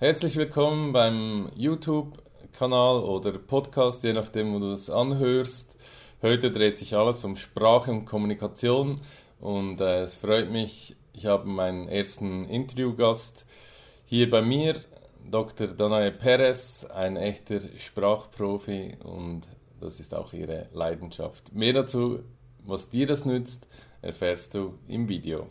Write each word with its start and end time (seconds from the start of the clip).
Herzlich 0.00 0.36
willkommen 0.36 0.94
beim 0.94 1.52
YouTube-Kanal 1.56 3.02
oder 3.02 3.32
Podcast, 3.32 4.02
je 4.02 4.14
nachdem, 4.14 4.54
wo 4.54 4.58
du 4.58 4.72
es 4.72 4.88
anhörst. 4.88 5.76
Heute 6.22 6.50
dreht 6.50 6.78
sich 6.78 6.96
alles 6.96 7.22
um 7.22 7.36
Sprache 7.36 7.90
und 7.90 8.06
Kommunikation 8.06 9.02
und 9.40 9.78
äh, 9.82 10.04
es 10.04 10.16
freut 10.16 10.50
mich, 10.50 10.96
ich 11.12 11.26
habe 11.26 11.46
meinen 11.46 11.86
ersten 11.86 12.46
Interviewgast 12.46 13.44
hier 14.06 14.30
bei 14.30 14.40
mir, 14.40 14.80
Dr. 15.30 15.66
Danae 15.66 16.12
Perez, 16.12 16.86
ein 16.86 17.18
echter 17.18 17.60
Sprachprofi 17.76 18.96
und 19.04 19.42
das 19.82 20.00
ist 20.00 20.14
auch 20.14 20.32
ihre 20.32 20.70
Leidenschaft. 20.72 21.52
Mehr 21.52 21.74
dazu, 21.74 22.20
was 22.64 22.88
dir 22.88 23.06
das 23.06 23.26
nützt, 23.26 23.68
erfährst 24.00 24.54
du 24.54 24.78
im 24.88 25.10
Video. 25.10 25.46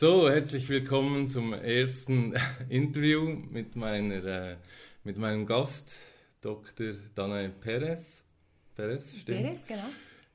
So, 0.00 0.30
herzlich 0.30 0.66
willkommen 0.70 1.28
zum 1.28 1.52
ersten 1.52 2.34
Interview 2.70 3.20
mit, 3.22 3.76
meiner, 3.76 4.24
äh, 4.24 4.56
mit 5.04 5.18
meinem 5.18 5.44
Gast, 5.44 5.94
Dr. 6.40 6.94
Danae 7.14 7.50
Perez. 7.50 8.22
Perez, 8.74 9.14
stimmt? 9.14 9.42
Perez, 9.42 9.66
genau. 9.66 9.84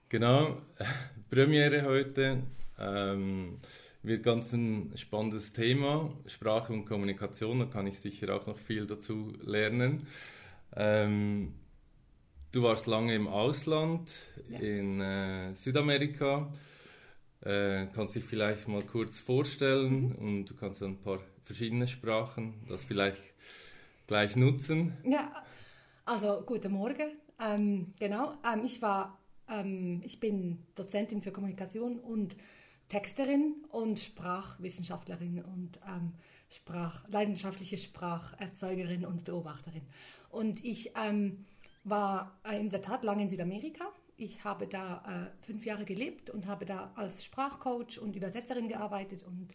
Genau, 0.08 0.62
Premiere 1.32 1.82
heute. 1.82 2.44
Ähm, 2.78 3.58
wird 4.04 4.22
ganz 4.22 4.54
ein 4.54 4.92
spannendes 4.98 5.52
Thema, 5.52 6.14
Sprache 6.28 6.72
und 6.72 6.86
Kommunikation, 6.86 7.58
da 7.58 7.66
kann 7.66 7.88
ich 7.88 7.98
sicher 7.98 8.36
auch 8.36 8.46
noch 8.46 8.60
viel 8.60 8.86
dazu 8.86 9.34
lernen. 9.44 10.06
Ähm, 10.76 11.56
du 12.52 12.62
warst 12.62 12.86
lange 12.86 13.16
im 13.16 13.28
Ausland, 13.28 14.12
ja. 14.48 14.60
in 14.60 15.02
äh, 15.02 15.56
Südamerika. 15.56 16.54
Äh, 17.46 17.88
kannst 17.94 18.16
dich 18.16 18.24
vielleicht 18.24 18.68
mal 18.68 18.82
kurz 18.82 19.20
vorstellen 19.20 20.10
mhm. 20.10 20.16
und 20.16 20.46
du 20.46 20.56
kannst 20.56 20.82
ein 20.82 20.98
paar 20.98 21.20
verschiedene 21.44 21.88
Sprachen, 21.88 22.56
das 22.68 22.84
vielleicht 22.84 23.22
gleich 24.08 24.36
nutzen. 24.36 24.98
Ja, 25.04 25.44
also 26.06 26.42
guten 26.44 26.72
Morgen. 26.72 27.12
Ähm, 27.40 27.94
genau, 28.00 28.34
ähm, 28.52 28.64
ich 28.66 28.82
war, 28.82 29.20
ähm, 29.48 30.02
ich 30.04 30.20
bin 30.20 30.66
Dozentin 30.74 31.22
für 31.22 31.32
Kommunikation 31.32 32.00
und 32.00 32.36
Texterin 32.90 33.64
und 33.70 34.00
Sprachwissenschaftlerin 34.00 35.44
und 35.44 35.80
ähm, 35.88 36.14
Sprach, 36.50 37.08
leidenschaftliche 37.10 37.78
Spracherzeugerin 37.78 39.06
und 39.06 39.24
Beobachterin. 39.24 39.82
Und 40.30 40.64
ich 40.64 40.92
ähm, 40.96 41.46
war 41.84 42.40
in 42.52 42.70
der 42.70 42.82
Tat 42.82 43.04
lange 43.04 43.24
in 43.24 43.30
Südamerika 43.30 43.86
ich 44.18 44.44
habe 44.44 44.68
da 44.68 45.32
äh, 45.42 45.46
fünf 45.46 45.66
Jahre 45.66 45.86
gelebt 45.86 46.30
und 46.30 46.48
habe 46.48 46.66
da 46.66 46.92
als 46.96 47.24
Sprachcoach 47.24 48.00
und 48.00 48.16
Übersetzerin 48.16 48.68
gearbeitet 48.68 49.24
und 49.24 49.50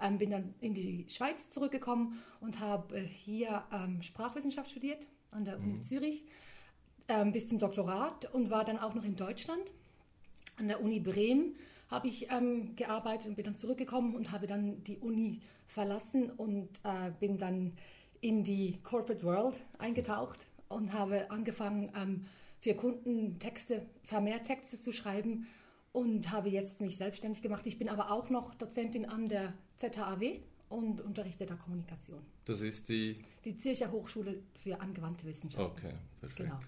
ähm, 0.00 0.18
bin 0.18 0.30
dann 0.30 0.54
in 0.60 0.74
die 0.74 1.06
Schweiz 1.08 1.48
zurückgekommen 1.50 2.20
und 2.40 2.60
habe 2.60 2.98
hier 3.00 3.64
ähm, 3.72 4.02
Sprachwissenschaft 4.02 4.70
studiert 4.70 5.06
an 5.30 5.44
der 5.44 5.58
Uni 5.58 5.74
mhm. 5.74 5.82
Zürich 5.82 6.24
ähm, 7.08 7.32
bis 7.32 7.48
zum 7.48 7.58
Doktorat 7.58 8.32
und 8.32 8.50
war 8.50 8.64
dann 8.64 8.78
auch 8.78 8.94
noch 8.94 9.04
in 9.04 9.16
Deutschland. 9.16 9.62
An 10.56 10.68
der 10.68 10.82
Uni 10.82 11.00
Bremen 11.00 11.56
habe 11.88 12.08
ich 12.08 12.30
ähm, 12.30 12.76
gearbeitet 12.76 13.26
und 13.28 13.36
bin 13.36 13.44
dann 13.44 13.56
zurückgekommen 13.56 14.14
und 14.14 14.32
habe 14.32 14.46
dann 14.46 14.82
die 14.84 14.98
Uni 14.98 15.40
verlassen 15.66 16.30
und 16.30 16.68
äh, 16.84 17.10
bin 17.18 17.38
dann 17.38 17.72
in 18.20 18.44
die 18.44 18.78
Corporate 18.82 19.24
World 19.24 19.60
eingetaucht 19.78 20.46
und 20.68 20.92
habe 20.92 21.30
angefangen, 21.30 21.90
ähm, 21.96 22.26
für 22.60 22.74
Kunden 22.74 23.38
Texte, 23.38 23.86
vermehrt 24.04 24.46
Texte 24.46 24.76
zu 24.76 24.92
schreiben 24.92 25.46
und 25.92 26.30
habe 26.30 26.48
jetzt 26.48 26.80
mich 26.80 26.96
selbstständig 26.96 27.42
gemacht. 27.42 27.66
Ich 27.66 27.78
bin 27.78 27.88
aber 27.88 28.10
auch 28.10 28.30
noch 28.30 28.54
Dozentin 28.54 29.06
an 29.06 29.28
der 29.28 29.54
ZHAW 29.76 30.40
und 30.68 31.00
unterrichte 31.00 31.46
da 31.46 31.54
Kommunikation. 31.54 32.20
Das 32.44 32.60
ist 32.60 32.88
die? 32.88 33.16
Die 33.44 33.56
Zürcher 33.56 33.90
Hochschule 33.90 34.42
für 34.54 34.80
angewandte 34.80 35.26
Wissenschaft. 35.26 35.64
Okay, 35.64 35.94
perfekt. 36.20 36.48
Genau. 36.48 36.60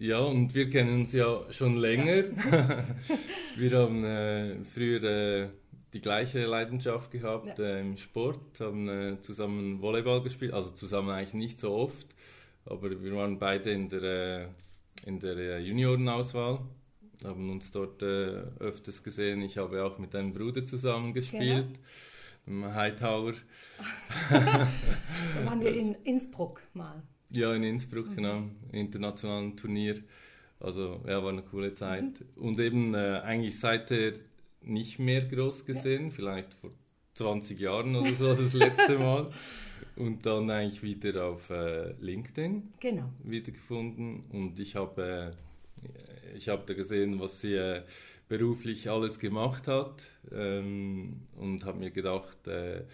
Ja, 0.00 0.20
und 0.20 0.54
wir 0.54 0.70
kennen 0.70 1.00
uns 1.00 1.12
ja 1.12 1.42
schon 1.50 1.76
länger. 1.76 2.24
Ja. 2.50 2.84
wir 3.56 3.78
haben 3.78 4.04
äh, 4.04 4.62
früher 4.64 5.02
äh, 5.02 5.48
die 5.92 6.00
gleiche 6.00 6.46
Leidenschaft 6.46 7.10
gehabt 7.10 7.58
ja. 7.58 7.64
äh, 7.64 7.80
im 7.80 7.96
Sport, 7.96 8.60
haben 8.60 8.88
äh, 8.88 9.20
zusammen 9.20 9.82
Volleyball 9.82 10.22
gespielt, 10.22 10.52
also 10.52 10.70
zusammen 10.70 11.10
eigentlich 11.10 11.34
nicht 11.34 11.60
so 11.60 11.72
oft, 11.72 12.06
aber 12.64 13.02
wir 13.02 13.14
waren 13.16 13.38
beide 13.38 13.70
in 13.70 13.88
der 13.88 14.02
äh, 14.02 14.48
in 15.04 15.20
der 15.20 15.36
äh, 15.36 15.58
Juniorenauswahl, 15.60 16.60
haben 17.24 17.50
uns 17.50 17.70
dort 17.70 18.02
äh, 18.02 18.42
öfters 18.58 19.02
gesehen. 19.02 19.42
Ich 19.42 19.58
habe 19.58 19.84
auch 19.84 19.98
mit 19.98 20.14
deinem 20.14 20.32
Bruder 20.32 20.64
zusammen 20.64 21.12
gespielt, 21.12 21.78
genau. 22.46 22.74
Hightower. 22.74 23.34
da 24.30 24.66
waren 25.44 25.60
wir 25.60 25.74
in 25.74 25.94
Innsbruck 26.04 26.62
mal. 26.74 27.02
Ja, 27.30 27.54
in 27.54 27.62
Innsbruck, 27.62 28.08
mhm. 28.10 28.16
genau, 28.16 28.42
internationalen 28.72 29.56
Turnier. 29.56 30.02
Also 30.60 31.00
ja, 31.06 31.22
war 31.22 31.30
eine 31.30 31.42
coole 31.42 31.74
Zeit. 31.74 32.02
Mhm. 32.02 32.42
Und 32.42 32.58
eben 32.58 32.94
äh, 32.94 33.20
eigentlich 33.22 33.58
seither 33.58 34.12
nicht 34.62 34.98
mehr 34.98 35.22
groß 35.22 35.64
gesehen, 35.64 36.06
ja. 36.06 36.10
vielleicht 36.10 36.54
vor 36.54 36.70
20 37.14 37.58
Jahren 37.58 37.96
oder 37.96 38.12
so 38.14 38.34
das 38.34 38.52
letzte 38.52 38.98
Mal. 38.98 39.30
Und 39.98 40.24
dann 40.26 40.48
eigentlich 40.48 40.82
wieder 40.84 41.24
auf 41.26 41.50
äh, 41.50 41.92
LinkedIn 42.00 42.74
genau. 42.78 43.10
wiedergefunden. 43.24 44.26
Und 44.30 44.60
ich 44.60 44.76
habe 44.76 45.34
äh, 45.82 46.36
ich 46.36 46.48
hab 46.48 46.66
da 46.66 46.74
gesehen, 46.74 47.18
was 47.18 47.40
sie 47.40 47.54
äh, 47.54 47.82
beruflich 48.28 48.88
alles 48.88 49.18
gemacht 49.18 49.66
hat. 49.66 50.06
Ähm, 50.30 51.22
und 51.36 51.64
habe 51.64 51.80
mir 51.80 51.90
gedacht, 51.90 52.46
äh, 52.46 52.84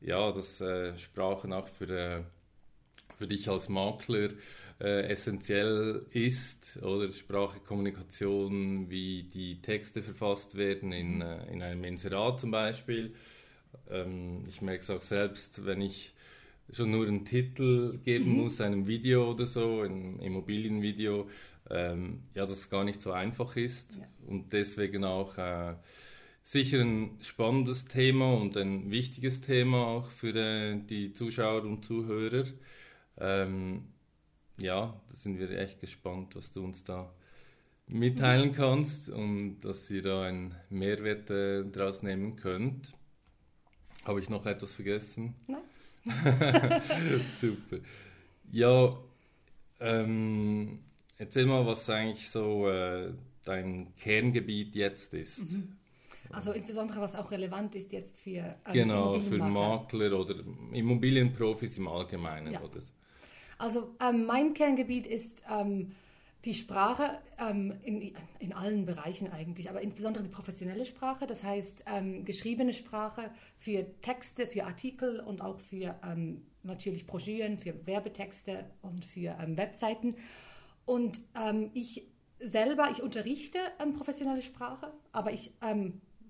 ja, 0.00 0.30
dass 0.30 0.60
äh, 0.60 0.96
Sprachen 0.96 1.52
auch 1.52 1.66
für, 1.66 1.88
äh, 1.88 2.22
für 3.16 3.26
dich 3.26 3.48
als 3.48 3.68
Makler 3.68 4.30
essentiell 4.78 6.06
ist. 6.10 6.82
Oder 6.82 7.12
Sprache, 7.12 7.60
Kommunikation, 7.60 8.90
wie 8.90 9.22
die 9.22 9.62
Texte 9.62 10.02
verfasst 10.02 10.56
werden 10.56 10.90
in, 10.90 11.20
in 11.20 11.62
einem 11.62 11.84
Inserat 11.84 12.40
zum 12.40 12.50
Beispiel. 12.50 13.14
Ähm, 13.88 14.42
ich 14.48 14.60
merke 14.60 14.82
es 14.82 14.90
auch 14.90 15.02
selbst, 15.02 15.64
wenn 15.64 15.82
ich 15.82 16.14
schon 16.72 16.90
nur 16.90 17.06
einen 17.06 17.24
Titel 17.24 17.98
geben 17.98 18.32
mhm. 18.32 18.36
muss, 18.38 18.60
einem 18.60 18.86
Video 18.86 19.30
oder 19.30 19.46
so, 19.46 19.82
ein 19.82 20.18
Immobilienvideo, 20.18 21.28
ähm, 21.70 22.22
ja, 22.34 22.46
das 22.46 22.68
gar 22.70 22.84
nicht 22.84 23.00
so 23.02 23.12
einfach 23.12 23.56
ist 23.56 23.94
ja. 23.96 24.06
und 24.26 24.52
deswegen 24.52 25.04
auch 25.04 25.38
äh, 25.38 25.74
sicher 26.42 26.80
ein 26.80 27.18
spannendes 27.22 27.84
Thema 27.84 28.34
und 28.34 28.56
ein 28.56 28.90
wichtiges 28.90 29.40
Thema 29.40 29.86
auch 29.86 30.10
für 30.10 30.34
äh, 30.34 30.80
die 30.80 31.12
Zuschauer 31.12 31.62
und 31.62 31.84
Zuhörer. 31.84 32.44
Ähm, 33.18 33.84
ja, 34.58 35.00
da 35.08 35.14
sind 35.14 35.38
wir 35.38 35.50
echt 35.58 35.80
gespannt, 35.80 36.34
was 36.34 36.52
du 36.52 36.64
uns 36.64 36.84
da 36.84 37.12
mitteilen 37.86 38.50
mhm. 38.50 38.54
kannst 38.54 39.08
und 39.08 39.60
dass 39.60 39.90
ihr 39.90 40.02
da 40.02 40.22
einen 40.24 40.54
Mehrwert 40.70 41.30
äh, 41.30 41.64
daraus 41.64 42.02
nehmen 42.02 42.36
könnt. 42.36 42.92
Habe 44.04 44.20
ich 44.20 44.28
noch 44.28 44.46
etwas 44.46 44.74
vergessen? 44.74 45.34
Nein. 45.46 45.62
Super. 47.40 47.78
Ja, 48.50 48.96
ähm, 49.80 50.80
erzähl 51.18 51.46
mal, 51.46 51.66
was 51.66 51.88
eigentlich 51.90 52.28
so 52.28 52.68
äh, 52.68 53.12
dein 53.44 53.94
Kerngebiet 53.96 54.74
jetzt 54.74 55.14
ist. 55.14 55.50
Mhm. 55.50 55.76
Also 56.30 56.52
insbesondere 56.52 57.00
was 57.00 57.14
auch 57.14 57.30
relevant 57.30 57.74
ist 57.74 57.92
jetzt 57.92 58.18
für 58.18 58.56
ähm, 58.66 58.72
genau 58.72 59.20
für 59.20 59.36
Makler 59.36 60.18
oder 60.18 60.36
Immobilienprofis 60.72 61.76
im 61.78 61.88
Allgemeinen 61.88 62.54
ja. 62.54 62.62
oder 62.62 62.80
so. 62.80 62.92
Also 63.58 63.94
ähm, 64.00 64.24
mein 64.24 64.54
Kerngebiet 64.54 65.06
ist 65.06 65.42
ähm, 65.50 65.92
die 66.44 66.54
Sprache 66.54 67.18
ähm, 67.38 67.78
in, 67.82 68.14
in 68.40 68.52
allen 68.52 68.84
Bereichen 68.84 69.30
eigentlich, 69.30 69.70
aber 69.70 69.80
insbesondere 69.80 70.24
die 70.24 70.30
professionelle 70.30 70.86
Sprache, 70.86 71.26
das 71.26 71.44
heißt 71.44 71.84
ähm, 71.86 72.24
geschriebene 72.24 72.72
Sprache 72.72 73.30
für 73.56 73.86
Texte, 74.00 74.48
für 74.48 74.64
Artikel 74.64 75.20
und 75.20 75.40
auch 75.40 75.60
für 75.60 75.94
ähm, 76.04 76.42
natürlich 76.64 77.06
Broschüren, 77.06 77.58
für 77.58 77.86
Werbetexte 77.86 78.64
und 78.82 79.04
für 79.04 79.36
ähm, 79.40 79.56
Webseiten. 79.56 80.16
Und 80.84 81.20
ähm, 81.40 81.70
ich 81.74 82.08
selber, 82.40 82.88
ich 82.90 83.02
unterrichte 83.02 83.58
ähm, 83.80 83.92
professionelle 83.92 84.42
Sprache, 84.42 84.92
aber 85.12 85.32
ich 85.32 85.52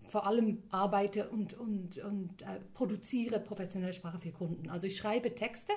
vor 0.08 0.26
allem 0.26 0.62
arbeite 0.68 1.30
und, 1.30 1.54
und, 1.54 1.96
und 1.96 2.42
äh, 2.42 2.60
produziere 2.74 3.40
professionelle 3.40 3.94
Sprache 3.94 4.18
für 4.18 4.32
Kunden. 4.32 4.68
Also 4.68 4.86
ich 4.86 4.96
schreibe 4.96 5.34
Texte, 5.34 5.72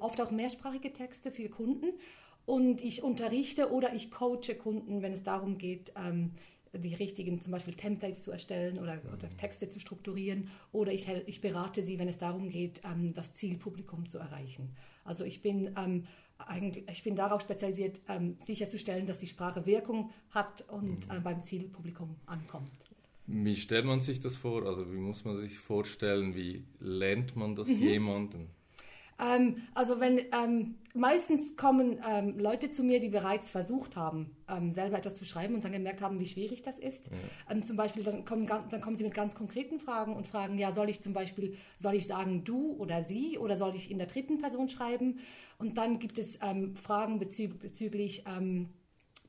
oft 0.00 0.20
auch 0.20 0.30
mehrsprachige 0.30 0.92
Texte 0.92 1.32
für 1.32 1.48
Kunden 1.48 1.94
und 2.46 2.80
ich 2.82 3.02
unterrichte 3.02 3.72
oder 3.72 3.94
ich 3.94 4.10
coache 4.10 4.54
Kunden, 4.58 5.02
wenn 5.02 5.12
es 5.12 5.22
darum 5.22 5.58
geht, 5.58 5.92
ähm, 5.96 6.32
die 6.74 6.94
richtigen 6.94 7.40
zum 7.40 7.52
Beispiel 7.52 7.74
Templates 7.74 8.22
zu 8.22 8.30
erstellen 8.30 8.78
oder, 8.78 9.00
oder 9.12 9.28
Texte 9.30 9.68
zu 9.68 9.78
strukturieren 9.78 10.48
oder 10.72 10.92
ich, 10.92 11.06
ich, 11.26 11.40
berate 11.40 11.82
sie, 11.82 11.98
wenn 11.98 12.08
es 12.08 12.18
darum 12.18 12.48
geht, 12.48 12.80
ähm, 12.84 13.12
das 13.14 13.34
Zielpublikum 13.34 14.08
zu 14.08 14.18
erreichen. 14.18 14.74
Also 15.04 15.24
ich 15.24 15.42
bin 15.42 15.74
ähm, 15.76 16.04
eigentlich, 16.38 16.88
ich 16.90 17.02
bin 17.02 17.14
darauf 17.14 17.42
spezialisiert, 17.42 18.00
ähm, 18.08 18.36
sicherzustellen, 18.38 19.06
dass 19.06 19.18
die 19.18 19.26
Sprache 19.26 19.66
Wirkung 19.66 20.10
hat 20.30 20.64
und 20.68 21.04
äh, 21.10 21.20
beim 21.20 21.42
Zielpublikum 21.42 22.16
ankommt. 22.26 22.70
Wie 23.26 23.56
stellt 23.56 23.84
man 23.84 24.00
sich 24.00 24.20
das 24.20 24.36
vor? 24.36 24.66
Also 24.66 24.90
wie 24.92 24.98
muss 24.98 25.24
man 25.24 25.38
sich 25.40 25.58
vorstellen? 25.58 26.34
Wie 26.34 26.64
lernt 26.80 27.36
man 27.36 27.54
das 27.54 27.68
mhm. 27.68 27.82
jemanden? 27.82 28.48
Ähm, 29.18 29.62
also 29.74 30.00
wenn 30.00 30.18
ähm, 30.32 30.76
meistens 30.94 31.56
kommen 31.56 32.00
ähm, 32.08 32.38
Leute 32.38 32.70
zu 32.70 32.82
mir, 32.82 33.00
die 33.00 33.08
bereits 33.08 33.50
versucht 33.50 33.96
haben, 33.96 34.36
ähm, 34.48 34.72
selber 34.72 34.98
etwas 34.98 35.14
zu 35.14 35.24
schreiben 35.24 35.54
und 35.54 35.64
dann 35.64 35.72
gemerkt 35.72 36.02
haben, 36.02 36.18
wie 36.20 36.26
schwierig 36.26 36.62
das 36.62 36.78
ist. 36.78 37.06
Ja. 37.06 37.12
Ähm, 37.50 37.64
zum 37.64 37.76
Beispiel 37.76 38.02
dann 38.02 38.24
kommen, 38.24 38.46
dann 38.46 38.80
kommen 38.80 38.96
sie 38.96 39.04
mit 39.04 39.14
ganz 39.14 39.34
konkreten 39.34 39.80
Fragen 39.80 40.14
und 40.14 40.26
fragen, 40.26 40.58
ja, 40.58 40.72
soll 40.72 40.90
ich 40.90 41.02
zum 41.02 41.12
Beispiel, 41.12 41.56
soll 41.78 41.94
ich 41.94 42.06
sagen 42.06 42.44
du 42.44 42.72
oder 42.72 43.02
sie 43.02 43.38
oder 43.38 43.56
soll 43.56 43.74
ich 43.76 43.90
in 43.90 43.98
der 43.98 44.06
dritten 44.06 44.38
Person 44.38 44.68
schreiben? 44.68 45.20
Und 45.58 45.78
dann 45.78 45.98
gibt 45.98 46.18
es 46.18 46.38
ähm, 46.42 46.76
Fragen 46.76 47.18
bezü 47.18 47.48
bezüglich 47.48 48.24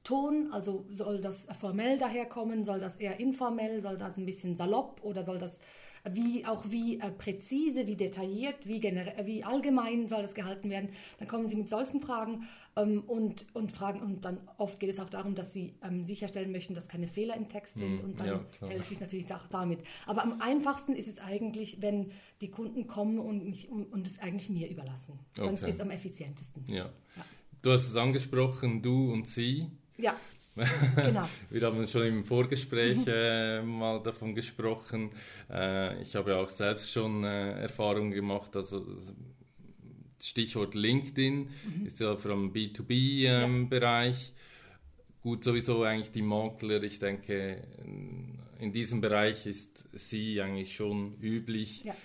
Ton, 0.04 0.50
also 0.52 0.86
soll 0.90 1.22
das 1.22 1.48
formell 1.58 1.98
daherkommen, 1.98 2.66
soll 2.66 2.82
das 2.82 2.98
eher 2.98 3.22
informell, 3.22 3.82
soll 3.82 3.98
das 3.98 4.18
ein 4.18 4.26
bisschen 4.26 4.56
salopp 4.56 5.00
oder 5.02 5.24
soll 5.24 5.40
das 5.40 5.62
wie 6.12 6.46
auch 6.46 6.66
wie 6.68 7.00
äh, 7.00 7.12
präzise, 7.12 7.88
wie 7.88 7.96
detailliert, 7.96 8.68
wie, 8.68 8.82
wie 8.82 9.44
allgemein 9.44 10.08
soll 10.08 10.22
das 10.22 10.36
gehalten 10.36 10.70
werden. 10.70 10.90
Dann 11.20 11.28
kommen 11.28 11.48
sie 11.48 11.56
mit 11.56 11.70
solchen 11.70 12.02
Fragen 12.02 12.44
ähm, 12.76 13.04
und, 13.08 13.46
und 13.54 13.72
fragen 13.72 14.02
und 14.02 14.26
dann 14.26 14.40
oft 14.58 14.80
geht 14.80 14.90
es 14.90 15.00
auch 15.00 15.10
darum, 15.10 15.34
dass 15.34 15.54
sie 15.54 15.76
ähm, 15.82 16.04
sicherstellen 16.04 16.52
möchten, 16.52 16.74
dass 16.74 16.90
keine 16.90 17.08
Fehler 17.08 17.38
im 17.38 17.48
Text 17.48 17.80
sind 17.80 18.00
hm, 18.00 18.04
und 18.04 18.20
dann 18.20 18.28
ja, 18.28 18.68
helfe 18.68 18.94
ich 18.94 19.00
natürlich 19.00 19.34
auch 19.34 19.48
damit. 19.48 19.80
Aber 20.06 20.24
am 20.24 20.42
einfachsten 20.42 20.94
ist 20.94 21.08
es 21.08 21.20
eigentlich, 21.20 21.82
wenn 21.82 22.12
die 22.42 22.52
Kunden 22.52 22.86
kommen 22.88 23.20
und, 23.20 23.46
mich, 23.46 23.70
und, 23.70 23.86
und 23.94 24.06
es 24.06 24.20
eigentlich 24.20 24.50
mir 24.50 24.70
überlassen. 24.70 25.20
Dann 25.36 25.54
okay. 25.54 25.56
ist 25.56 25.76
es 25.76 25.80
am 25.80 25.90
effizientesten. 25.90 26.66
Ja. 26.68 26.86
ja. 27.16 27.26
Du 27.62 27.72
hast 27.72 27.88
es 27.88 27.96
angesprochen, 27.96 28.82
du 28.82 29.14
und 29.14 29.26
sie. 29.28 29.68
Ja. 29.98 30.16
Genau. 30.56 31.28
Wir 31.50 31.62
haben 31.62 31.88
schon 31.88 32.06
im 32.06 32.24
Vorgespräch 32.24 32.98
mhm. 32.98 33.08
äh, 33.08 33.62
mal 33.62 34.02
davon 34.02 34.36
gesprochen. 34.36 35.10
Äh, 35.50 36.02
ich 36.02 36.16
habe 36.16 36.36
auch 36.36 36.50
selbst 36.50 36.92
schon 36.92 37.24
äh, 37.24 37.62
Erfahrungen 37.62 38.12
gemacht. 38.12 38.56
Also 38.56 38.86
Stichwort 40.20 40.76
LinkedIn 40.76 41.40
mhm. 41.40 41.86
ist 41.86 42.00
ja 42.00 42.16
vom 42.16 42.54
B2B-Bereich. 42.54 44.16
Ähm, 44.16 44.36
ja. 44.36 44.44
Gut, 45.22 45.44
sowieso 45.44 45.84
eigentlich 45.84 46.12
die 46.12 46.22
Makler. 46.22 46.84
Ich 46.84 47.00
denke, 47.00 47.64
in 48.60 48.72
diesem 48.74 49.02
Bereich 49.02 49.46
ist 49.46 49.88
sie 49.94 50.42
eigentlich 50.42 50.76
schon 50.76 51.18
üblich, 51.22 51.84
ja. 51.86 51.96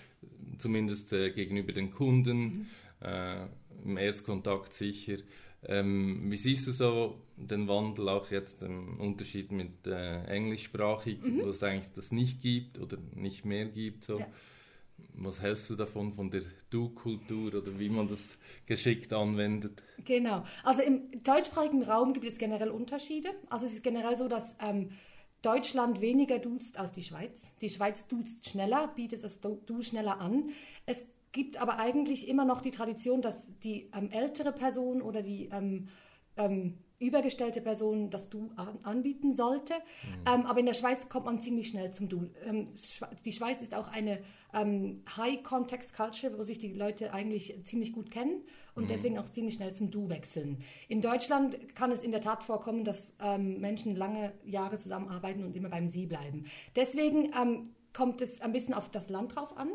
zumindest 0.57 1.13
äh, 1.13 1.31
gegenüber 1.31 1.73
den 1.73 1.91
Kunden. 1.91 2.39
Mhm. 2.39 2.65
Äh, 3.01 3.45
Im 3.83 3.97
Erstkontakt 3.97 4.73
sicher. 4.73 5.17
Ähm, 5.63 6.31
wie 6.31 6.37
siehst 6.37 6.67
du 6.67 6.71
so 6.71 7.21
den 7.47 7.67
Wandel 7.67 8.09
auch 8.09 8.29
jetzt 8.31 8.61
im 8.63 8.99
Unterschied 8.99 9.51
mit 9.51 9.87
äh, 9.87 10.23
englischsprachig, 10.25 11.21
mhm. 11.21 11.41
wo 11.43 11.49
es 11.49 11.63
eigentlich 11.63 11.91
das 11.93 12.11
nicht 12.11 12.41
gibt 12.41 12.79
oder 12.79 12.97
nicht 13.15 13.45
mehr 13.45 13.65
gibt? 13.65 14.05
So. 14.05 14.19
Ja. 14.19 14.27
Was 15.13 15.41
hältst 15.41 15.69
du 15.69 15.75
davon, 15.75 16.13
von 16.13 16.29
der 16.29 16.41
Du-Kultur 16.69 17.53
oder 17.55 17.79
wie 17.79 17.89
man 17.89 18.07
das 18.07 18.37
geschickt 18.65 19.13
anwendet? 19.13 19.81
Genau, 20.03 20.43
also 20.63 20.81
im 20.81 21.23
deutschsprachigen 21.23 21.83
Raum 21.83 22.13
gibt 22.13 22.25
es 22.25 22.37
generell 22.37 22.69
Unterschiede. 22.69 23.29
Also 23.49 23.65
es 23.65 23.73
ist 23.73 23.83
generell 23.83 24.17
so, 24.17 24.27
dass 24.27 24.55
ähm, 24.61 24.91
Deutschland 25.41 26.01
weniger 26.01 26.39
duzt 26.39 26.77
als 26.77 26.91
die 26.91 27.03
Schweiz. 27.03 27.53
Die 27.61 27.69
Schweiz 27.69 28.07
duzt 28.07 28.49
schneller, 28.49 28.89
bietet 28.95 29.23
das 29.23 29.39
Du 29.39 29.81
schneller 29.81 30.19
an. 30.19 30.49
Es 30.85 31.05
gibt 31.31 31.61
aber 31.61 31.79
eigentlich 31.79 32.27
immer 32.27 32.45
noch 32.45 32.61
die 32.61 32.71
Tradition, 32.71 33.21
dass 33.21 33.57
die 33.59 33.89
ähm, 33.93 34.09
ältere 34.11 34.51
Person 34.51 35.01
oder 35.01 35.21
die 35.21 35.49
ähm, 35.51 35.87
ähm, 36.37 36.77
übergestellte 36.99 37.61
Person 37.61 38.09
das 38.09 38.29
Du 38.29 38.51
an, 38.55 38.77
anbieten 38.83 39.33
sollte. 39.33 39.73
Mhm. 39.73 40.33
Ähm, 40.33 40.45
aber 40.45 40.59
in 40.59 40.65
der 40.65 40.73
Schweiz 40.73 41.09
kommt 41.09 41.25
man 41.25 41.39
ziemlich 41.39 41.69
schnell 41.69 41.91
zum 41.91 42.09
Du. 42.09 42.29
Ähm, 42.45 42.69
die 43.25 43.31
Schweiz 43.31 43.61
ist 43.61 43.73
auch 43.73 43.87
eine 43.87 44.19
ähm, 44.53 45.03
High-Context-Culture, 45.15 46.37
wo 46.37 46.43
sich 46.43 46.59
die 46.59 46.73
Leute 46.73 47.13
eigentlich 47.13 47.55
ziemlich 47.63 47.93
gut 47.93 48.11
kennen 48.11 48.43
und 48.75 48.83
mhm. 48.83 48.87
deswegen 48.89 49.17
auch 49.17 49.29
ziemlich 49.29 49.55
schnell 49.55 49.73
zum 49.73 49.91
Du 49.91 50.09
wechseln. 50.09 50.61
In 50.87 51.01
Deutschland 51.01 51.75
kann 51.75 51.91
es 51.91 52.01
in 52.01 52.11
der 52.11 52.21
Tat 52.21 52.43
vorkommen, 52.43 52.83
dass 52.83 53.13
Menschen 53.37 53.95
lange 53.95 54.33
Jahre 54.43 54.77
zusammenarbeiten 54.77 55.43
und 55.43 55.55
immer 55.55 55.69
beim 55.69 55.89
Sie 55.89 56.05
bleiben. 56.05 56.45
Deswegen 56.75 57.31
kommt 57.93 58.21
es 58.21 58.41
ein 58.41 58.51
bisschen 58.51 58.73
auf 58.73 58.89
das 58.89 59.09
Land 59.09 59.35
drauf 59.35 59.57
an. 59.57 59.71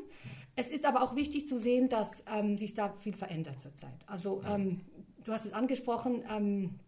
Es 0.56 0.70
ist 0.70 0.84
aber 0.84 1.02
auch 1.02 1.16
wichtig 1.16 1.48
zu 1.48 1.58
sehen, 1.58 1.88
dass 1.88 2.22
ähm, 2.32 2.56
sich 2.58 2.74
da 2.74 2.94
viel 2.98 3.14
verändert 3.14 3.60
zurzeit. 3.60 3.98
Also 4.06 4.42
ähm, 4.48 4.82
du 5.24 5.32
hast 5.32 5.46
es 5.46 5.52
angesprochen, 5.52 6.22
ähm, 6.30 6.78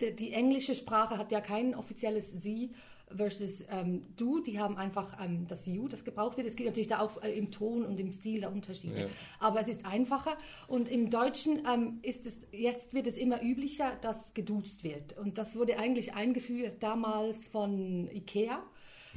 die, 0.00 0.32
englische 0.32 0.74
Sprache 0.74 1.18
hat 1.18 1.32
ja 1.32 1.40
kein 1.40 1.74
offizielles 1.74 2.30
Sie 2.42 2.70
versus 3.14 3.64
ähm, 3.70 4.02
Du. 4.16 4.40
Die 4.40 4.58
haben 4.58 4.76
einfach 4.76 5.16
ähm, 5.22 5.46
das 5.48 5.66
You, 5.66 5.88
das 5.88 6.04
gebraucht 6.04 6.36
wird. 6.36 6.46
Es 6.46 6.56
gibt 6.56 6.68
natürlich 6.68 6.88
da 6.88 7.00
auch 7.00 7.22
äh, 7.22 7.30
im 7.32 7.50
Ton 7.50 7.84
und 7.84 7.98
im 7.98 8.12
Stil 8.12 8.40
da 8.40 8.48
Unterschiede. 8.48 9.02
Ja. 9.02 9.06
Aber 9.38 9.60
es 9.60 9.68
ist 9.68 9.84
einfacher. 9.86 10.36
Und 10.66 10.88
im 10.88 11.10
Deutschen 11.10 11.62
ähm, 11.72 12.00
ist 12.02 12.26
es, 12.26 12.40
jetzt 12.52 12.94
wird 12.94 13.06
es 13.06 13.16
immer 13.16 13.42
üblicher, 13.42 13.92
dass 14.00 14.34
geduzt 14.34 14.82
wird. 14.82 15.16
Und 15.16 15.38
das 15.38 15.56
wurde 15.56 15.78
eigentlich 15.78 16.14
eingeführt 16.14 16.76
damals 16.80 17.46
von 17.46 18.10
Ikea. 18.12 18.62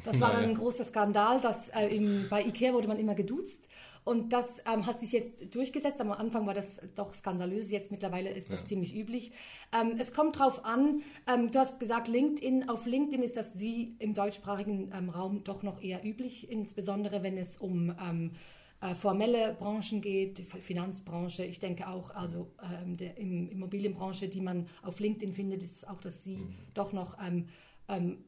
Das 0.05 0.21
war 0.21 0.31
dann 0.31 0.43
ein 0.43 0.55
großer 0.55 0.85
Skandal, 0.85 1.41
dass 1.41 1.67
äh, 1.69 1.87
im, 1.87 2.27
bei 2.29 2.43
Ikea 2.43 2.73
wurde 2.73 2.87
man 2.87 2.99
immer 2.99 3.15
geduzt. 3.15 3.67
Und 4.09 4.33
das 4.33 4.47
ähm, 4.65 4.87
hat 4.87 4.99
sich 4.99 5.11
jetzt 5.11 5.53
durchgesetzt. 5.53 6.01
Am 6.01 6.11
Anfang 6.11 6.47
war 6.47 6.55
das 6.55 6.79
doch 6.95 7.13
skandalös, 7.13 7.69
jetzt 7.69 7.91
mittlerweile 7.91 8.31
ist 8.31 8.51
das 8.51 8.61
ja. 8.61 8.65
ziemlich 8.65 8.95
üblich. 8.95 9.31
Ähm, 9.71 9.97
es 9.99 10.13
kommt 10.13 10.39
drauf 10.39 10.65
an, 10.65 11.03
ähm, 11.31 11.51
du 11.51 11.59
hast 11.59 11.79
gesagt, 11.79 12.07
LinkedIn, 12.07 12.69
auf 12.69 12.87
LinkedIn 12.87 13.21
ist 13.21 13.37
das 13.37 13.53
Sie 13.53 13.95
im 13.99 14.15
deutschsprachigen 14.15 14.91
ähm, 14.97 15.11
Raum 15.11 15.43
doch 15.43 15.61
noch 15.61 15.79
eher 15.79 16.03
üblich, 16.03 16.49
insbesondere 16.49 17.21
wenn 17.21 17.37
es 17.37 17.57
um 17.57 17.93
ähm, 18.03 18.31
äh, 18.81 18.95
formelle 18.95 19.53
Branchen 19.59 20.01
geht, 20.01 20.39
Finanzbranche. 20.39 21.45
Ich 21.45 21.59
denke 21.59 21.87
auch, 21.87 22.09
also 22.09 22.47
ähm, 22.63 22.97
der 22.97 23.15
im 23.19 23.47
Immobilienbranche, 23.47 24.27
die 24.27 24.41
man 24.41 24.65
auf 24.81 24.99
LinkedIn 24.99 25.33
findet, 25.33 25.61
ist 25.61 25.87
auch, 25.87 25.99
dass 25.99 26.23
Sie 26.23 26.37
mhm. 26.37 26.55
doch 26.73 26.93
noch 26.93 27.15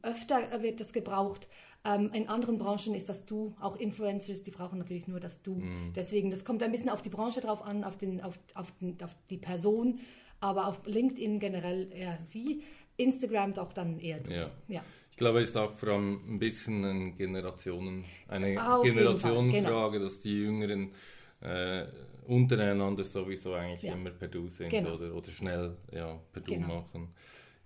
öfter 0.02 0.60
wird 0.60 0.80
das 0.80 0.92
gebraucht. 0.92 1.46
Ähm, 1.84 2.10
in 2.12 2.28
anderen 2.28 2.58
Branchen 2.58 2.94
ist 2.94 3.08
das 3.08 3.24
Du, 3.24 3.54
auch 3.60 3.76
Influencers, 3.76 4.44
die 4.44 4.52
brauchen 4.52 4.78
natürlich 4.78 5.08
nur 5.08 5.18
das 5.18 5.42
Du. 5.42 5.56
Mhm. 5.56 5.92
Deswegen, 5.94 6.30
das 6.30 6.44
kommt 6.44 6.62
ein 6.62 6.70
bisschen 6.70 6.90
auf 6.90 7.02
die 7.02 7.08
Branche 7.08 7.40
drauf 7.40 7.62
an, 7.62 7.82
auf, 7.82 7.96
den, 7.96 8.20
auf, 8.20 8.38
auf, 8.54 8.72
den, 8.80 8.96
auf 9.02 9.14
die 9.30 9.38
Person, 9.38 9.98
aber 10.40 10.66
auf 10.66 10.86
LinkedIn 10.86 11.40
generell 11.40 11.92
eher 11.92 12.18
Sie, 12.24 12.62
Instagram 12.96 13.54
doch 13.54 13.72
dann 13.72 13.98
eher 13.98 14.20
Du. 14.20 14.30
Ja. 14.30 14.50
ja. 14.68 14.84
Ich 15.10 15.16
glaube, 15.16 15.40
es 15.40 15.50
ist 15.50 15.56
auch 15.56 15.72
vor 15.72 15.90
allem 15.90 16.20
ein 16.26 16.38
bisschen 16.38 16.84
eine 16.84 17.12
Generationen, 17.12 18.04
eine 18.28 18.54
Generationenfrage, 18.82 19.92
genau. 19.98 20.04
dass 20.04 20.20
die 20.20 20.38
Jüngeren 20.38 20.92
äh, 21.40 21.84
untereinander 22.26 23.04
sowieso 23.04 23.54
eigentlich 23.54 23.82
ja. 23.82 23.94
immer 23.94 24.10
per 24.10 24.28
Du 24.28 24.48
sind 24.48 24.70
genau. 24.70 24.94
oder, 24.94 25.14
oder 25.14 25.30
schnell 25.30 25.76
ja, 25.92 26.18
per 26.32 26.42
Du 26.42 26.54
genau. 26.54 26.80
machen. 26.80 27.12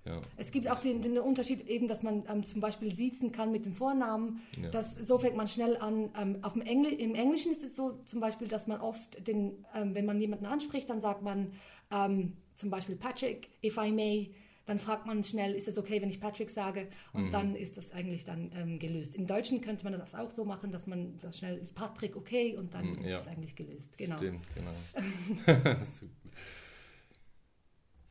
Ja. 0.07 0.23
Es 0.37 0.53
gibt 0.53 0.71
auch 0.71 0.81
den, 0.81 1.03
den, 1.03 1.19
Unterschied 1.19 1.67
eben, 1.69 1.89
dass 1.89 2.03
man 2.03 2.25
ähm, 2.31 2.45
zum 2.45 2.61
Beispiel 2.61 2.95
siezen 2.95 3.33
kann 3.33 3.51
mit 3.51 3.65
dem 3.65 3.73
Vornamen. 3.73 4.41
Ja. 4.61 4.71
Das, 4.71 4.95
so 4.95 5.19
fängt 5.19 5.37
man 5.37 5.49
schnell 5.49 5.77
an. 5.77 6.11
Ähm, 6.19 6.39
auf 6.43 6.53
dem 6.53 6.63
Engl 6.63 6.93
Im 6.93 7.15
Englischen 7.15 7.53
ist 7.53 7.65
es 7.65 7.75
so 7.75 7.99
zum 8.05 8.21
Beispiel, 8.21 8.47
dass 8.47 8.67
man 8.67 8.81
oft, 8.81 9.27
den, 9.27 9.65
ähm, 9.75 9.95
wenn 9.95 10.07
man 10.07 10.21
jemanden 10.21 10.47
anspricht, 10.47 10.89
dann 10.89 11.01
sagt 11.01 11.23
man 11.23 11.53
ähm, 11.91 12.35
zum 12.55 12.71
Beispiel 12.71 12.97
Patrick, 12.97 13.51
if 13.63 13.77
I 13.77 13.91
may. 13.91 14.35
Dann 14.65 14.81
fragt 14.81 15.07
man 15.07 15.23
schnell, 15.23 15.55
ist 15.55 15.69
es 15.69 15.79
okay, 15.79 16.03
wenn 16.03 16.11
ich 16.11 16.21
Patrick 16.21 16.51
sage? 16.51 16.89
Und 17.13 17.27
mhm. 17.27 17.31
dann 17.31 17.55
ist 17.55 17.77
das 17.77 17.93
eigentlich 17.93 18.25
dann 18.25 18.51
ähm, 18.53 18.81
gelöst. 18.81 19.15
Im 19.15 19.29
Deutschen 19.29 19.61
könnte 19.61 19.85
man 19.85 19.93
das 19.93 20.13
auch 20.13 20.33
so 20.33 20.45
machen, 20.45 20.73
dass 20.73 20.89
man 20.89 21.17
so 21.21 21.31
schnell, 21.31 21.59
ist 21.59 21.77
Patrick 21.77 22.17
okay? 22.17 22.57
Und 22.57 22.75
dann 22.75 22.91
mhm, 22.91 23.05
ist 23.05 23.13
das 23.13 23.29
eigentlich 23.29 23.55
gelöst. 23.55 23.97
Genau. 23.97 24.17
Stimmt, 24.17 24.45
genau. 24.57 24.73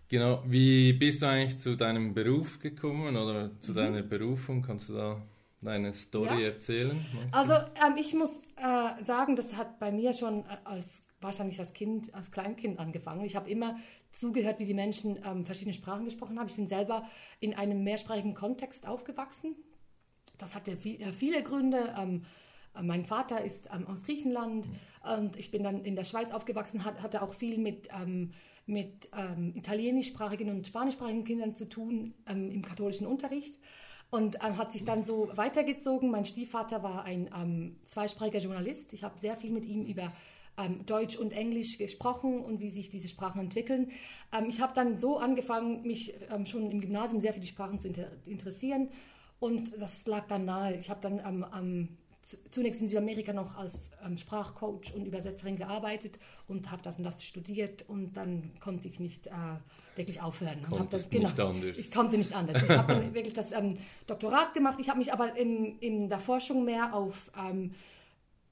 Genau, 0.07 0.43
wie 0.45 0.93
bist 0.93 1.21
du 1.21 1.27
eigentlich 1.27 1.59
zu 1.59 1.75
deinem 1.75 2.13
Beruf 2.13 2.59
gekommen 2.59 3.15
oder 3.15 3.49
zu 3.61 3.71
mhm. 3.71 3.75
deiner 3.75 4.01
Berufung? 4.03 4.61
Kannst 4.61 4.89
du 4.89 4.93
da 4.93 5.21
deine 5.61 5.93
Story 5.93 6.41
ja. 6.41 6.47
erzählen? 6.47 7.03
Also 7.31 7.53
ähm, 7.53 7.97
ich 7.99 8.13
muss 8.13 8.41
äh, 8.57 9.03
sagen, 9.03 9.35
das 9.35 9.55
hat 9.55 9.79
bei 9.79 9.91
mir 9.91 10.13
schon 10.13 10.41
äh, 10.41 10.57
als 10.63 11.01
wahrscheinlich 11.21 11.59
als 11.59 11.73
Kind, 11.73 12.13
als 12.13 12.31
Kleinkind 12.31 12.79
angefangen. 12.79 13.25
Ich 13.25 13.35
habe 13.35 13.49
immer 13.49 13.77
zugehört, 14.11 14.59
wie 14.59 14.65
die 14.65 14.73
Menschen 14.73 15.19
ähm, 15.25 15.45
verschiedene 15.45 15.73
Sprachen 15.73 16.05
gesprochen 16.05 16.39
haben. 16.39 16.47
Ich 16.47 16.55
bin 16.55 16.67
selber 16.67 17.09
in 17.39 17.55
einem 17.55 17.83
mehrsprachigen 17.83 18.35
Kontext 18.35 18.87
aufgewachsen. 18.87 19.55
Das 20.37 20.55
hatte 20.55 20.77
viel, 20.77 21.01
äh, 21.01 21.11
viele 21.11 21.41
Gründe. 21.43 21.95
Ähm, 21.97 22.23
äh, 22.75 22.83
mein 22.83 23.05
Vater 23.05 23.43
ist 23.43 23.69
ähm, 23.73 23.87
aus 23.87 24.03
Griechenland 24.03 24.67
mhm. 24.67 25.11
und 25.17 25.35
ich 25.35 25.51
bin 25.51 25.63
dann 25.63 25.83
in 25.83 25.95
der 25.95 26.03
Schweiz 26.03 26.31
aufgewachsen, 26.31 26.85
hat, 26.85 27.01
hatte 27.01 27.21
auch 27.21 27.33
viel 27.33 27.57
mit 27.57 27.89
ähm, 27.91 28.31
mit 28.65 29.09
ähm, 29.15 29.53
italienischsprachigen 29.55 30.49
und 30.49 30.67
spanischsprachigen 30.67 31.23
Kindern 31.23 31.55
zu 31.55 31.65
tun 31.65 32.13
ähm, 32.27 32.51
im 32.51 32.63
katholischen 32.63 33.05
Unterricht 33.05 33.59
und 34.09 34.37
ähm, 34.43 34.57
hat 34.57 34.71
sich 34.71 34.85
dann 34.85 35.03
so 35.03 35.29
weitergezogen. 35.35 36.09
Mein 36.09 36.25
Stiefvater 36.25 36.81
war 36.81 37.03
ein 37.03 37.29
ähm, 37.35 37.77
zweisprachiger 37.85 38.39
Journalist. 38.39 38.93
Ich 38.93 39.03
habe 39.03 39.19
sehr 39.19 39.35
viel 39.37 39.51
mit 39.51 39.65
ihm 39.65 39.85
über 39.85 40.11
ähm, 40.57 40.85
Deutsch 40.85 41.15
und 41.15 41.31
Englisch 41.31 41.77
gesprochen 41.77 42.39
und 42.39 42.59
wie 42.59 42.71
sich 42.71 42.89
diese 42.89 43.07
Sprachen 43.07 43.41
entwickeln. 43.41 43.91
Ähm, 44.31 44.45
ich 44.49 44.61
habe 44.61 44.73
dann 44.73 44.97
so 44.97 45.17
angefangen, 45.17 45.83
mich 45.83 46.15
schon 46.45 46.71
im 46.71 46.81
Gymnasium 46.81 47.21
sehr 47.21 47.33
für 47.33 47.39
die 47.39 47.47
Sprachen 47.47 47.79
zu 47.79 47.87
inter 47.87 48.07
interessieren 48.25 48.89
und 49.39 49.79
das 49.79 50.07
lag 50.07 50.27
dann 50.27 50.45
nahe. 50.45 50.77
Ich 50.77 50.89
habe 50.89 51.01
dann 51.01 51.19
am 51.19 51.97
zunächst 52.49 52.81
in 52.81 52.87
Südamerika 52.87 53.33
noch 53.33 53.55
als 53.55 53.89
ähm, 54.03 54.17
Sprachcoach 54.17 54.93
und 54.95 55.05
Übersetzerin 55.05 55.57
gearbeitet 55.57 56.19
und 56.47 56.71
habe 56.71 56.81
das 56.81 56.97
und 56.97 57.03
das 57.03 57.23
studiert 57.23 57.87
und 57.87 58.13
dann 58.13 58.51
konnte 58.59 58.87
ich 58.87 58.99
nicht 58.99 59.27
äh, 59.27 59.31
wirklich 59.95 60.21
aufhören. 60.21 60.65
Und 60.69 60.91
das, 60.91 61.09
genau, 61.09 61.27
nicht 61.27 61.39
anders. 61.39 61.77
Ich 61.77 61.91
konnte 61.91 62.17
nicht 62.17 62.33
anders. 62.33 62.63
Ich 62.63 62.69
habe 62.69 62.93
dann 62.93 63.13
wirklich 63.13 63.33
das 63.33 63.51
ähm, 63.51 63.75
Doktorat 64.07 64.53
gemacht. 64.53 64.77
Ich 64.79 64.89
habe 64.89 64.99
mich 64.99 65.13
aber 65.13 65.37
in, 65.37 65.77
in 65.79 66.09
der 66.09 66.19
Forschung 66.19 66.65
mehr 66.65 66.95
auf 66.95 67.31
ähm, 67.37 67.73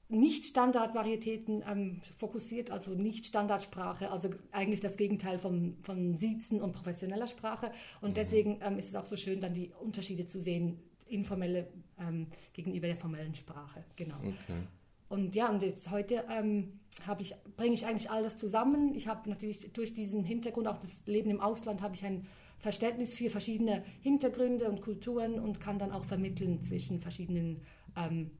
nicht-Standardvarietäten 0.08 1.64
ähm, 1.68 2.00
fokussiert, 2.16 2.70
also 2.70 2.92
Nicht-Standardsprache, 2.92 4.10
also 4.10 4.30
eigentlich 4.52 4.80
das 4.80 4.96
Gegenteil 4.96 5.38
von, 5.38 5.76
von 5.82 6.16
Siezen 6.16 6.60
und 6.60 6.72
professioneller 6.72 7.26
Sprache. 7.26 7.72
Und 8.00 8.10
mhm. 8.10 8.14
deswegen 8.14 8.60
ähm, 8.62 8.78
ist 8.78 8.88
es 8.88 8.94
auch 8.94 9.06
so 9.06 9.16
schön, 9.16 9.40
dann 9.40 9.54
die 9.54 9.72
Unterschiede 9.80 10.26
zu 10.26 10.40
sehen 10.40 10.78
informelle 11.06 11.68
ähm, 11.98 12.26
gegenüber 12.52 12.86
der 12.86 12.96
formellen 12.96 13.34
Sprache. 13.34 13.84
Genau. 13.96 14.16
Okay. 14.18 14.62
Und 15.08 15.34
ja, 15.34 15.50
und 15.50 15.62
jetzt 15.62 15.90
heute 15.90 16.24
ähm, 16.30 16.80
ich, 17.18 17.34
bringe 17.56 17.74
ich 17.74 17.86
eigentlich 17.86 18.10
all 18.10 18.22
das 18.22 18.36
zusammen. 18.36 18.94
Ich 18.94 19.06
habe 19.06 19.28
natürlich 19.28 19.72
durch 19.72 19.94
diesen 19.94 20.24
Hintergrund, 20.24 20.66
auch 20.66 20.78
das 20.78 21.02
Leben 21.06 21.30
im 21.30 21.40
Ausland, 21.40 21.82
habe 21.82 21.94
ich 21.94 22.04
ein 22.04 22.26
Verständnis 22.58 23.14
für 23.14 23.30
verschiedene 23.30 23.84
Hintergründe 24.00 24.68
und 24.68 24.80
Kulturen 24.80 25.38
und 25.38 25.60
kann 25.60 25.78
dann 25.78 25.92
auch 25.92 26.04
vermitteln 26.04 26.62
zwischen 26.62 27.00
verschiedenen 27.00 27.60
ähm, 27.96 28.30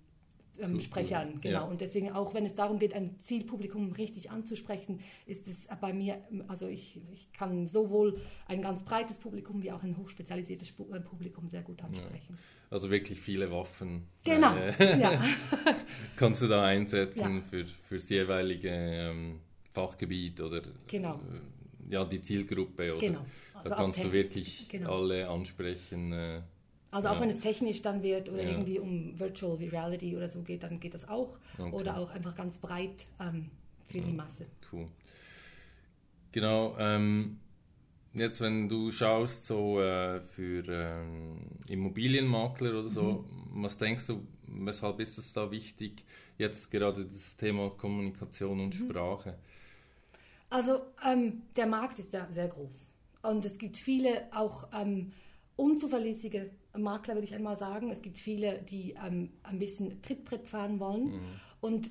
ähm, 0.61 0.81
Sprechern, 0.81 1.41
genau. 1.41 1.59
Ja. 1.59 1.63
Und 1.65 1.81
deswegen 1.81 2.13
auch, 2.13 2.35
wenn 2.35 2.47
es 2.47 2.55
darum 2.55 2.79
geht, 2.79 2.95
ein 2.95 3.19
Zielpublikum 3.19 3.93
richtig 3.93 4.31
anzusprechen, 4.31 5.01
ist 5.27 5.49
es 5.49 5.67
bei 5.81 5.93
mir, 5.93 6.23
also 6.49 6.67
ich, 6.69 7.01
ich 7.13 7.33
kann 7.33 7.67
sowohl 7.67 8.21
ein 8.47 8.63
ganz 8.63 8.85
breites 8.85 9.19
Publikum 9.19 9.63
wie 9.63 9.73
auch 9.73 9.83
ein 9.83 9.97
hochspezialisiertes 9.97 10.71
äh, 10.71 11.01
Publikum 11.01 11.49
sehr 11.49 11.63
gut 11.63 11.83
ansprechen. 11.83 12.31
Ja. 12.31 12.37
Also 12.71 12.91
wirklich 12.91 13.21
viele 13.21 13.51
Waffen. 13.51 14.09
Genau. 14.25 14.57
Äh, 14.57 15.01
ja. 15.01 15.23
kannst 16.17 16.43
du 16.43 16.49
da 16.49 16.65
einsetzen 16.65 17.43
für, 17.43 17.65
für 17.67 17.97
das 17.97 18.09
jeweilige 18.09 18.71
ähm, 18.71 19.41
Fachgebiet 19.71 20.41
oder 20.41 20.63
genau. 20.87 21.15
äh, 21.15 21.93
ja, 21.93 22.05
die 22.05 22.21
Zielgruppe. 22.21 22.93
Oder? 22.93 23.01
Genau. 23.01 23.27
Also 23.55 23.69
da 23.71 23.77
kannst 23.77 24.05
du 24.05 24.13
wirklich 24.13 24.69
genau. 24.69 24.99
alle 24.99 25.29
ansprechen. 25.29 26.13
Äh, 26.13 26.43
also 26.95 27.09
auch 27.09 27.15
ja. 27.15 27.21
wenn 27.23 27.31
es 27.31 27.41
technisch 27.41 27.83
dann 27.83 28.05
wird 28.05 28.29
oder 28.31 28.45
ja. 28.45 28.51
irgendwie 28.51 28.79
um 28.79 29.19
Virtual 29.19 29.57
Reality 29.57 30.17
oder 30.17 30.29
so 30.29 30.43
geht, 30.43 30.63
dann 30.63 30.79
geht 30.79 30.95
das 30.95 31.09
auch. 31.09 31.37
Okay. 31.59 31.73
Oder 31.73 31.99
auch 31.99 32.11
einfach 32.11 32.37
ganz 32.37 32.57
breit 32.59 33.09
ähm, 33.19 33.51
für 33.89 33.99
ja. 33.99 34.05
die 34.05 34.13
Masse. 34.13 34.47
Cool. 34.71 34.87
Genau. 36.31 36.77
Ähm, 36.79 37.41
jetzt, 38.13 38.41
wenn 38.41 38.69
du 38.69 38.93
schaust 38.93 39.45
so 39.47 39.81
äh, 39.81 40.21
für 40.21 40.65
ähm, 40.69 41.41
Immobilienmakler 41.69 42.79
oder 42.79 42.89
so, 42.89 43.03
mhm. 43.03 43.63
was 43.65 43.77
denkst 43.77 44.07
du, 44.07 44.25
weshalb 44.47 45.01
ist 45.01 45.19
es 45.19 45.33
da 45.33 45.51
wichtig, 45.51 46.05
jetzt 46.39 46.71
gerade 46.71 47.07
das 47.07 47.37
Thema 47.37 47.71
Kommunikation 47.71 48.61
und 48.61 48.81
mhm. 48.81 48.89
Sprache? 48.89 49.37
Also 50.49 50.81
ähm, 51.05 51.43
der 51.57 51.67
Markt 51.67 51.99
ist 51.99 52.13
ja 52.13 52.29
sehr 52.31 52.47
groß 52.47 52.89
und 53.23 53.45
es 53.45 53.59
gibt 53.59 53.79
viele 53.79 54.29
auch 54.33 54.69
ähm, 54.73 55.13
unzuverlässige 55.57 56.51
Makler, 56.83 57.15
würde 57.15 57.27
ich 57.27 57.35
einmal 57.35 57.57
sagen. 57.57 57.91
Es 57.91 58.03
gibt 58.03 58.19
viele, 58.19 58.63
die 58.63 58.95
ähm, 59.05 59.31
ein 59.43 59.59
bisschen 59.59 60.03
Trittbrett 60.03 60.47
fahren 60.47 60.81
wollen. 60.81 61.07
Mhm. 61.07 61.21
Und 61.61 61.91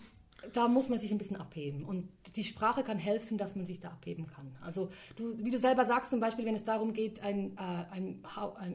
da 0.52 0.68
muss 0.68 0.90
man 0.90 1.00
sich 1.00 1.12
ein 1.12 1.18
bisschen 1.18 1.38
abheben. 1.38 1.86
Und 1.86 2.10
die 2.36 2.44
Sprache 2.44 2.84
kann 2.84 2.98
helfen, 2.98 3.38
dass 3.38 3.56
man 3.56 3.66
sich 3.66 3.80
da 3.80 3.90
abheben 3.90 4.28
kann. 4.28 4.56
Also 4.62 4.90
du, 5.16 5.38
wie 5.38 5.52
du 5.52 5.60
selber 5.60 5.86
sagst, 5.86 6.10
zum 6.10 6.20
Beispiel, 6.20 6.46
wenn 6.46 6.56
es 6.56 6.66
darum 6.66 6.94
geht, 6.94 7.24
ein, 7.24 7.56
äh, 7.58 7.86
ein, 7.92 8.20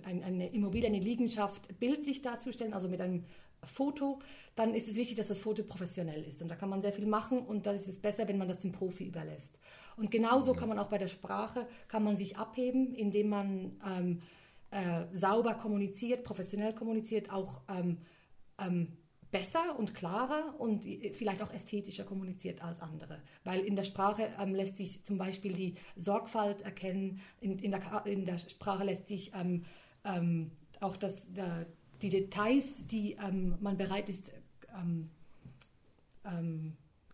ein, 0.05 0.25
eine 0.25 0.49
Immobilie, 0.49 0.89
eine 0.89 1.01
Liegenschaft 1.01 1.79
bildlich 1.79 2.23
darzustellen, 2.23 2.73
also 2.73 2.89
mit 2.89 3.01
einem 3.01 3.25
Foto, 3.65 4.21
dann 4.55 4.75
ist 4.75 4.89
es 4.89 4.97
wichtig, 4.97 5.17
dass 5.17 5.29
das 5.29 5.39
Foto 5.39 5.65
professionell 5.65 6.23
ist. 6.23 6.41
Und 6.41 6.49
da 6.49 6.55
kann 6.55 6.69
man 6.69 6.81
sehr 6.81 6.93
viel 6.93 7.07
machen 7.07 7.41
und 7.41 7.67
da 7.67 7.73
ist 7.73 7.89
es 7.89 7.99
besser, 7.99 8.29
wenn 8.29 8.39
man 8.39 8.49
das 8.49 8.61
dem 8.61 8.73
Profi 8.73 9.05
überlässt. 9.05 9.59
Und 9.97 10.11
genauso 10.11 10.55
mhm. 10.55 10.59
kann 10.59 10.69
man 10.69 10.79
auch 10.79 10.89
bei 10.89 10.99
der 10.99 11.09
Sprache, 11.09 11.67
kann 11.89 12.05
man 12.05 12.17
sich 12.17 12.37
abheben, 12.37 12.95
indem 12.95 13.29
man... 13.29 13.81
Ähm, 13.85 14.23
äh, 14.71 15.07
sauber 15.13 15.55
kommuniziert, 15.55 16.25
professionell 16.25 16.75
kommuniziert, 16.75 17.31
auch 17.31 17.63
ähm, 17.69 17.99
ähm, 18.59 18.99
besser 19.31 19.79
und 19.79 19.95
klarer 19.95 20.55
und 20.59 20.85
vielleicht 21.13 21.43
auch 21.43 21.53
ästhetischer 21.53 22.05
kommuniziert 22.05 22.63
als 22.63 22.81
andere. 22.81 23.23
Weil 23.45 23.61
in 23.61 23.77
der 23.77 23.85
Sprache 23.85 24.29
ähm, 24.39 24.55
lässt 24.55 24.77
sich 24.77 25.05
zum 25.05 25.19
Beispiel 25.19 25.55
die 25.55 25.75
Sorgfalt 25.97 26.63
erkennen, 26.63 27.21
in, 27.41 27.59
in, 27.59 27.71
der, 27.71 28.07
in 28.07 28.25
der, 28.25 28.39
Sprache 28.39 28.85
lässt 28.85 29.07
sich 29.07 29.33
ähm, 29.35 29.65
ähm, 30.05 30.51
auch 30.81 30.97
das, 30.97 31.33
der, 31.33 31.67
die 32.03 32.11
Details, 32.11 32.87
die 32.87 33.13
ähm, 33.15 33.57
man 33.61 33.77
bereit 33.77 34.09
ist, 34.09 34.31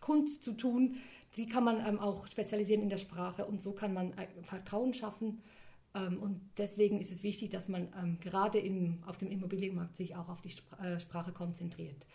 Kunst 0.01 0.43
zu 0.43 0.51
tun, 0.51 0.97
die 1.37 1.45
kann 1.45 1.63
man 1.63 1.99
auch 1.99 2.27
spezialisieren 2.27 2.83
in 2.83 2.89
der 2.89 2.97
Sprache 2.97 3.45
und 3.45 3.61
so 3.61 3.71
kann 3.71 3.93
man 3.93 4.13
Vertrauen 4.43 4.93
schaffen 4.93 5.29
ähm, 5.29 5.39
und 5.99 6.41
deswegen 6.57 6.99
ist 6.99 7.11
es 7.11 7.23
wichtig, 7.23 7.49
dass 7.49 7.67
man 7.67 7.89
ähm, 8.01 8.19
gerade 8.19 8.59
im, 8.59 9.03
auf 9.05 9.17
dem 9.17 9.29
Immobilienmarkt 9.29 9.95
sich 9.95 10.15
auch 10.15 10.29
auf 10.29 10.41
die 10.41 10.51
äh, 10.83 10.99
Sprache 10.99 11.31
konzentriert. 11.31 12.05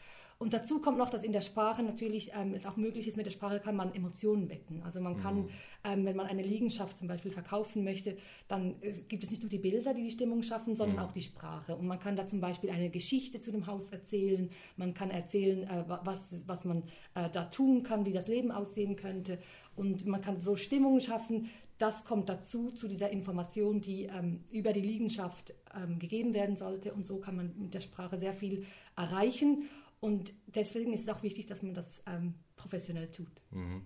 Und 0.43 0.55
dazu 0.55 0.81
kommt 0.81 0.97
noch, 0.97 1.11
dass 1.11 1.23
in 1.23 1.33
der 1.33 1.43
Sprache 1.43 1.83
natürlich 1.83 2.33
ähm, 2.35 2.55
es 2.55 2.65
auch 2.65 2.79
möglich 2.79 3.07
ist, 3.07 3.19
mit 3.19 3.27
der 3.27 3.31
Sprache 3.31 3.61
kann 3.61 3.77
man 3.77 3.95
Emotionen 3.95 4.49
wecken. 4.49 4.83
Also 4.83 4.99
man 4.99 5.19
kann, 5.19 5.43
mhm. 5.43 5.49
ähm, 5.85 6.07
wenn 6.07 6.17
man 6.17 6.27
eine 6.27 6.43
Liegenschaft 6.43 6.97
zum 6.97 7.09
Beispiel 7.09 7.31
verkaufen 7.31 7.85
möchte, 7.85 8.17
dann 8.49 8.77
äh, 8.81 8.93
gibt 9.07 9.23
es 9.23 9.29
nicht 9.31 9.43
nur 9.43 9.51
die 9.51 9.59
Bilder, 9.59 9.93
die 9.93 10.03
die 10.03 10.11
Stimmung 10.11 10.43
schaffen, 10.43 10.77
sondern 10.77 10.97
mhm. 10.97 11.03
auch 11.03 11.13
die 11.13 11.21
Sprache. 11.21 11.77
Und 11.77 11.87
man 11.87 11.99
kann 11.99 12.17
da 12.17 12.27
zum 12.27 12.41
Beispiel 12.41 12.71
eine 12.71 12.89
Geschichte 12.89 13.43
zu 13.43 13.53
dem 13.53 13.67
Haus 13.67 13.91
erzählen. 13.91 14.49
Man 14.79 14.95
kann 14.95 15.11
erzählen, 15.11 15.65
äh, 15.65 15.85
was, 15.87 16.21
was 16.47 16.65
man 16.65 16.85
äh, 17.15 17.29
da 17.31 17.45
tun 17.45 17.83
kann, 17.83 18.07
wie 18.07 18.13
das 18.13 18.27
Leben 18.27 18.51
aussehen 18.51 18.97
könnte. 18.97 19.39
Und 19.77 20.07
man 20.07 20.23
kann 20.23 20.41
so 20.41 20.57
Stimmungen 20.57 21.03
schaffen, 21.03 21.51
das 21.81 22.05
kommt 22.05 22.29
dazu, 22.29 22.71
zu 22.73 22.89
dieser 22.89 23.11
Information, 23.11 23.81
die 23.81 24.05
ähm, 24.05 24.45
über 24.53 24.73
die 24.75 24.83
Liegenschaft 24.83 25.55
ähm, 25.75 25.99
gegeben 25.99 26.35
werden 26.35 26.57
sollte. 26.57 26.93
Und 26.93 27.07
so 27.07 27.17
kann 27.17 27.37
man 27.37 27.55
mit 27.59 27.73
der 27.73 27.81
Sprache 27.81 28.19
sehr 28.19 28.35
viel 28.35 28.67
erreichen. 28.97 29.69
Und 29.99 30.33
deswegen 30.47 30.93
ist 30.93 31.03
es 31.03 31.09
auch 31.09 31.23
wichtig, 31.23 31.47
dass 31.47 31.63
man 31.63 31.73
das 31.73 32.03
ähm, 32.07 32.35
professionell 32.57 33.11
tut. 33.11 33.33
Mhm. 33.51 33.83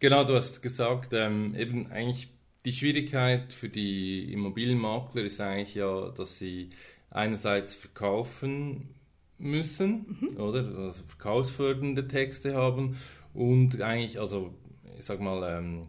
Genau, 0.00 0.24
du 0.24 0.34
hast 0.34 0.60
gesagt, 0.60 1.12
ähm, 1.12 1.54
eben 1.54 1.86
eigentlich 1.86 2.32
die 2.64 2.72
Schwierigkeit 2.72 3.52
für 3.52 3.68
die 3.68 4.32
Immobilienmakler 4.32 5.22
ist 5.22 5.40
eigentlich 5.40 5.76
ja, 5.76 6.10
dass 6.10 6.38
sie 6.38 6.70
einerseits 7.10 7.74
verkaufen 7.74 8.94
müssen, 9.38 10.18
mhm. 10.20 10.36
oder? 10.36 10.64
Also 10.78 11.04
verkaufsfördernde 11.04 12.08
Texte 12.08 12.54
haben 12.54 12.96
und 13.34 13.80
eigentlich, 13.80 14.18
also 14.18 14.52
ich 14.98 15.04
sag 15.04 15.20
mal, 15.20 15.58
ähm, 15.58 15.88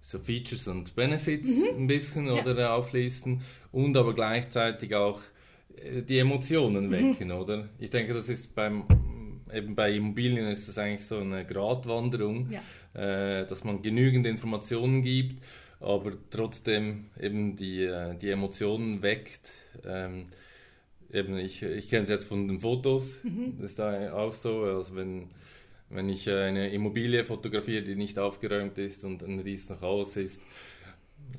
so 0.00 0.18
Features 0.18 0.68
und 0.68 0.94
Benefits 0.94 1.48
mhm. 1.48 1.82
ein 1.82 1.86
bisschen 1.86 2.26
ja. 2.26 2.34
oder 2.34 2.74
auflisten 2.74 3.42
und 3.72 3.96
aber 3.96 4.14
gleichzeitig 4.14 4.94
auch 4.94 5.20
äh, 5.76 6.02
die 6.02 6.18
Emotionen 6.18 6.86
mhm. 6.86 6.90
wecken, 6.90 7.32
oder? 7.32 7.68
Ich 7.78 7.90
denke, 7.90 8.14
das 8.14 8.28
ist 8.28 8.54
beim 8.54 8.84
eben 9.52 9.74
bei 9.74 9.92
Immobilien 9.92 10.46
ist 10.46 10.68
das 10.68 10.78
eigentlich 10.78 11.06
so 11.06 11.18
eine 11.18 11.44
Gratwanderung, 11.44 12.50
ja. 12.50 13.40
äh, 13.40 13.46
dass 13.46 13.64
man 13.64 13.82
genügend 13.82 14.26
Informationen 14.26 15.02
gibt, 15.02 15.42
aber 15.80 16.12
trotzdem 16.30 17.06
eben 17.20 17.56
die, 17.56 17.84
äh, 17.84 18.16
die 18.16 18.30
Emotionen 18.30 19.02
weckt. 19.02 19.52
Ähm, 19.86 20.26
eben 21.12 21.38
ich, 21.38 21.62
ich 21.62 21.88
kenne 21.88 22.02
es 22.04 22.08
jetzt 22.08 22.26
von 22.26 22.48
den 22.48 22.60
Fotos, 22.60 23.22
mhm. 23.22 23.54
das 23.58 23.70
ist 23.70 23.78
da 23.78 24.12
auch 24.12 24.32
so, 24.32 24.62
also 24.62 24.96
wenn 24.96 25.30
wenn 25.90 26.08
ich 26.08 26.26
äh, 26.26 26.42
eine 26.42 26.70
Immobilie 26.70 27.24
fotografiere, 27.24 27.82
die 27.82 27.96
nicht 27.96 28.18
aufgeräumt 28.18 28.78
ist 28.78 29.04
und 29.04 29.22
ein 29.22 29.40
riesen 29.40 29.80
Haus 29.80 30.16
ist, 30.16 30.40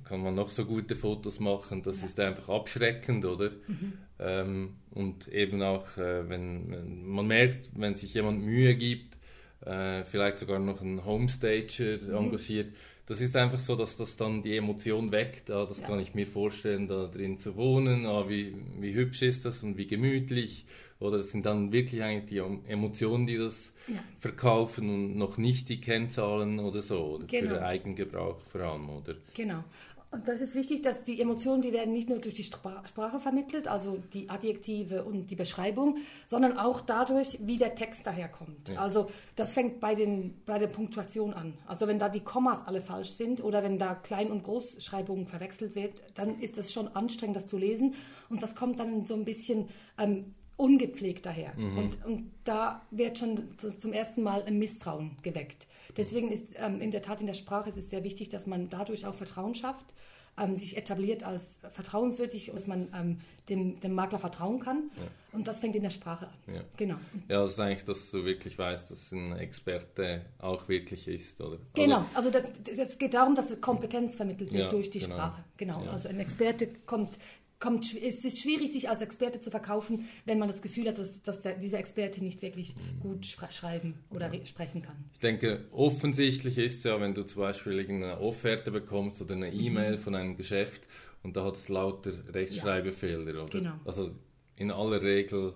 kann 0.03 0.21
man 0.21 0.35
noch 0.35 0.49
so 0.49 0.65
gute 0.65 0.95
Fotos 0.95 1.39
machen. 1.39 1.83
Das 1.83 2.01
ja. 2.01 2.07
ist 2.07 2.19
einfach 2.19 2.49
abschreckend, 2.49 3.25
oder? 3.25 3.51
Mhm. 3.67 3.93
Ähm, 4.19 4.75
und 4.91 5.27
eben 5.29 5.61
auch, 5.61 5.97
äh, 5.97 6.27
wenn, 6.29 6.71
wenn, 6.71 7.05
man 7.05 7.27
merkt, 7.27 7.71
wenn 7.75 7.93
sich 7.93 8.13
jemand 8.13 8.43
Mühe 8.43 8.75
gibt, 8.75 9.17
äh, 9.65 10.03
vielleicht 10.03 10.37
sogar 10.37 10.59
noch 10.59 10.81
einen 10.81 11.05
Homestager 11.05 11.97
mhm. 12.01 12.15
engagiert, 12.15 12.73
das 13.05 13.21
ist 13.21 13.35
einfach 13.35 13.57
so, 13.57 13.75
dass 13.75 13.97
das 13.97 14.17
dann 14.17 14.43
die 14.43 14.55
Emotion 14.55 15.11
weckt. 15.11 15.49
Ah, 15.49 15.65
das 15.65 15.79
ja. 15.79 15.87
kann 15.87 15.99
ich 15.99 16.13
mir 16.13 16.27
vorstellen, 16.27 16.87
da 16.87 17.07
drin 17.07 17.39
zu 17.39 17.55
wohnen. 17.55 18.05
Ah, 18.05 18.29
wie, 18.29 18.55
wie 18.79 18.93
hübsch 18.93 19.23
ist 19.23 19.45
das 19.45 19.63
und 19.63 19.77
wie 19.77 19.87
gemütlich 19.87 20.67
oder 20.99 21.17
es 21.17 21.31
sind 21.31 21.45
dann 21.45 21.71
wirklich 21.71 22.03
eigentlich 22.03 22.25
die 22.25 22.37
Emotionen, 22.69 23.25
die 23.25 23.37
das 23.37 23.71
ja. 23.87 23.99
verkaufen 24.19 24.89
und 24.89 25.17
noch 25.17 25.37
nicht 25.37 25.69
die 25.69 25.79
Kennzahlen 25.79 26.59
oder 26.59 26.81
so, 26.81 27.15
oder 27.15 27.25
genau. 27.25 27.41
für 27.41 27.53
den 27.55 27.63
Eigengebrauch 27.63 28.39
vor 28.51 28.61
allem, 28.61 28.89
oder? 28.89 29.15
Genau. 29.33 29.63
Und 30.11 30.27
das 30.27 30.41
ist 30.41 30.55
wichtig, 30.55 30.81
dass 30.81 31.03
die 31.03 31.21
Emotionen, 31.21 31.61
die 31.61 31.71
werden 31.71 31.93
nicht 31.93 32.09
nur 32.09 32.17
durch 32.17 32.33
die 32.33 32.43
Sprache 32.43 33.19
vermittelt, 33.19 33.67
also 33.67 34.01
die 34.11 34.27
Adjektive 34.27 35.03
und 35.03 35.29
die 35.29 35.35
Beschreibung, 35.35 35.97
sondern 36.25 36.57
auch 36.57 36.81
dadurch, 36.81 37.37
wie 37.43 37.57
der 37.57 37.75
Text 37.75 38.07
daherkommt. 38.07 38.69
Ja. 38.69 38.81
Also 38.81 39.11
das 39.35 39.53
fängt 39.53 39.79
bei, 39.79 39.93
den, 39.93 40.41
bei 40.47 40.57
der 40.57 40.65
Punktuation 40.65 41.31
an. 41.33 41.53
Also 41.67 41.85
wenn 41.87 41.99
da 41.99 42.09
die 42.09 42.21
Kommas 42.21 42.65
alle 42.65 42.81
falsch 42.81 43.11
sind 43.11 43.43
oder 43.43 43.61
wenn 43.61 43.77
da 43.77 43.93
Klein- 43.93 44.31
und 44.31 44.43
Großschreibung 44.43 45.27
verwechselt 45.27 45.75
wird, 45.75 46.01
dann 46.15 46.39
ist 46.39 46.57
das 46.57 46.73
schon 46.73 46.87
anstrengend, 46.87 47.35
das 47.35 47.45
zu 47.45 47.57
lesen. 47.57 47.93
Und 48.29 48.41
das 48.41 48.55
kommt 48.55 48.79
dann 48.79 49.05
so 49.05 49.13
ein 49.13 49.25
bisschen 49.25 49.69
ähm, 49.99 50.33
ungepflegt 50.59 51.25
daher. 51.25 51.53
Mhm. 51.55 51.77
Und, 51.77 52.05
und 52.05 52.31
da 52.43 52.85
wird 52.91 53.17
schon 53.17 53.57
zum 53.79 53.93
ersten 53.93 54.21
Mal 54.23 54.43
ein 54.43 54.59
Misstrauen 54.59 55.17
geweckt. 55.21 55.67
Deswegen 55.95 56.29
ist 56.29 56.55
ähm, 56.57 56.81
in 56.81 56.91
der 56.91 57.01
Tat 57.01 57.21
in 57.21 57.27
der 57.27 57.33
Sprache 57.33 57.69
ist 57.69 57.77
es 57.77 57.89
sehr 57.89 58.03
wichtig, 58.03 58.29
dass 58.29 58.45
man 58.45 58.69
dadurch 58.69 59.05
auch 59.05 59.15
Vertrauen 59.15 59.55
schafft, 59.55 59.93
ähm, 60.37 60.57
sich 60.57 60.77
etabliert 60.77 61.23
als 61.23 61.57
vertrauenswürdig, 61.69 62.51
dass 62.53 62.67
man 62.67 62.89
ähm, 62.93 63.21
dem, 63.47 63.79
dem 63.79 63.93
Makler 63.93 64.19
vertrauen 64.19 64.59
kann. 64.59 64.91
Ja. 64.97 65.03
Und 65.31 65.47
das 65.47 65.59
fängt 65.59 65.75
in 65.75 65.83
der 65.83 65.89
Sprache 65.91 66.27
an. 66.27 66.53
Ja. 66.53 66.61
Genau. 66.75 66.95
Ja, 67.27 67.41
das 67.41 67.51
ist 67.51 67.59
eigentlich, 67.59 67.85
dass 67.85 68.11
du 68.11 68.25
wirklich 68.25 68.57
weißt, 68.57 68.91
dass 68.91 69.11
ein 69.11 69.37
Experte 69.37 70.25
auch 70.39 70.67
wirklich 70.67 71.07
ist, 71.07 71.39
oder? 71.39 71.57
Genau, 71.73 72.05
also, 72.13 72.29
also 72.29 72.49
das, 72.75 72.97
geht 72.97 73.13
darum, 73.13 73.35
dass 73.35 73.59
Kompetenz 73.61 74.15
vermittelt 74.15 74.51
wird 74.51 74.63
ja, 74.63 74.69
durch 74.69 74.89
die 74.89 74.99
genau. 74.99 75.15
Sprache. 75.15 75.43
Genau, 75.57 75.79
also 75.91 76.09
ein 76.09 76.19
Experte 76.19 76.67
kommt 76.85 77.17
kommt, 77.59 77.93
es 77.93 78.23
ist 78.23 78.39
schwierig, 78.39 78.71
sich 78.71 78.89
als 78.89 79.01
Experte 79.01 79.41
zu 79.41 79.51
verkaufen, 79.51 80.07
wenn 80.25 80.39
man 80.39 80.47
das 80.47 80.61
Gefühl 80.61 80.87
hat, 80.87 80.97
dass, 80.97 81.21
dass 81.21 81.41
der, 81.41 81.55
dieser 81.55 81.79
Experte 81.79 82.23
nicht 82.23 82.41
wirklich 82.41 82.73
gut 83.01 83.25
schreiben 83.25 83.95
oder 84.09 84.33
ja. 84.33 84.45
sprechen 84.45 84.81
kann. 84.81 84.95
Ich 85.13 85.19
denke, 85.19 85.65
offensichtlich 85.71 86.57
ist 86.57 86.79
es 86.79 86.83
ja, 86.85 86.99
wenn 87.01 87.13
du 87.13 87.23
zum 87.23 87.41
Beispiel 87.41 87.79
eine 87.79 88.19
Offerte 88.19 88.71
bekommst 88.71 89.21
oder 89.21 89.35
eine 89.35 89.51
E-Mail 89.51 89.97
mhm. 89.97 89.99
von 89.99 90.15
einem 90.15 90.37
Geschäft 90.37 90.87
und 91.21 91.35
da 91.35 91.43
hat 91.43 91.55
es 91.55 91.67
lauter 91.67 92.13
Rechtschreibfehler, 92.33 93.43
oder? 93.43 93.59
Genau. 93.59 93.73
Also 93.83 94.11
in 94.55 94.71
aller 94.71 95.01
Regel 95.01 95.53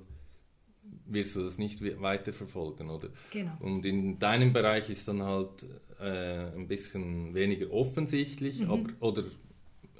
wirst 1.06 1.36
du 1.38 1.44
das 1.44 1.58
nicht 1.58 1.82
weiterverfolgen, 2.02 2.90
oder? 2.90 3.10
Genau. 3.32 3.54
Und 3.62 3.86
in 3.86 4.20
deinem 4.20 4.52
Bereich 4.52 4.90
ist 4.90 5.08
dann 5.08 5.24
halt 5.24 5.66
äh, 6.02 6.52
ein 6.54 6.68
bisschen 6.68 7.34
weniger 7.34 7.72
offensichtlich, 7.72 8.60
mhm. 8.60 8.72
aber, 8.72 8.90
oder 9.00 9.24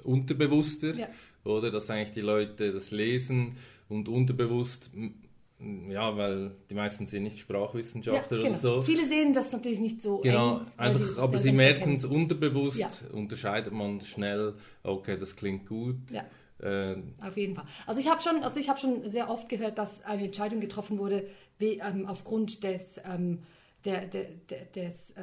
unterbewusster. 0.02 0.94
Ja 0.94 1.08
oder? 1.44 1.70
Dass 1.70 1.90
eigentlich 1.90 2.12
die 2.12 2.20
Leute 2.20 2.72
das 2.72 2.90
lesen 2.90 3.56
und 3.88 4.08
unterbewusst, 4.08 4.90
ja, 5.88 6.16
weil 6.16 6.52
die 6.68 6.74
meisten 6.74 7.06
sind 7.06 7.22
nicht 7.22 7.38
Sprachwissenschaftler 7.38 8.38
ja, 8.38 8.42
genau. 8.44 8.58
oder 8.58 8.58
so. 8.58 8.82
Viele 8.82 9.06
sehen 9.06 9.32
das 9.32 9.52
natürlich 9.52 9.80
nicht 9.80 10.02
so. 10.02 10.18
Genau, 10.18 10.58
eng, 10.58 10.66
einfach, 10.76 11.18
aber 11.18 11.38
sie 11.38 11.52
merken 11.52 11.94
es 11.94 12.04
unterbewusst, 12.04 12.78
ja. 12.78 12.90
unterscheidet 13.12 13.72
man 13.72 14.00
schnell, 14.00 14.54
okay, 14.82 15.16
das 15.18 15.36
klingt 15.36 15.66
gut. 15.66 15.96
Ja. 16.10 16.24
Äh, 16.60 16.96
Auf 17.20 17.36
jeden 17.36 17.54
Fall. 17.54 17.64
Also 17.86 18.00
ich 18.00 18.08
habe 18.08 18.22
schon, 18.22 18.42
also 18.42 18.60
ich 18.60 18.70
schon 18.78 19.08
sehr 19.08 19.30
oft 19.30 19.48
gehört, 19.48 19.78
dass 19.78 20.02
eine 20.04 20.24
Entscheidung 20.24 20.60
getroffen 20.60 20.98
wurde 20.98 21.26
wie, 21.58 21.78
ähm, 21.78 22.06
aufgrund 22.06 22.62
des 22.62 23.00
ähm, 23.04 23.40
der, 23.84 24.06
der, 24.06 24.24
der, 24.48 24.64
des, 24.66 25.10
äh, 25.10 25.22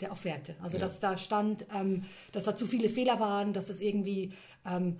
der 0.00 0.12
Offerte. 0.12 0.56
Also 0.60 0.76
ja. 0.76 0.86
dass 0.86 0.98
da 0.98 1.16
stand, 1.16 1.66
ähm, 1.74 2.04
dass 2.32 2.44
da 2.44 2.56
zu 2.56 2.66
viele 2.66 2.88
Fehler 2.88 3.20
waren, 3.20 3.52
dass 3.52 3.66
das 3.66 3.80
irgendwie 3.80 4.32
ähm, 4.66 4.96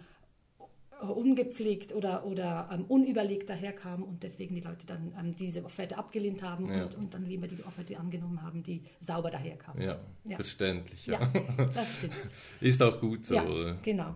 ungepflegt 1.11 1.95
oder, 1.95 2.25
oder 2.27 2.69
ähm, 2.73 2.85
unüberlegt 2.87 3.51
daherkam 3.51 4.03
und 4.03 4.23
deswegen 4.23 4.55
die 4.55 4.61
Leute 4.61 4.87
dann 4.87 5.13
ähm, 5.19 5.35
diese 5.37 5.65
Offerte 5.65 5.99
abgelehnt 5.99 6.43
haben 6.43 6.67
ja. 6.67 6.85
und, 6.85 6.95
und, 6.97 7.15
dann 7.15 7.25
lieber 7.25 7.47
die 7.47 7.63
Offerte 7.65 7.99
angenommen 7.99 8.43
haben, 8.43 8.63
die 8.63 8.83
sauber 9.01 9.31
daherkam. 9.31 9.81
Ja, 9.81 9.99
ja. 10.25 10.37
verständlich. 10.37 11.07
Ja. 11.07 11.21
ja. 11.21 11.67
das 11.75 11.97
stimmt. 11.97 12.15
Ist 12.61 12.83
auch 12.83 13.01
gut 13.01 13.27
so. 13.27 13.35
Ja, 13.35 13.77
genau. 13.83 14.15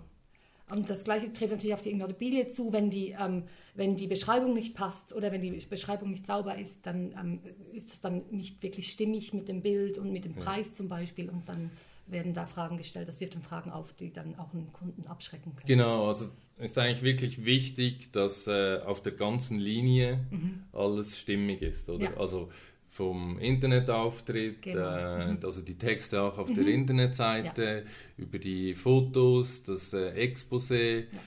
Und 0.68 0.90
das 0.90 1.04
Gleiche 1.04 1.32
trifft 1.32 1.52
natürlich 1.52 1.74
auf 1.74 1.82
die 1.82 1.90
Immobilie 1.90 2.48
zu, 2.48 2.72
wenn 2.72 2.90
die, 2.90 3.14
ähm, 3.20 3.44
wenn 3.76 3.94
die 3.94 4.08
Beschreibung 4.08 4.52
nicht 4.52 4.74
passt 4.74 5.12
oder 5.12 5.30
wenn 5.30 5.40
die 5.40 5.50
Beschreibung 5.50 6.10
nicht 6.10 6.26
sauber 6.26 6.58
ist, 6.58 6.84
dann 6.84 7.14
ähm, 7.18 7.40
ist 7.72 7.92
es 7.92 8.00
dann 8.00 8.22
nicht 8.30 8.60
wirklich 8.62 8.90
stimmig 8.90 9.32
mit 9.32 9.48
dem 9.48 9.62
Bild 9.62 9.96
und 9.96 10.12
mit 10.12 10.24
dem 10.24 10.34
Preis 10.34 10.72
zum 10.72 10.88
Beispiel 10.88 11.30
und 11.30 11.48
dann 11.48 11.70
werden 12.06 12.34
da 12.34 12.46
Fragen 12.46 12.76
gestellt. 12.78 13.08
Das 13.08 13.20
wirft 13.20 13.34
dann 13.34 13.42
Fragen 13.42 13.70
auf, 13.70 13.92
die 13.92 14.12
dann 14.12 14.38
auch 14.38 14.52
einen 14.52 14.72
Kunden 14.72 15.06
abschrecken 15.06 15.56
können. 15.56 15.66
Genau, 15.66 16.08
also 16.08 16.28
ist 16.58 16.78
eigentlich 16.78 17.02
wirklich 17.02 17.44
wichtig, 17.44 18.12
dass 18.12 18.46
äh, 18.46 18.80
auf 18.84 19.02
der 19.02 19.12
ganzen 19.12 19.56
Linie 19.56 20.20
mhm. 20.30 20.64
alles 20.72 21.18
stimmig 21.18 21.62
ist, 21.62 21.88
oder? 21.88 22.04
Ja. 22.04 22.16
Also 22.16 22.50
vom 22.88 23.38
Internetauftritt, 23.38 24.62
genau. 24.62 24.96
äh, 24.96 25.32
mhm. 25.32 25.38
also 25.42 25.60
die 25.60 25.76
Texte 25.76 26.22
auch 26.22 26.38
auf 26.38 26.48
mhm. 26.48 26.54
der 26.54 26.66
Internetseite, 26.68 27.84
ja. 27.84 27.92
über 28.16 28.38
die 28.38 28.74
Fotos, 28.74 29.62
das 29.64 29.92
äh, 29.92 30.12
Exposé, 30.12 31.00
ja. 31.00 31.18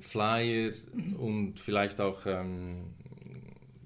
Flyer 0.00 0.72
mhm. 0.92 1.16
und 1.16 1.60
vielleicht 1.60 2.00
auch 2.00 2.24
ähm, 2.26 2.94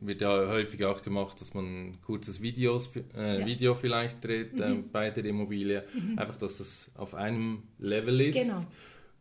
wird 0.00 0.20
ja 0.20 0.48
häufig 0.48 0.84
auch 0.84 1.02
gemacht, 1.02 1.40
dass 1.40 1.54
man 1.54 1.64
ein 1.64 1.98
kurzes 2.02 2.40
Videos, 2.40 2.90
äh, 3.16 3.40
ja. 3.40 3.46
Video 3.46 3.74
vielleicht 3.74 4.22
dreht 4.24 4.58
äh, 4.60 4.70
mhm. 4.70 4.90
bei 4.90 5.10
der 5.10 5.24
Immobilie. 5.24 5.84
Mhm. 5.92 6.18
Einfach, 6.18 6.38
dass 6.38 6.58
das 6.58 6.90
auf 6.94 7.14
einem 7.14 7.62
Level 7.78 8.20
ist. 8.20 8.36
Genau. 8.36 8.64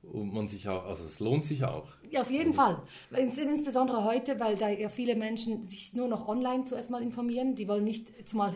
Und 0.03 0.33
man 0.33 0.47
sich 0.47 0.69
auch, 0.69 0.85
also 0.85 1.05
es 1.05 1.19
lohnt 1.19 1.45
sich 1.45 1.63
auch. 1.63 1.91
Ja, 2.09 2.21
auf 2.21 2.31
jeden 2.31 2.53
Fall. 2.53 2.81
Insbesondere 3.11 4.03
heute, 4.03 4.39
weil 4.39 4.55
da 4.55 4.69
ja 4.69 4.89
viele 4.89 5.15
Menschen 5.15 5.67
sich 5.67 5.93
nur 5.93 6.07
noch 6.07 6.27
online 6.27 6.65
zuerst 6.65 6.89
mal 6.89 7.01
informieren. 7.01 7.55
Die 7.55 7.67
wollen 7.67 7.83
nicht 7.83 8.27
zumal, 8.27 8.53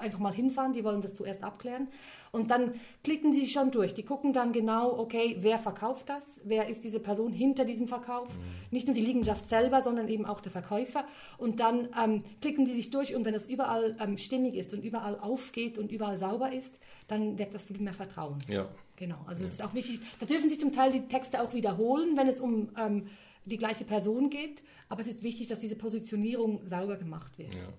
einfach 0.00 0.18
mal 0.18 0.32
hinfahren, 0.32 0.72
die 0.72 0.84
wollen 0.84 1.02
das 1.02 1.14
zuerst 1.14 1.42
abklären. 1.42 1.88
Und 2.30 2.50
dann 2.50 2.74
klicken 3.04 3.32
sie 3.32 3.46
schon 3.46 3.70
durch. 3.70 3.94
Die 3.94 4.04
gucken 4.04 4.32
dann 4.32 4.52
genau, 4.52 4.98
okay, 4.98 5.36
wer 5.40 5.58
verkauft 5.58 6.08
das? 6.08 6.22
Wer 6.44 6.68
ist 6.68 6.84
diese 6.84 7.00
Person 7.00 7.32
hinter 7.32 7.64
diesem 7.64 7.88
Verkauf? 7.88 8.28
Mhm. 8.28 8.42
Nicht 8.70 8.86
nur 8.86 8.94
die 8.94 9.00
Liegenschaft 9.00 9.46
selber, 9.46 9.82
sondern 9.82 10.08
eben 10.08 10.26
auch 10.26 10.40
der 10.40 10.52
Verkäufer. 10.52 11.04
Und 11.38 11.60
dann 11.60 11.88
ähm, 12.02 12.24
klicken 12.40 12.66
sie 12.66 12.74
sich 12.74 12.90
durch 12.90 13.14
und 13.14 13.24
wenn 13.24 13.34
das 13.34 13.46
überall 13.46 13.96
ähm, 14.00 14.18
stimmig 14.18 14.54
ist 14.54 14.74
und 14.74 14.84
überall 14.84 15.18
aufgeht 15.18 15.78
und 15.78 15.90
überall 15.92 16.18
sauber 16.18 16.52
ist, 16.52 16.78
dann 17.06 17.38
weckt 17.38 17.54
das 17.54 17.64
viel 17.64 17.78
mehr 17.78 17.94
Vertrauen. 17.94 18.38
Ja. 18.48 18.68
Genau. 18.96 19.18
Also 19.26 19.44
es 19.44 19.52
ist 19.52 19.62
auch 19.62 19.74
wichtig. 19.74 20.00
Da 20.18 20.26
dürfen 20.26 20.48
sich 20.48 20.58
zum 20.58 20.72
Teil 20.72 20.90
die 20.90 21.02
Texte 21.02 21.40
auch 21.40 21.54
wiederholen, 21.54 22.16
wenn 22.16 22.26
es 22.26 22.40
um 22.40 22.70
ähm, 22.78 23.08
die 23.44 23.58
gleiche 23.58 23.84
Person 23.84 24.30
geht. 24.30 24.62
Aber 24.88 25.00
es 25.00 25.06
ist 25.06 25.22
wichtig, 25.22 25.48
dass 25.48 25.60
diese 25.60 25.76
Positionierung 25.76 26.66
sauber 26.66 26.96
gemacht 26.96 27.38
wird. 27.38 27.54
Ja. 27.54 27.72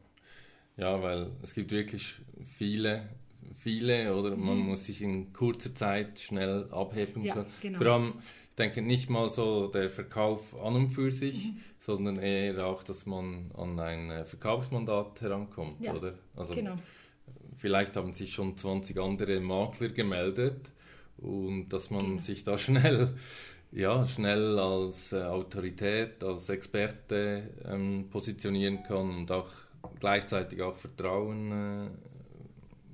Ja, 0.78 1.02
weil 1.02 1.32
es 1.42 1.54
gibt 1.54 1.72
wirklich 1.72 2.16
viele 2.46 3.10
viele 3.60 4.16
oder 4.16 4.36
man 4.36 4.58
mhm. 4.58 4.68
muss 4.68 4.86
sich 4.86 5.02
in 5.02 5.32
kurzer 5.34 5.74
Zeit 5.76 6.20
schnell 6.20 6.68
abheben 6.72 7.24
ja, 7.24 7.34
können. 7.34 7.48
Genau. 7.62 7.78
Vor 7.78 7.88
allem, 7.88 8.14
ich 8.50 8.56
denke 8.56 8.82
nicht 8.82 9.10
mal 9.10 9.30
so 9.30 9.68
der 9.68 9.90
Verkauf 9.90 10.60
an 10.62 10.76
und 10.76 10.90
für 10.90 11.12
sich, 11.12 11.48
mhm. 11.48 11.58
sondern 11.80 12.18
eher 12.20 12.66
auch, 12.66 12.84
dass 12.84 13.06
man 13.06 13.52
an 13.58 13.80
ein 13.80 14.12
äh, 14.12 14.26
Verkaufsmandat 14.26 15.22
herankommt, 15.22 15.82
ja, 15.82 15.94
oder? 15.94 16.14
Also 16.36 16.54
genau. 16.54 16.76
vielleicht 17.58 17.96
haben 17.96 18.14
sich 18.14 18.34
schon 18.34 18.58
20 18.58 18.98
andere 19.00 19.40
Makler 19.40 19.90
gemeldet 19.90 20.72
und 21.18 21.70
dass 21.70 21.90
man 21.90 22.06
genau. 22.06 22.20
sich 22.20 22.44
da 22.44 22.58
schnell 22.58 23.16
ja, 23.72 24.06
schnell 24.06 24.58
als 24.60 25.14
äh, 25.14 25.24
Autorität, 25.24 26.24
als 26.24 26.50
Experte 26.50 27.50
ähm, 27.66 28.08
positionieren 28.10 28.84
kann 28.84 29.18
und 29.18 29.32
auch 29.32 29.50
gleichzeitig 30.00 30.62
auch 30.62 30.76
Vertrauen 30.76 31.52
äh, 31.52 31.90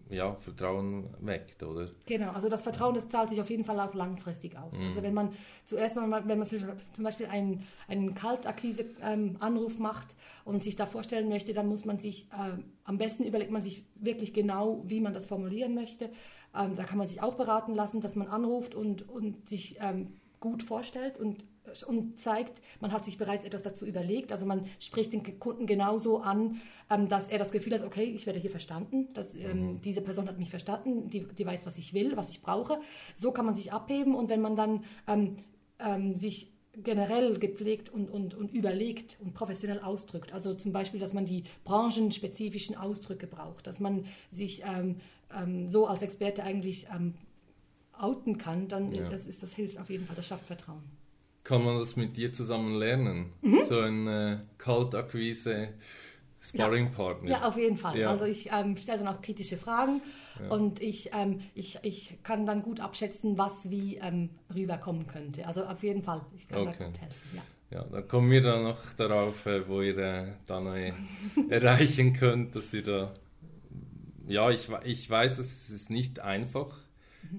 ja, 0.09 0.35
Vertrauen 0.35 1.09
weckt, 1.19 1.63
oder? 1.63 1.89
Genau, 2.05 2.31
also 2.31 2.47
das 2.47 2.61
Vertrauen, 2.61 2.93
das 2.93 3.09
zahlt 3.09 3.29
sich 3.29 3.41
auf 3.41 3.49
jeden 3.49 3.65
Fall 3.65 3.79
auch 3.79 3.93
langfristig 3.93 4.57
aus. 4.57 4.71
Mhm. 4.73 4.85
Also 4.87 5.01
wenn 5.01 5.13
man 5.13 5.33
zuerst 5.65 5.95
mal, 5.95 6.27
wenn 6.27 6.37
man 6.37 6.47
zum 6.47 7.03
Beispiel 7.03 7.25
einen, 7.25 7.65
einen 7.87 8.13
Kaltakquise-Anruf 8.13 9.75
ähm, 9.75 9.81
macht 9.81 10.15
und 10.43 10.63
sich 10.63 10.75
da 10.75 10.85
vorstellen 10.85 11.27
möchte, 11.27 11.53
dann 11.53 11.67
muss 11.67 11.85
man 11.85 11.97
sich, 11.97 12.27
äh, 12.31 12.61
am 12.83 12.97
besten 12.97 13.23
überlegt 13.23 13.51
man 13.51 13.63
sich 13.63 13.83
wirklich 13.95 14.33
genau, 14.33 14.83
wie 14.85 15.01
man 15.01 15.13
das 15.13 15.25
formulieren 15.25 15.73
möchte. 15.73 16.09
Ähm, 16.55 16.75
da 16.75 16.83
kann 16.83 16.99
man 16.99 17.07
sich 17.07 17.23
auch 17.23 17.33
beraten 17.35 17.73
lassen, 17.73 17.99
dass 17.99 18.15
man 18.15 18.27
anruft 18.27 18.75
und, 18.75 19.09
und 19.09 19.49
sich 19.49 19.77
ähm, 19.81 20.13
gut 20.45 20.63
vorstellt 20.63 21.17
und 21.19 21.43
und 21.87 22.19
zeigt, 22.19 22.61
man 22.79 22.91
hat 22.91 23.03
sich 23.03 23.17
bereits 23.17 23.43
etwas 23.43 23.63
dazu 23.63 23.87
überlegt. 23.87 24.31
Also 24.31 24.45
man 24.45 24.67
spricht 24.79 25.11
den 25.11 25.39
Kunden 25.39 25.65
genauso 25.65 26.19
an, 26.19 26.61
ähm, 26.91 27.09
dass 27.09 27.27
er 27.27 27.39
das 27.39 27.51
Gefühl 27.51 27.73
hat, 27.73 27.83
okay, 27.83 28.03
ich 28.03 28.27
werde 28.27 28.39
hier 28.39 28.51
verstanden, 28.51 29.09
dass 29.13 29.33
ähm, 29.35 29.71
mhm. 29.71 29.81
diese 29.81 30.01
Person 30.01 30.27
hat 30.27 30.37
mich 30.37 30.51
verstanden, 30.51 31.09
die, 31.09 31.25
die 31.25 31.45
weiß, 31.45 31.65
was 31.65 31.77
ich 31.79 31.95
will, 31.95 32.15
was 32.15 32.29
ich 32.29 32.43
brauche. 32.43 32.79
So 33.15 33.31
kann 33.31 33.45
man 33.45 33.55
sich 33.55 33.73
abheben 33.73 34.13
und 34.13 34.29
wenn 34.29 34.41
man 34.41 34.55
dann 34.55 34.83
ähm, 35.07 35.37
ähm 35.79 36.13
sich 36.13 36.51
generell 36.83 37.39
gepflegt 37.39 37.89
und, 37.89 38.09
und, 38.09 38.35
und 38.35 38.53
überlegt 38.53 39.17
und 39.23 39.33
professionell 39.33 39.79
ausdrückt. 39.79 40.33
Also 40.33 40.53
zum 40.53 40.71
Beispiel, 40.71 40.99
dass 40.99 41.13
man 41.13 41.25
die 41.25 41.45
branchenspezifischen 41.63 42.75
Ausdrücke 42.75 43.27
braucht, 43.27 43.67
dass 43.67 43.79
man 43.79 44.05
sich 44.31 44.61
ähm, 44.63 44.97
ähm, 45.35 45.69
so 45.69 45.87
als 45.87 46.01
Experte 46.01 46.43
eigentlich 46.43 46.87
ähm, 46.93 47.15
outen 47.99 48.37
kann, 48.37 48.67
dann 48.67 48.91
ja. 48.91 49.09
das, 49.09 49.25
ist, 49.25 49.43
das 49.43 49.53
hilft 49.53 49.77
auf 49.77 49.89
jeden 49.89 50.05
Fall, 50.05 50.15
das 50.15 50.27
schafft 50.27 50.45
Vertrauen 50.45 50.83
kann 51.45 51.63
man 51.63 51.77
das 51.77 51.95
mit 51.95 52.17
dir 52.17 52.33
zusammen 52.33 52.75
lernen. 52.75 53.31
Mhm. 53.41 53.65
So 53.65 53.79
ein 53.79 54.07
äh, 54.07 54.37
Kaltakquise 54.57 55.69
Sparringpartner. 56.41 57.29
Ja, 57.29 57.47
auf 57.47 57.57
jeden 57.57 57.77
Fall. 57.77 57.97
Ja. 57.97 58.09
Also 58.09 58.25
ich 58.25 58.49
ähm, 58.51 58.75
stelle 58.77 58.99
dann 58.99 59.07
auch 59.07 59.21
kritische 59.21 59.57
Fragen 59.57 60.01
ja. 60.39 60.49
und 60.49 60.81
ich, 60.81 61.11
ähm, 61.13 61.41
ich, 61.53 61.79
ich 61.81 62.17
kann 62.23 62.45
dann 62.45 62.61
gut 62.61 62.79
abschätzen, 62.79 63.37
was 63.37 63.69
wie 63.69 63.97
ähm, 63.97 64.29
rüberkommen 64.53 65.07
könnte. 65.07 65.47
Also 65.47 65.65
auf 65.65 65.81
jeden 65.83 66.03
Fall, 66.03 66.21
ich 66.35 66.47
kann 66.47 66.67
okay. 66.67 66.75
da 66.77 66.85
gut 66.85 66.99
helfen. 66.99 67.17
Ja. 67.35 67.41
Ja, 67.71 67.83
dann 67.83 68.07
kommen 68.07 68.29
wir 68.29 68.41
dann 68.41 68.63
noch 68.63 68.93
darauf, 68.93 69.47
äh, 69.47 69.67
wo 69.67 69.81
ihr 69.81 69.97
äh, 69.97 70.27
dann 70.45 70.67
äh, 70.67 70.93
erreichen 71.49 72.13
könnt, 72.13 72.55
dass 72.55 72.71
ihr 72.73 72.83
da. 72.83 73.13
Ja, 74.27 74.51
ich, 74.51 74.69
ich 74.83 75.09
weiß, 75.09 75.39
es 75.39 75.71
ist 75.71 75.89
nicht 75.89 76.19
einfach. 76.19 76.84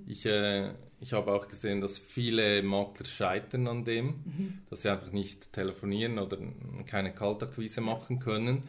Ich, 0.06 0.26
äh, 0.26 0.70
ich 1.00 1.12
habe 1.12 1.32
auch 1.32 1.48
gesehen, 1.48 1.80
dass 1.80 1.98
viele 1.98 2.62
Makler 2.62 3.06
scheitern 3.06 3.66
an 3.68 3.85
dem, 3.85 4.06
mhm. 4.06 4.59
dass 4.70 4.82
sie 4.82 4.90
einfach 4.90 5.12
nicht 5.12 5.52
telefonieren 5.52 6.18
oder 6.18 6.38
keine 6.87 7.12
Kaltakquise 7.12 7.80
machen 7.80 8.18
können. 8.18 8.62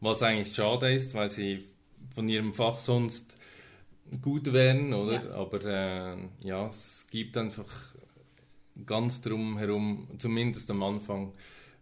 Was 0.00 0.22
eigentlich 0.22 0.54
schade 0.54 0.92
ist, 0.92 1.14
weil 1.14 1.28
sie 1.28 1.64
von 2.14 2.28
ihrem 2.28 2.52
Fach 2.52 2.78
sonst 2.78 3.36
gut 4.20 4.52
wären, 4.52 4.92
oder? 4.92 5.24
Ja. 5.24 5.34
Aber 5.34 5.64
äh, 5.64 6.16
ja, 6.40 6.66
es 6.66 7.06
gibt 7.10 7.36
einfach 7.36 7.94
ganz 8.86 9.20
drum 9.20 9.58
herum, 9.58 10.08
zumindest 10.18 10.70
am 10.70 10.82
Anfang, 10.82 11.32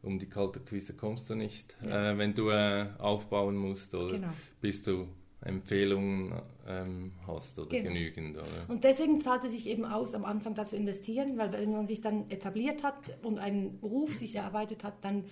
um 0.02 0.18
die 0.18 0.28
kalte 0.28 0.60
Quise 0.60 0.94
kommst 0.94 1.28
du 1.30 1.34
nicht. 1.34 1.76
Ja. 1.84 2.12
Äh, 2.12 2.18
wenn 2.18 2.34
du 2.34 2.50
äh, 2.50 2.86
aufbauen 2.98 3.56
musst 3.56 3.94
oder 3.94 4.14
genau. 4.14 4.32
bis 4.60 4.82
du 4.82 5.08
Empfehlungen 5.42 6.34
ähm, 6.66 7.12
hast 7.26 7.58
oder 7.58 7.70
genau. 7.70 7.88
genügend. 7.88 8.36
Oder? 8.36 8.68
Und 8.68 8.84
deswegen 8.84 9.20
zahlt 9.20 9.44
es 9.44 9.52
sich 9.52 9.66
eben 9.66 9.84
aus, 9.84 10.14
am 10.14 10.24
Anfang 10.24 10.54
da 10.54 10.66
zu 10.66 10.76
investieren, 10.76 11.38
weil 11.38 11.52
wenn 11.52 11.72
man 11.72 11.86
sich 11.86 12.00
dann 12.00 12.28
etabliert 12.30 12.82
hat 12.82 12.94
und 13.22 13.38
einen 13.38 13.78
Ruf 13.82 14.14
sich 14.16 14.36
erarbeitet 14.36 14.84
hat, 14.84 15.02
dann 15.02 15.24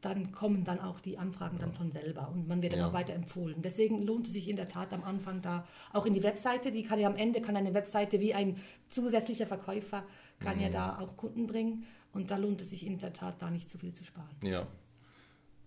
dann 0.00 0.30
kommen 0.30 0.62
dann 0.62 0.78
auch 0.78 1.00
die 1.00 1.18
Anfragen 1.18 1.58
dann 1.58 1.72
von 1.72 1.90
selber 1.90 2.30
und 2.32 2.46
man 2.46 2.62
wird 2.62 2.72
dann 2.72 2.80
ja. 2.80 2.88
auch 2.88 2.92
weiter 2.92 3.14
empfohlen. 3.14 3.62
Deswegen 3.62 4.02
lohnt 4.02 4.28
es 4.28 4.32
sich 4.32 4.48
in 4.48 4.54
der 4.54 4.68
Tat 4.68 4.92
am 4.92 5.02
Anfang 5.02 5.42
da 5.42 5.66
auch 5.92 6.06
in 6.06 6.14
die 6.14 6.22
Webseite, 6.22 6.70
die 6.70 6.84
kann 6.84 7.00
ja 7.00 7.08
am 7.08 7.16
Ende 7.16 7.40
kann 7.40 7.56
eine 7.56 7.74
Webseite 7.74 8.20
wie 8.20 8.32
ein 8.32 8.58
zusätzlicher 8.90 9.46
Verkäufer 9.46 10.04
kann 10.38 10.56
mhm. 10.56 10.62
ja 10.62 10.68
da 10.68 10.98
auch 11.00 11.16
Kunden 11.16 11.48
bringen 11.48 11.84
und 12.12 12.30
da 12.30 12.36
lohnt 12.36 12.62
es 12.62 12.70
sich 12.70 12.86
in 12.86 12.98
der 12.98 13.12
Tat 13.12 13.42
da 13.42 13.50
nicht 13.50 13.68
zu 13.68 13.76
viel 13.76 13.92
zu 13.92 14.04
sparen. 14.04 14.36
Ja, 14.42 14.68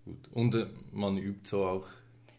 gut. 0.05 0.29
Und 0.31 0.55
äh, 0.55 0.67
man 0.93 1.17
übt 1.17 1.49
so 1.49 1.65
auch 1.65 1.87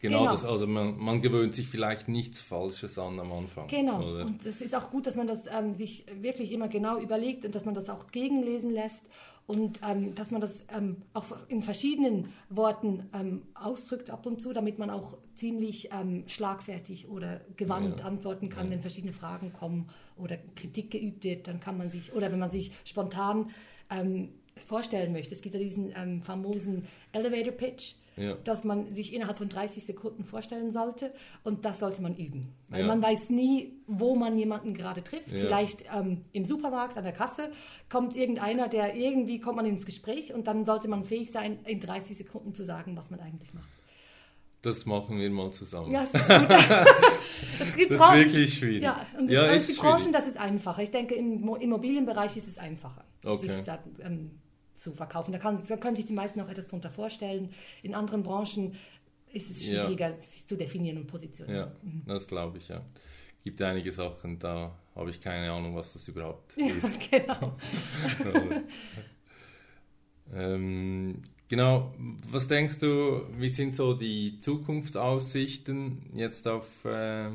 Genau, 0.02 0.18
genau. 0.18 0.32
Das, 0.32 0.44
also 0.44 0.66
man, 0.66 0.98
man, 0.98 1.22
gewöhnt 1.22 1.54
sich 1.54 1.68
vielleicht 1.68 2.08
nichts 2.08 2.42
Falsches 2.42 2.98
an 2.98 3.20
am 3.20 3.32
Anfang. 3.32 3.68
Genau, 3.68 4.02
oder? 4.02 4.26
und 4.26 4.44
es 4.44 4.60
ist 4.60 4.74
auch 4.74 4.90
gut, 4.90 5.06
dass 5.06 5.14
man 5.14 5.28
das 5.28 5.44
ähm, 5.46 5.74
sich 5.76 6.04
wirklich 6.20 6.50
immer 6.50 6.66
genau 6.66 6.98
überlegt 6.98 7.44
und 7.44 7.54
dass 7.54 7.64
man 7.64 7.74
das 7.74 7.88
auch 7.88 8.08
gegenlesen 8.10 8.72
lässt 8.72 9.04
und 9.46 9.80
ähm, 9.88 10.16
dass 10.16 10.32
man 10.32 10.40
das 10.40 10.64
ähm, 10.76 11.02
auch 11.14 11.26
in 11.46 11.62
verschiedenen 11.62 12.32
Worten 12.48 13.08
ähm, 13.14 13.42
ausdrückt 13.54 14.10
ab 14.10 14.26
und 14.26 14.40
zu, 14.40 14.52
damit 14.52 14.80
man 14.80 14.90
auch 14.90 15.16
ziemlich 15.36 15.90
ähm, 15.92 16.24
schlagfertig 16.26 17.08
oder 17.08 17.40
gewandt 17.56 18.00
ja. 18.00 18.06
antworten 18.06 18.48
kann, 18.48 18.66
ja. 18.66 18.72
wenn 18.72 18.80
verschiedene 18.80 19.12
Fragen 19.12 19.52
kommen 19.52 19.88
oder 20.16 20.36
Kritik 20.56 20.90
geübt 20.90 21.22
wird, 21.22 21.46
dann 21.46 21.60
kann 21.60 21.78
man 21.78 21.90
sich, 21.90 22.12
oder 22.12 22.32
wenn 22.32 22.40
man 22.40 22.50
sich 22.50 22.72
spontan 22.84 23.50
ähm, 23.88 24.30
vorstellen 24.66 25.12
möchte. 25.12 25.32
Es 25.32 25.42
gibt 25.42 25.54
ja 25.54 25.60
diesen 25.60 25.92
ähm, 25.96 26.22
famosen 26.22 26.86
Elevator 27.12 27.52
Pitch, 27.52 27.94
ja. 28.16 28.34
dass 28.44 28.64
man 28.64 28.92
sich 28.92 29.14
innerhalb 29.14 29.38
von 29.38 29.48
30 29.48 29.84
Sekunden 29.84 30.24
vorstellen 30.24 30.70
sollte 30.70 31.12
und 31.44 31.64
das 31.64 31.78
sollte 31.78 32.02
man 32.02 32.16
üben. 32.16 32.54
Weil 32.68 32.80
ja. 32.80 32.86
man 32.86 33.02
weiß 33.02 33.30
nie, 33.30 33.74
wo 33.86 34.14
man 34.14 34.36
jemanden 34.36 34.74
gerade 34.74 35.02
trifft. 35.02 35.32
Ja. 35.32 35.38
Vielleicht 35.38 35.84
ähm, 35.94 36.24
im 36.32 36.44
Supermarkt 36.44 36.96
an 36.96 37.04
der 37.04 37.12
Kasse 37.12 37.50
kommt 37.88 38.16
irgendeiner, 38.16 38.68
der 38.68 38.94
irgendwie 38.94 39.40
kommt 39.40 39.56
man 39.56 39.66
ins 39.66 39.86
Gespräch 39.86 40.32
und 40.34 40.46
dann 40.46 40.64
sollte 40.64 40.88
man 40.88 41.04
fähig 41.04 41.30
sein, 41.30 41.58
in 41.64 41.80
30 41.80 42.16
Sekunden 42.16 42.54
zu 42.54 42.64
sagen, 42.64 42.96
was 42.96 43.10
man 43.10 43.20
eigentlich 43.20 43.54
macht. 43.54 43.68
Das 44.62 44.86
machen 44.86 45.18
wir 45.18 45.28
mal 45.28 45.50
zusammen. 45.50 45.90
Ja, 45.90 46.06
das, 46.12 46.14
ist, 46.14 46.28
das, 47.58 47.76
gibt 47.76 47.90
das 47.90 48.00
ist 48.00 48.14
wirklich 48.14 48.54
schwierig. 48.54 48.82
Ja, 48.82 49.04
und 49.18 49.26
das, 49.26 49.34
ja, 49.34 49.44
ist 49.46 49.68
die 49.70 49.72
Branchen, 49.72 50.12
das 50.12 50.28
ist 50.28 50.36
einfacher. 50.36 50.82
Ich 50.82 50.92
denke, 50.92 51.16
im 51.16 51.56
Immobilienbereich 51.56 52.36
ist 52.36 52.46
es 52.46 52.58
einfacher, 52.58 53.04
okay. 53.24 53.48
sich 53.48 53.64
da, 53.64 53.80
ähm, 54.00 54.41
zu 54.74 54.92
verkaufen. 54.92 55.32
Da, 55.32 55.38
kann, 55.38 55.62
da 55.66 55.76
können 55.76 55.96
sich 55.96 56.06
die 56.06 56.12
meisten 56.12 56.40
auch 56.40 56.48
etwas 56.48 56.66
darunter 56.66 56.90
vorstellen. 56.90 57.50
In 57.82 57.94
anderen 57.94 58.22
Branchen 58.22 58.74
ist 59.32 59.50
es 59.50 59.64
schwieriger, 59.64 60.10
ja. 60.10 60.14
sich 60.14 60.46
zu 60.46 60.56
definieren 60.56 60.98
und 60.98 61.06
positionieren. 61.06 61.58
Ja, 61.58 61.72
mhm. 61.82 62.02
das 62.06 62.26
glaube 62.26 62.58
ich, 62.58 62.68
ja. 62.68 62.84
Gibt 63.42 63.60
einige 63.62 63.90
Sachen, 63.90 64.38
da 64.38 64.76
habe 64.94 65.10
ich 65.10 65.20
keine 65.20 65.50
Ahnung, 65.50 65.74
was 65.74 65.92
das 65.92 66.06
überhaupt 66.06 66.56
ja, 66.56 66.66
ist. 66.66 66.98
Genau. 67.10 67.56
ähm, 70.32 71.20
genau, 71.48 71.94
was 72.30 72.46
denkst 72.46 72.78
du, 72.78 73.26
wie 73.36 73.48
sind 73.48 73.74
so 73.74 73.94
die 73.94 74.38
Zukunftsaussichten 74.38 76.10
jetzt 76.14 76.46
auf 76.46 76.84
äh, 76.84 77.30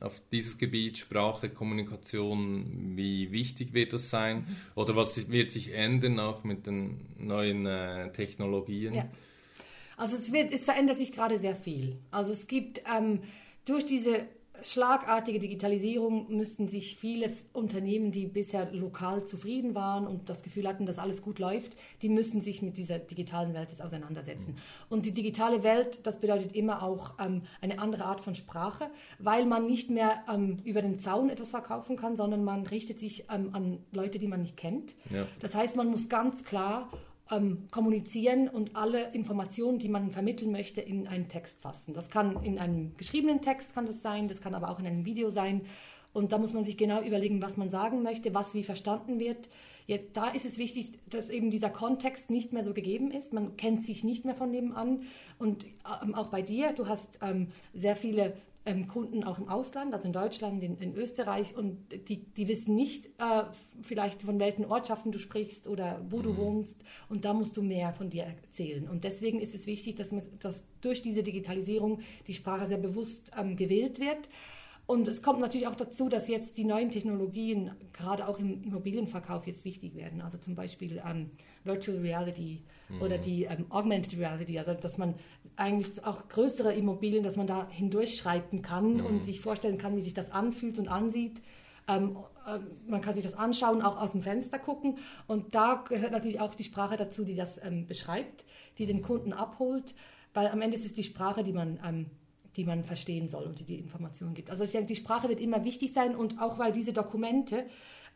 auf 0.00 0.20
dieses 0.32 0.58
Gebiet 0.58 0.98
Sprache, 0.98 1.50
Kommunikation, 1.50 2.96
wie 2.96 3.30
wichtig 3.32 3.74
wird 3.74 3.92
das 3.92 4.10
sein? 4.10 4.46
Oder 4.74 4.96
was 4.96 5.30
wird 5.30 5.50
sich 5.50 5.74
ändern 5.74 6.18
auch 6.18 6.42
mit 6.42 6.66
den 6.66 7.00
neuen 7.18 7.66
äh, 7.66 8.10
Technologien? 8.12 8.94
Ja. 8.94 9.08
Also 9.96 10.16
es, 10.16 10.32
wird, 10.32 10.52
es 10.52 10.64
verändert 10.64 10.96
sich 10.96 11.12
gerade 11.12 11.38
sehr 11.38 11.54
viel. 11.54 11.98
Also 12.10 12.32
es 12.32 12.46
gibt 12.46 12.80
ähm, 12.90 13.20
durch 13.66 13.84
diese 13.84 14.26
schlagartige 14.64 15.38
Digitalisierung 15.38 16.34
müssten 16.36 16.68
sich 16.68 16.96
viele 16.96 17.30
Unternehmen, 17.52 18.12
die 18.12 18.26
bisher 18.26 18.70
lokal 18.72 19.24
zufrieden 19.24 19.74
waren 19.74 20.06
und 20.06 20.28
das 20.28 20.42
Gefühl 20.42 20.66
hatten, 20.68 20.86
dass 20.86 20.98
alles 20.98 21.22
gut 21.22 21.38
läuft, 21.38 21.72
die 22.02 22.08
müssen 22.08 22.40
sich 22.42 22.62
mit 22.62 22.76
dieser 22.76 22.98
digitalen 22.98 23.54
Welt 23.54 23.70
jetzt 23.70 23.82
auseinandersetzen. 23.82 24.56
Und 24.88 25.06
die 25.06 25.12
digitale 25.12 25.62
Welt, 25.62 26.00
das 26.04 26.20
bedeutet 26.20 26.54
immer 26.54 26.82
auch 26.82 27.14
ähm, 27.18 27.42
eine 27.60 27.78
andere 27.78 28.04
Art 28.04 28.20
von 28.20 28.34
Sprache, 28.34 28.90
weil 29.18 29.46
man 29.46 29.66
nicht 29.66 29.90
mehr 29.90 30.22
ähm, 30.32 30.58
über 30.64 30.82
den 30.82 30.98
Zaun 30.98 31.30
etwas 31.30 31.48
verkaufen 31.48 31.96
kann, 31.96 32.16
sondern 32.16 32.44
man 32.44 32.66
richtet 32.66 32.98
sich 32.98 33.24
ähm, 33.30 33.50
an 33.52 33.78
Leute, 33.92 34.18
die 34.18 34.26
man 34.26 34.42
nicht 34.42 34.56
kennt. 34.56 34.94
Ja. 35.10 35.26
Das 35.40 35.54
heißt, 35.54 35.76
man 35.76 35.88
muss 35.88 36.08
ganz 36.08 36.44
klar 36.44 36.90
ähm, 37.30 37.68
kommunizieren 37.70 38.48
und 38.48 38.76
alle 38.76 39.12
Informationen, 39.12 39.78
die 39.78 39.88
man 39.88 40.10
vermitteln 40.10 40.52
möchte, 40.52 40.80
in 40.80 41.06
einen 41.06 41.28
Text 41.28 41.60
fassen. 41.60 41.94
Das 41.94 42.10
kann 42.10 42.42
in 42.42 42.58
einem 42.58 42.96
geschriebenen 42.96 43.40
Text 43.40 43.74
kann 43.74 43.86
das 43.86 44.02
sein, 44.02 44.28
das 44.28 44.40
kann 44.40 44.54
aber 44.54 44.70
auch 44.70 44.78
in 44.78 44.86
einem 44.86 45.04
Video 45.04 45.30
sein. 45.30 45.62
Und 46.12 46.32
da 46.32 46.38
muss 46.38 46.52
man 46.52 46.64
sich 46.64 46.76
genau 46.76 47.00
überlegen, 47.02 47.40
was 47.40 47.56
man 47.56 47.70
sagen 47.70 48.02
möchte, 48.02 48.34
was 48.34 48.54
wie 48.54 48.64
verstanden 48.64 49.20
wird. 49.20 49.48
Jetzt, 49.86 50.16
da 50.16 50.28
ist 50.28 50.44
es 50.44 50.58
wichtig, 50.58 50.92
dass 51.08 51.30
eben 51.30 51.50
dieser 51.50 51.70
Kontext 51.70 52.30
nicht 52.30 52.52
mehr 52.52 52.64
so 52.64 52.74
gegeben 52.74 53.10
ist. 53.10 53.32
Man 53.32 53.56
kennt 53.56 53.82
sich 53.84 54.04
nicht 54.04 54.24
mehr 54.24 54.34
von 54.34 54.50
nebenan. 54.50 55.02
Und 55.38 55.66
ähm, 56.02 56.14
auch 56.14 56.28
bei 56.28 56.42
dir, 56.42 56.72
du 56.72 56.88
hast 56.88 57.18
ähm, 57.22 57.48
sehr 57.74 57.96
viele 57.96 58.34
Kunden 58.88 59.24
auch 59.24 59.38
im 59.38 59.48
Ausland, 59.48 59.94
also 59.94 60.06
in 60.06 60.12
Deutschland, 60.12 60.62
in, 60.62 60.76
in 60.78 60.94
Österreich, 60.94 61.56
und 61.56 61.78
die, 62.08 62.18
die 62.18 62.46
wissen 62.46 62.74
nicht 62.74 63.06
äh, 63.18 63.44
vielleicht 63.82 64.22
von 64.22 64.38
welchen 64.38 64.66
Ortschaften 64.66 65.12
du 65.12 65.18
sprichst 65.18 65.66
oder 65.66 66.04
wo 66.10 66.20
du 66.20 66.32
mhm. 66.32 66.36
wohnst, 66.36 66.76
und 67.08 67.24
da 67.24 67.32
musst 67.32 67.56
du 67.56 67.62
mehr 67.62 67.92
von 67.94 68.10
dir 68.10 68.24
erzählen. 68.24 68.88
Und 68.88 69.04
deswegen 69.04 69.40
ist 69.40 69.54
es 69.54 69.66
wichtig, 69.66 69.96
dass, 69.96 70.12
man, 70.12 70.22
dass 70.40 70.62
durch 70.82 71.00
diese 71.00 71.22
Digitalisierung 71.22 72.00
die 72.26 72.34
Sprache 72.34 72.66
sehr 72.66 72.78
bewusst 72.78 73.30
ähm, 73.38 73.56
gewählt 73.56 73.98
wird. 73.98 74.28
Und 74.90 75.06
es 75.06 75.22
kommt 75.22 75.38
natürlich 75.38 75.68
auch 75.68 75.76
dazu, 75.76 76.08
dass 76.08 76.26
jetzt 76.26 76.56
die 76.56 76.64
neuen 76.64 76.90
Technologien 76.90 77.70
gerade 77.92 78.26
auch 78.26 78.40
im 78.40 78.60
Immobilienverkauf 78.64 79.46
jetzt 79.46 79.64
wichtig 79.64 79.94
werden. 79.94 80.20
Also 80.20 80.36
zum 80.36 80.56
Beispiel 80.56 81.00
ähm, 81.08 81.30
Virtual 81.62 81.98
Reality 81.98 82.64
mhm. 82.88 83.00
oder 83.00 83.16
die 83.16 83.44
ähm, 83.44 83.66
Augmented 83.68 84.18
Reality, 84.18 84.58
also 84.58 84.74
dass 84.74 84.98
man 84.98 85.14
eigentlich 85.54 86.04
auch 86.04 86.26
größere 86.26 86.74
Immobilien, 86.74 87.22
dass 87.22 87.36
man 87.36 87.46
da 87.46 87.68
hindurchschreiten 87.70 88.62
kann 88.62 88.94
mhm. 88.94 89.06
und 89.06 89.24
sich 89.24 89.40
vorstellen 89.40 89.78
kann, 89.78 89.96
wie 89.96 90.02
sich 90.02 90.12
das 90.12 90.32
anfühlt 90.32 90.76
und 90.76 90.88
ansieht. 90.88 91.40
Ähm, 91.86 92.16
äh, 92.44 92.58
man 92.90 93.00
kann 93.00 93.14
sich 93.14 93.22
das 93.22 93.34
anschauen, 93.34 93.82
auch 93.82 93.96
aus 93.96 94.10
dem 94.10 94.22
Fenster 94.22 94.58
gucken. 94.58 94.98
Und 95.28 95.54
da 95.54 95.84
gehört 95.88 96.10
natürlich 96.10 96.40
auch 96.40 96.56
die 96.56 96.64
Sprache 96.64 96.96
dazu, 96.96 97.22
die 97.22 97.36
das 97.36 97.64
ähm, 97.64 97.86
beschreibt, 97.86 98.44
die 98.76 98.86
den 98.86 99.02
Kunden 99.02 99.34
abholt, 99.34 99.94
weil 100.34 100.48
am 100.48 100.60
Ende 100.60 100.76
ist 100.76 100.84
es 100.84 100.94
die 100.94 101.04
Sprache, 101.04 101.44
die 101.44 101.52
man 101.52 101.78
ähm, 101.86 102.06
die 102.56 102.64
man 102.64 102.84
verstehen 102.84 103.28
soll 103.28 103.44
und 103.44 103.60
die 103.60 103.64
die 103.64 103.78
Informationen 103.78 104.34
gibt. 104.34 104.50
Also 104.50 104.64
ich 104.64 104.72
denke, 104.72 104.86
die 104.88 104.96
Sprache 104.96 105.28
wird 105.28 105.40
immer 105.40 105.64
wichtig 105.64 105.92
sein 105.92 106.16
und 106.16 106.40
auch 106.40 106.58
weil 106.58 106.72
diese 106.72 106.92
Dokumente, 106.92 107.66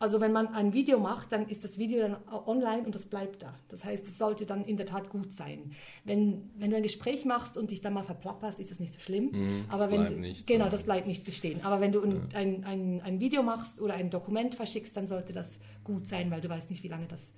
also 0.01 0.21
wenn 0.21 0.33
man 0.33 0.49
ein 0.49 0.73
Video 0.73 0.99
macht, 0.99 1.31
dann 1.31 1.49
ist 1.49 1.63
das 1.63 1.79
Video 1.79 2.01
dann 2.01 2.17
online 2.47 2.83
und 2.83 2.95
das 2.95 3.07
bleibt 3.07 3.43
da. 3.43 3.55
Das 3.69 3.85
heißt, 3.85 4.05
es 4.07 4.19
sollte 4.19 4.45
dann 4.45 4.65
in 4.65 4.77
der 4.77 4.87
Tat 4.87 5.09
gut 5.09 5.33
sein. 5.33 5.73
Wenn, 6.05 6.51
wenn 6.57 6.71
du 6.71 6.77
ein 6.77 6.83
Gespräch 6.83 7.25
machst 7.25 7.57
und 7.57 7.71
dich 7.71 7.81
dann 7.81 7.93
mal 7.93 8.03
verplapperst, 8.03 8.59
ist 8.59 8.73
das 8.73 8.81
nicht 8.81 8.93
so 8.93 8.99
schlimm. 8.99 9.31
Mm, 9.31 9.65
Aber 9.69 9.93
wenn 9.93 10.07
du, 10.07 10.15
nicht, 10.15 10.47
genau, 10.49 10.69
das 10.69 10.83
bleibt 10.83 11.07
nicht 11.07 11.25
bestehen. 11.25 11.63
Aber 11.63 11.81
wenn 11.81 11.93
du 11.93 12.03
ein, 12.03 12.29
ja. 12.33 12.39
ein, 12.39 12.65
ein, 12.65 13.03
ein 13.03 13.21
Video 13.21 13.43
machst 13.43 13.81
oder 13.81 13.95
ein 13.95 14.11
Dokument 14.11 14.57
verschickst, 14.57 14.97
dann 14.97 15.07
sollte 15.07 15.33
das 15.33 15.59
gut 15.85 16.09
sein, 16.09 16.31
weil 16.31 16.41
du 16.41 16.49
weißt 16.49 16.71
nicht, 16.71 16.83
wie 16.83 16.89
lange 16.89 17.07
das 17.07 17.33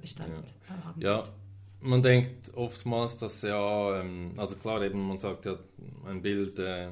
Bestand 0.00 0.30
ja. 0.68 0.84
haben 0.84 1.00
ja. 1.00 1.16
wird 1.18 1.30
man 1.82 2.02
denkt 2.02 2.54
oftmals, 2.54 3.18
dass 3.18 3.42
ja, 3.42 4.00
ähm, 4.00 4.32
also 4.36 4.56
klar, 4.56 4.82
eben 4.82 5.06
man 5.06 5.18
sagt 5.18 5.46
ja, 5.46 5.58
ein 6.06 6.22
Bild 6.22 6.58
äh, 6.58 6.88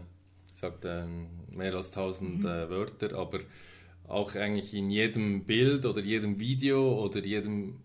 sagt 0.60 0.84
äh, 0.84 1.04
mehr 1.50 1.74
als 1.74 1.88
1000 1.88 2.40
mhm. 2.40 2.46
äh, 2.46 2.70
Wörter, 2.70 3.16
aber 3.16 3.40
auch 4.06 4.34
eigentlich 4.34 4.74
in 4.74 4.90
jedem 4.90 5.44
Bild 5.44 5.86
oder 5.86 6.00
jedem 6.00 6.38
Video 6.38 7.02
oder 7.02 7.24
jedem 7.24 7.76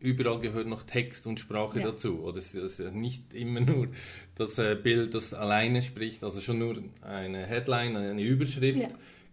überall 0.00 0.38
gehört 0.38 0.66
noch 0.66 0.82
Text 0.82 1.26
und 1.26 1.40
Sprache 1.40 1.80
ja. 1.80 1.86
dazu. 1.86 2.20
Oder 2.20 2.38
es 2.38 2.54
ist 2.54 2.78
nicht 2.92 3.34
immer 3.34 3.60
nur 3.60 3.88
das 4.34 4.58
äh, 4.58 4.76
Bild, 4.80 5.14
das 5.14 5.34
alleine 5.34 5.82
spricht, 5.82 6.22
also 6.22 6.40
schon 6.40 6.58
nur 6.58 6.82
eine 7.00 7.46
Headline, 7.46 7.96
eine 7.96 8.22
Überschrift 8.22 8.80
ja. 8.80 8.88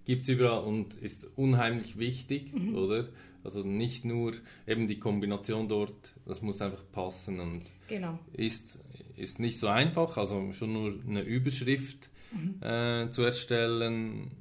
gibt 0.06 0.24
es 0.24 0.30
überall 0.30 0.64
und 0.64 0.94
ist 0.96 1.28
unheimlich 1.36 2.00
wichtig, 2.00 2.54
mhm. 2.54 2.76
oder? 2.76 3.10
Also 3.44 3.64
nicht 3.64 4.06
nur 4.06 4.34
eben 4.68 4.88
die 4.88 5.00
Kombination 5.00 5.68
dort, 5.68 6.11
das 6.32 6.42
muss 6.42 6.62
einfach 6.62 6.84
passen 6.94 7.42
und 7.42 7.64
genau. 7.90 8.18
ist, 8.32 8.80
ist 9.18 9.40
nicht 9.40 9.60
so 9.60 9.68
einfach, 9.68 10.16
also 10.16 10.54
schon 10.54 10.72
nur 10.72 10.96
eine 11.06 11.22
Überschrift 11.24 12.10
mhm. 12.32 12.56
äh, 12.66 13.10
zu 13.10 13.22
erstellen 13.24 14.32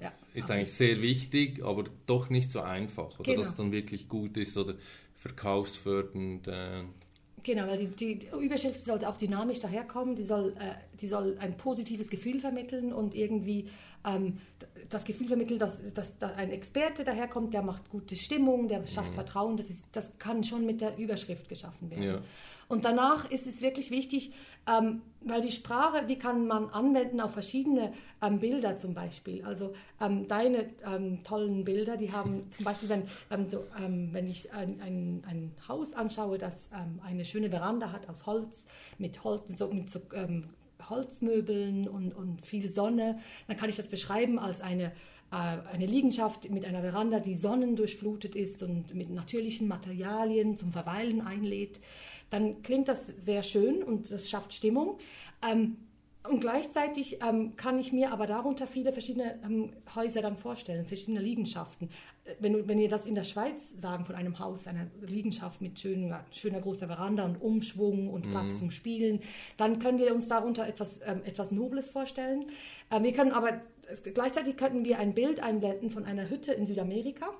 ja, 0.00 0.12
ist 0.32 0.48
eigentlich 0.48 0.72
sehr 0.72 1.02
wichtig, 1.02 1.64
aber 1.64 1.84
doch 2.06 2.30
nicht 2.30 2.52
so 2.52 2.60
einfach, 2.60 3.18
oder 3.18 3.24
genau. 3.24 3.38
dass 3.38 3.48
es 3.48 3.54
dann 3.56 3.72
wirklich 3.72 4.08
gut 4.08 4.36
ist 4.36 4.56
oder 4.56 4.74
verkaufsfördernd. 5.16 6.46
Äh, 6.46 6.84
Genau, 7.42 7.66
weil 7.66 7.86
die, 7.86 8.16
die, 8.16 8.26
Überschrift 8.40 8.80
sollte 8.80 9.08
auch 9.08 9.16
dynamisch 9.16 9.60
daherkommen, 9.60 10.14
die 10.16 10.24
soll, 10.24 10.54
äh, 10.58 10.74
die 11.00 11.08
soll 11.08 11.36
ein 11.40 11.56
positives 11.56 12.10
Gefühl 12.10 12.40
vermitteln 12.40 12.92
und 12.92 13.14
irgendwie 13.14 13.68
ähm, 14.04 14.38
das 14.88 15.04
Gefühl 15.04 15.28
vermitteln, 15.28 15.58
dass, 15.58 15.80
dass, 15.92 16.18
dass, 16.18 16.34
ein 16.36 16.50
Experte 16.50 17.04
daherkommt, 17.04 17.52
der 17.52 17.62
macht 17.62 17.90
gute 17.90 18.16
Stimmung, 18.16 18.68
der 18.68 18.86
schafft 18.86 19.10
mhm. 19.10 19.14
Vertrauen, 19.14 19.56
das, 19.56 19.70
ist, 19.70 19.84
das 19.92 20.18
kann 20.18 20.44
schon 20.44 20.66
mit 20.66 20.80
der 20.80 20.96
Überschrift 20.98 21.48
geschaffen 21.48 21.90
werden. 21.90 22.02
Ja. 22.02 22.20
Und 22.68 22.84
danach 22.84 23.30
ist 23.30 23.46
es 23.46 23.62
wirklich 23.62 23.90
wichtig, 23.90 24.32
ähm, 24.66 25.00
weil 25.22 25.40
die 25.40 25.50
Sprache, 25.50 26.04
die 26.04 26.16
kann 26.16 26.46
man 26.46 26.68
anwenden 26.68 27.20
auf 27.20 27.32
verschiedene 27.32 27.92
ähm, 28.22 28.38
Bilder 28.38 28.76
zum 28.76 28.92
Beispiel. 28.92 29.42
Also 29.44 29.72
ähm, 30.00 30.28
deine 30.28 30.66
ähm, 30.84 31.24
tollen 31.24 31.64
Bilder, 31.64 31.96
die 31.96 32.12
haben 32.12 32.46
zum 32.50 32.64
Beispiel, 32.64 32.90
wenn, 32.90 33.04
ähm, 33.30 33.48
so, 33.48 33.64
ähm, 33.82 34.10
wenn 34.12 34.28
ich 34.28 34.52
ein, 34.52 34.80
ein, 34.82 35.24
ein, 35.26 35.54
Haus 35.66 35.94
anschaue, 35.94 36.38
das 36.38 36.68
eine 37.04 37.24
schöne 37.24 37.50
Veranda 37.50 37.90
hat 37.90 38.08
aus 38.08 38.26
Holz, 38.26 38.66
mit, 38.98 39.24
Holz, 39.24 39.42
so, 39.56 39.68
mit 39.68 39.90
so, 39.90 40.00
Holzmöbeln 40.88 41.88
und, 41.88 42.14
und 42.14 42.44
viel 42.44 42.70
Sonne, 42.70 43.18
dann 43.46 43.56
kann 43.56 43.70
ich 43.70 43.76
das 43.76 43.88
beschreiben 43.88 44.38
als 44.38 44.60
eine 44.60 44.92
äh, 45.30 45.34
eine 45.72 45.84
Liegenschaft 45.84 46.48
mit 46.48 46.64
einer 46.64 46.80
Veranda, 46.80 47.20
die 47.20 47.36
sonnendurchflutet 47.36 48.34
ist 48.34 48.62
und 48.62 48.94
mit 48.94 49.10
natürlichen 49.10 49.68
Materialien 49.68 50.56
zum 50.56 50.72
Verweilen 50.72 51.20
einlädt 51.20 51.80
dann 52.30 52.62
klingt 52.62 52.88
das 52.88 53.06
sehr 53.06 53.42
schön 53.42 53.82
und 53.82 54.10
das 54.10 54.28
schafft 54.28 54.52
Stimmung. 54.52 54.98
Ähm, 55.48 55.76
und 56.28 56.40
gleichzeitig 56.40 57.22
ähm, 57.22 57.56
kann 57.56 57.78
ich 57.78 57.92
mir 57.92 58.12
aber 58.12 58.26
darunter 58.26 58.66
viele 58.66 58.92
verschiedene 58.92 59.38
ähm, 59.44 59.72
Häuser 59.94 60.20
dann 60.20 60.36
vorstellen, 60.36 60.84
verschiedene 60.84 61.20
Liegenschaften. 61.20 61.88
Äh, 62.28 62.34
wenn, 62.40 62.68
wenn 62.68 62.78
wir 62.78 62.88
das 62.88 63.06
in 63.06 63.14
der 63.14 63.24
Schweiz 63.24 63.72
sagen 63.76 64.04
von 64.04 64.14
einem 64.14 64.38
Haus, 64.38 64.66
einer 64.66 64.86
Liegenschaft 65.00 65.60
mit 65.60 65.78
schöner, 65.78 66.24
schöner 66.32 66.60
großer 66.60 66.86
Veranda 66.86 67.24
und 67.24 67.40
Umschwung 67.40 68.10
und 68.10 68.30
Platz 68.30 68.52
mhm. 68.52 68.58
zum 68.58 68.70
Spielen, 68.70 69.20
dann 69.56 69.78
können 69.78 69.98
wir 69.98 70.14
uns 70.14 70.28
darunter 70.28 70.66
etwas, 70.66 71.00
ähm, 71.06 71.22
etwas 71.24 71.50
Nobles 71.50 71.88
vorstellen. 71.88 72.46
Ähm, 72.90 73.04
wir 73.04 73.12
können 73.12 73.32
aber 73.32 73.60
gleichzeitig 74.14 74.56
könnten 74.56 74.84
wir 74.84 74.98
ein 74.98 75.14
Bild 75.14 75.40
einblenden 75.40 75.90
von 75.90 76.04
einer 76.04 76.28
Hütte 76.28 76.52
in 76.52 76.66
Südamerika 76.66 77.30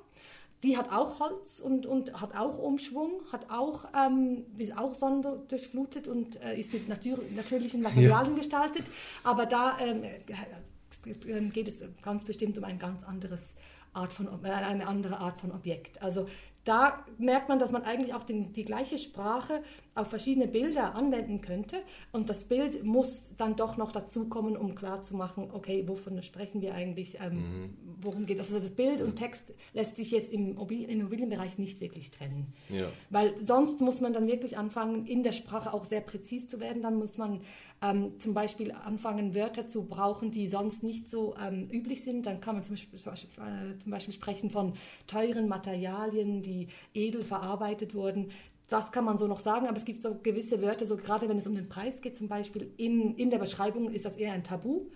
die 0.62 0.76
hat 0.76 0.90
auch 0.90 1.20
Holz 1.20 1.60
und, 1.60 1.86
und 1.86 2.20
hat 2.20 2.34
auch 2.34 2.58
Umschwung, 2.58 3.22
hat 3.30 3.50
auch, 3.50 3.84
ähm, 3.94 4.44
ist 4.56 4.76
auch 4.76 4.94
sonderdurchflutet 4.94 6.08
und 6.08 6.40
äh, 6.42 6.58
ist 6.58 6.72
mit 6.72 6.88
natür 6.88 7.20
natürlichen 7.34 7.80
Materialien 7.80 8.32
ja. 8.32 8.38
gestaltet. 8.38 8.84
Aber 9.22 9.46
da 9.46 9.78
ähm, 9.80 10.02
äh, 10.02 11.40
geht 11.50 11.68
es 11.68 11.82
ganz 12.02 12.24
bestimmt 12.24 12.58
um 12.58 12.64
ein 12.64 12.78
ganz 12.78 13.04
anderes 13.04 13.54
Art 13.92 14.12
von, 14.12 14.28
äh, 14.44 14.48
eine 14.50 14.86
andere 14.86 15.18
Art 15.18 15.40
von 15.40 15.52
Objekt. 15.52 16.02
Also 16.02 16.28
da 16.64 17.04
merkt 17.16 17.48
man, 17.48 17.58
dass 17.58 17.72
man 17.72 17.82
eigentlich 17.82 18.12
auch 18.14 18.24
den, 18.24 18.52
die 18.52 18.64
gleiche 18.64 18.98
Sprache 18.98 19.62
auf 19.98 20.08
verschiedene 20.08 20.46
Bilder 20.46 20.94
anwenden 20.94 21.40
könnte. 21.40 21.76
Und 22.12 22.30
das 22.30 22.44
Bild 22.44 22.84
muss 22.84 23.28
dann 23.36 23.56
doch 23.56 23.76
noch 23.76 23.92
dazukommen, 23.92 24.56
um 24.56 24.74
klarzumachen, 24.74 25.50
okay, 25.52 25.86
wovon 25.86 26.22
sprechen 26.22 26.60
wir 26.60 26.74
eigentlich, 26.74 27.18
ähm, 27.20 27.34
mhm. 27.34 27.76
worum 28.00 28.26
geht 28.26 28.38
es. 28.38 28.52
Also 28.52 28.60
das 28.60 28.74
Bild 28.74 29.00
und 29.02 29.16
Text 29.16 29.52
lässt 29.72 29.96
sich 29.96 30.10
jetzt 30.10 30.32
im 30.32 30.56
Immobilienbereich 30.56 31.58
nicht 31.58 31.80
wirklich 31.80 32.10
trennen. 32.10 32.52
Ja. 32.68 32.88
Weil 33.10 33.34
sonst 33.42 33.80
muss 33.80 34.00
man 34.00 34.12
dann 34.12 34.26
wirklich 34.26 34.56
anfangen, 34.56 35.06
in 35.06 35.22
der 35.22 35.32
Sprache 35.32 35.72
auch 35.72 35.84
sehr 35.84 36.00
präzis 36.00 36.48
zu 36.48 36.60
werden. 36.60 36.82
Dann 36.82 36.96
muss 36.96 37.18
man 37.18 37.40
ähm, 37.82 38.18
zum 38.18 38.34
Beispiel 38.34 38.72
anfangen, 38.72 39.34
Wörter 39.34 39.68
zu 39.68 39.84
brauchen, 39.84 40.30
die 40.30 40.48
sonst 40.48 40.82
nicht 40.82 41.08
so 41.08 41.34
ähm, 41.36 41.68
üblich 41.70 42.02
sind. 42.02 42.26
Dann 42.26 42.40
kann 42.40 42.54
man 42.54 42.64
zum 42.64 42.74
Beispiel, 42.74 42.98
äh, 42.98 43.78
zum 43.78 43.90
Beispiel 43.90 44.14
sprechen 44.14 44.50
von 44.50 44.74
teuren 45.06 45.48
Materialien, 45.48 46.42
die 46.42 46.68
edel 46.94 47.24
verarbeitet 47.24 47.94
wurden 47.94 48.30
das 48.68 48.92
kann 48.92 49.04
man 49.04 49.18
so 49.18 49.26
noch 49.26 49.40
sagen, 49.40 49.66
aber 49.66 49.76
es 49.76 49.84
gibt 49.84 50.02
so 50.02 50.18
gewisse 50.22 50.60
Wörter, 50.60 50.86
so 50.86 50.96
gerade 50.96 51.28
wenn 51.28 51.38
es 51.38 51.46
um 51.46 51.54
den 51.54 51.68
Preis 51.68 52.00
geht 52.00 52.16
zum 52.16 52.28
Beispiel, 52.28 52.70
in, 52.76 53.14
in 53.14 53.30
der 53.30 53.38
Beschreibung 53.38 53.90
ist 53.90 54.04
das 54.04 54.16
eher 54.16 54.32
ein 54.32 54.44
Tabu. 54.44 54.90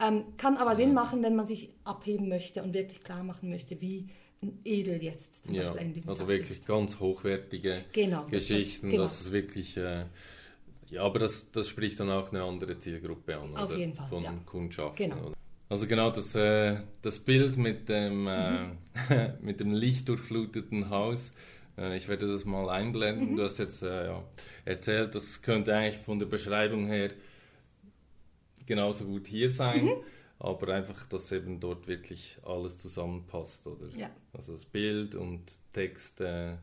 Ähm, 0.00 0.24
kann 0.36 0.56
aber 0.56 0.76
Sinn 0.76 0.92
machen, 0.92 1.22
wenn 1.22 1.36
man 1.36 1.46
sich 1.46 1.70
abheben 1.84 2.28
möchte 2.28 2.62
und 2.62 2.74
wirklich 2.74 3.02
klar 3.02 3.22
machen 3.22 3.48
möchte, 3.48 3.80
wie 3.80 4.08
edel 4.64 5.02
jetzt 5.02 5.46
zum 5.46 5.54
ja, 5.54 5.70
Beispiel 5.70 5.80
ein 5.80 6.02
Also 6.06 6.28
wirklich 6.28 6.58
ist. 6.58 6.66
ganz 6.66 7.00
hochwertige 7.00 7.84
genau, 7.92 8.24
Geschichten, 8.26 8.86
das, 8.86 8.92
genau. 8.92 9.02
das 9.02 9.20
ist 9.20 9.32
wirklich... 9.32 9.76
Äh, 9.76 10.04
ja, 10.90 11.02
aber 11.02 11.18
das, 11.18 11.50
das 11.50 11.68
spricht 11.68 11.98
dann 11.98 12.10
auch 12.10 12.30
eine 12.30 12.42
andere 12.42 12.78
Zielgruppe 12.78 13.36
an, 13.36 13.56
Auf 13.56 13.70
oder? 13.70 13.78
jeden 13.78 13.94
Fall, 13.94 14.06
Von 14.06 14.24
ja. 14.24 14.34
Kundschaft. 14.44 14.96
Genau. 14.96 15.32
Also 15.68 15.86
genau 15.86 16.10
das, 16.10 16.34
äh, 16.34 16.76
das 17.00 17.18
Bild 17.20 17.56
mit 17.56 17.88
dem, 17.88 18.26
äh, 18.26 18.64
mhm. 18.64 18.76
mit 19.40 19.60
dem 19.60 19.72
lichtdurchfluteten 19.72 20.90
Haus, 20.90 21.30
ich 21.76 22.08
werde 22.08 22.26
das 22.28 22.44
mal 22.44 22.68
einblenden. 22.68 23.32
Mhm. 23.32 23.36
Du 23.36 23.42
hast 23.42 23.58
jetzt 23.58 23.82
äh, 23.82 24.06
ja, 24.06 24.24
erzählt, 24.64 25.14
das 25.14 25.42
könnte 25.42 25.74
eigentlich 25.74 25.98
von 25.98 26.18
der 26.18 26.26
Beschreibung 26.26 26.86
her 26.86 27.10
genauso 28.66 29.04
gut 29.04 29.26
hier 29.26 29.50
sein, 29.50 29.86
mhm. 29.86 29.96
aber 30.38 30.74
einfach, 30.74 31.06
dass 31.06 31.32
eben 31.32 31.60
dort 31.60 31.86
wirklich 31.86 32.38
alles 32.44 32.78
zusammenpasst, 32.78 33.66
oder? 33.66 33.88
Ja. 33.96 34.10
Also 34.32 34.52
das 34.52 34.64
Bild 34.64 35.14
und 35.14 35.42
Text. 35.72 36.20
Äh. 36.20 36.54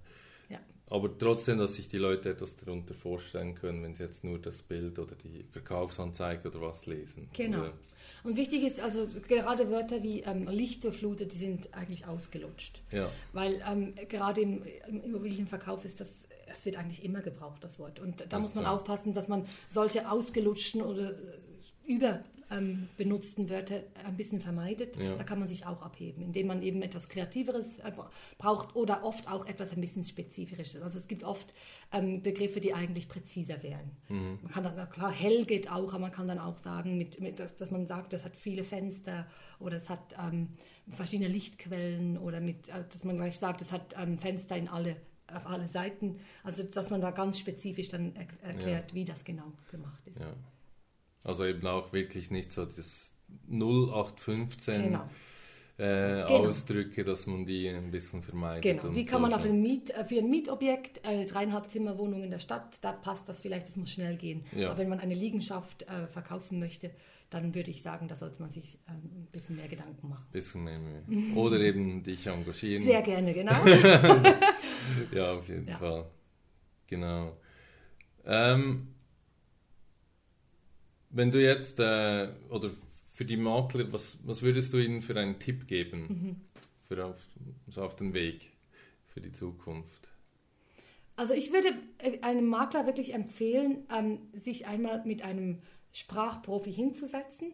Aber 0.92 1.18
trotzdem, 1.18 1.58
dass 1.58 1.76
sich 1.76 1.88
die 1.88 1.98
Leute 1.98 2.30
etwas 2.30 2.58
darunter 2.58 2.94
vorstellen 2.94 3.56
können, 3.56 3.82
wenn 3.82 3.94
sie 3.94 4.04
jetzt 4.04 4.26
nur 4.26 4.40
das 4.40 4.62
Bild 4.62 5.00
oder 5.00 5.16
die 5.16 5.46
Verkaufsanzeige 5.50 6.50
oder 6.50 6.62
was 6.62 6.86
lesen. 6.86 7.30
Genau. 7.34 7.60
Oder? 7.60 7.74
Und 8.24 8.36
wichtig 8.36 8.64
ist 8.64 8.80
also 8.80 9.08
gerade 9.28 9.72
Wörter 9.72 10.04
wie 10.04 10.20
ähm, 10.22 10.48
Lichtdurchflutet, 10.48 11.34
die 11.34 11.38
sind 11.38 11.74
eigentlich 11.74 12.06
ausgelutscht. 12.06 12.82
Ja. 12.92 13.10
Weil 13.32 13.64
ähm, 13.72 13.94
gerade 14.10 14.42
im, 14.42 14.64
im 14.88 15.02
Immobilienverkauf 15.02 15.86
ist 15.86 16.02
das 16.02 16.10
es 16.54 16.66
wird 16.66 16.78
eigentlich 16.78 17.06
immer 17.06 17.22
gebraucht, 17.22 17.64
das 17.64 17.80
Wort. 17.80 18.02
Und 18.02 18.20
da 18.20 18.26
das 18.26 18.42
muss 18.42 18.56
man 18.56 18.66
so. 18.66 18.72
aufpassen, 18.72 19.14
dass 19.14 19.30
man 19.30 19.46
solche 19.70 20.12
ausgelutschten 20.12 20.82
oder 20.82 21.14
über 21.86 22.22
ähm, 22.52 22.89
benutzten 22.98 23.50
Wörter 23.50 23.84
ein 24.06 24.17
bisschen 24.17 24.41
vermeidet. 24.41 24.98
Ja. 24.98 25.15
Da 25.15 25.24
kann 25.24 25.39
man 25.39 25.48
sich 25.48 25.65
auch 25.65 25.82
abheben, 25.82 26.22
indem 26.22 26.48
man 26.48 26.62
eben 26.62 26.82
etwas 26.82 27.10
Kreativeres 27.10 27.80
äh, 27.80 27.91
braucht 28.38 28.76
oder 28.76 29.04
oft 29.04 29.28
auch 29.32 29.46
etwas 29.46 29.72
ein 29.72 29.82
bisschen 29.82 30.04
Spezifisches. 30.04 30.82
Also 30.82 30.98
es 30.98 31.08
gibt 31.08 31.24
oft 31.24 31.54
ähm, 31.91 32.22
Begriffe, 32.22 32.60
die 32.60 32.74
eigentlich 32.74 33.08
präziser 33.08 33.63
wären. 33.63 33.91
Mhm. 34.10 34.39
Man 34.41 34.52
kann 34.52 34.63
dann, 34.63 34.89
klar, 34.89 35.12
hell 35.12 35.46
geht 35.46 35.72
auch, 35.72 35.94
aber 35.94 36.00
man 36.00 36.12
kann 36.12 36.28
dann 36.28 36.39
auch 36.39 36.58
sagen, 36.58 36.98
mit, 36.98 37.20
mit, 37.22 37.39
dass 37.39 37.72
man 37.72 37.88
sagt, 37.88 38.13
das 38.13 38.26
hat 38.26 38.36
viele 38.36 38.63
Fenster 38.63 39.28
oder 39.60 39.78
es 39.78 39.88
hat 39.88 40.15
ähm, 40.20 40.50
verschiedene 40.89 41.30
Lichtquellen 41.30 42.17
oder 42.17 42.41
mit, 42.41 42.67
äh, 42.67 42.84
dass 42.91 43.04
man 43.04 43.15
gleich 43.15 43.38
sagt, 43.38 43.62
es 43.62 43.72
hat 43.72 43.96
ähm, 43.98 44.17
Fenster 44.17 44.58
in 44.58 44.67
alle 44.67 44.98
auf 45.34 45.48
alle 45.48 45.70
Seiten. 45.70 46.20
Also 46.44 46.63
dass 46.63 46.89
man 46.89 47.00
da 47.00 47.12
ganz 47.12 47.39
spezifisch 47.39 47.88
dann 47.88 48.13
er 48.17 48.28
erklärt, 48.50 48.91
ja. 48.91 48.96
wie 48.96 49.06
das 49.06 49.24
genau 49.24 49.54
gemacht 49.72 50.06
ist. 50.06 50.20
Ja. 50.20 50.34
Also 51.24 51.46
eben 51.46 51.66
auch 51.68 51.94
wirklich 51.94 52.32
nicht 52.32 52.52
so 52.52 52.66
das 52.66 53.14
0815 53.50 54.84
genau. 54.84 55.08
Äh, 55.78 56.24
genau. 56.28 56.48
Ausdrücke, 56.48 57.04
dass 57.04 57.26
man 57.26 57.46
die 57.46 57.68
ein 57.68 57.90
bisschen 57.90 58.22
vermeidet. 58.22 58.62
Genau, 58.62 58.90
die 58.94 59.06
kann 59.06 59.22
so 59.22 59.28
man 59.28 59.34
auf 59.34 59.46
ein 59.46 59.62
Miet, 59.62 59.90
äh, 59.92 60.06
für 60.06 60.20
ein 60.20 60.30
Mietobjekt, 60.30 61.06
eine 61.06 61.26
dreieinhalb 61.26 61.72
Zimmerwohnung 61.72 62.24
in 62.24 62.30
der 62.30 62.40
Stadt, 62.40 62.78
da 62.82 62.92
passt 62.92 63.28
das 63.28 63.42
vielleicht, 63.42 63.68
das 63.68 63.76
muss 63.78 63.90
schnell 63.90 64.16
gehen. 64.16 64.44
Ja. 64.56 64.70
Aber 64.70 64.78
wenn 64.78 64.90
man 64.90 65.00
eine 65.00 65.16
Liegenschaft 65.16 65.84
äh, 65.84 66.08
verkaufen 66.08 66.60
möchte, 66.60 66.92
dann 67.32 67.56
würde 67.56 67.72
ich 67.72 67.82
sagen, 67.82 68.08
da 68.08 68.16
sollte 68.16 68.42
man 68.42 68.52
sich 68.52 68.76
äh, 68.88 68.92
ein 68.92 69.28
bisschen 69.32 69.56
mehr 69.56 69.70
Gedanken 69.70 70.10
machen. 70.10 70.26
Ein 70.28 70.32
bisschen 70.32 70.64
mehr 70.64 70.80
Mühe. 70.80 71.36
Oder 71.36 71.60
eben 71.62 72.04
dich 72.04 72.28
engagieren. 72.28 72.84
Sehr 72.84 73.02
gerne, 73.02 73.34
genau. 73.34 73.54
ja, 75.12 75.34
auf 75.34 75.48
jeden 75.48 75.68
ja. 75.68 75.78
Fall. 75.78 76.06
Genau. 76.88 77.38
Ähm, 78.26 78.88
wenn 81.12 81.32
du 81.32 81.41
jetzt, 81.41 81.80
äh, 81.80 82.30
oder 82.50 82.71
für 83.13 83.26
die 83.26 83.38
Makler, 83.38 83.91
was, 83.91 84.17
was 84.24 84.41
würdest 84.41 84.74
du 84.74 84.78
ihnen 84.78 85.02
für 85.02 85.15
einen 85.15 85.39
Tipp 85.39 85.67
geben, 85.67 86.02
mhm. 86.02 86.41
für 86.84 87.06
auf, 87.06 87.19
so 87.67 87.84
auf 87.84 87.95
den 87.95 88.13
Weg 88.13 88.52
für 89.06 89.21
die 89.21 89.32
Zukunft? 89.32 90.12
Also 91.15 91.34
ich 91.34 91.52
würde 91.52 91.74
einem 92.21 92.47
Makler 92.47 92.86
wirklich 92.86 93.13
empfehlen, 93.13 93.86
ähm, 93.95 94.19
sich 94.34 94.65
einmal 94.65 95.04
mit 95.06 95.24
einem 95.24 95.60
Sprachprofi 95.91 96.74
hinzusetzen 96.74 97.54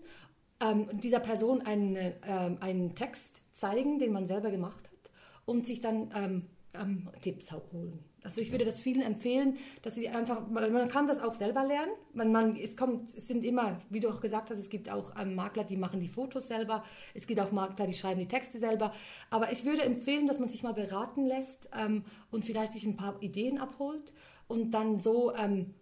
ähm, 0.62 0.84
und 0.84 1.04
dieser 1.04 1.20
Person 1.20 1.62
einen, 1.62 1.96
ähm, 1.96 2.58
einen 2.62 2.96
Text 2.96 3.42
zeigen, 3.52 4.00
den 4.00 4.14
man 4.14 4.28
selber 4.28 4.52
gemacht 4.52 4.86
hat 4.86 5.12
und 5.46 5.66
sich 5.66 5.82
dann 5.82 6.12
ähm, 6.16 6.46
ähm, 6.76 7.10
Tipps 7.22 7.52
holen. 7.52 8.04
Also 8.24 8.42
ich 8.42 8.52
würde 8.52 8.66
das 8.66 8.80
vielen 8.80 9.02
empfehlen, 9.02 9.58
dass 9.84 9.96
sie 9.96 10.10
einfach, 10.10 10.48
man 10.50 10.88
kann 10.90 11.08
das 11.08 11.20
auch 11.20 11.34
selber 11.34 11.64
lernen. 11.66 11.92
Man, 12.14 12.32
man, 12.32 12.56
es, 12.56 12.76
kommt, 12.76 13.16
es 13.16 13.28
sind 13.28 13.46
immer, 13.46 13.80
wie 13.90 14.00
du 14.00 14.10
auch 14.10 14.20
gesagt 14.20 14.50
hast, 14.50 14.58
es 14.58 14.70
gibt 14.70 14.90
auch 14.90 15.14
ähm, 15.20 15.36
Makler, 15.36 15.64
die 15.64 15.78
machen 15.78 16.00
die 16.00 16.10
Fotos 16.10 16.48
selber. 16.48 16.84
Es 17.14 17.26
gibt 17.28 17.40
auch 17.40 17.52
Makler, 17.52 17.88
die 17.88 17.94
schreiben 17.94 18.20
die 18.20 18.28
Texte 18.28 18.60
selber. 18.60 18.94
Aber 19.30 19.52
ich 19.52 19.64
würde 19.64 19.84
empfehlen, 19.84 20.28
dass 20.28 20.40
man 20.40 20.50
sich 20.50 20.64
mal 20.64 20.74
beraten 20.74 21.26
lässt 21.26 21.70
ähm, 21.78 22.04
und 22.32 22.44
vielleicht 22.44 22.74
sich 22.74 22.86
ein 22.86 22.98
paar 22.98 23.22
Ideen 23.22 23.60
abholt 23.60 24.14
und 24.48 24.72
dann 24.72 25.00
so 25.00 25.34
ähm, 25.36 25.74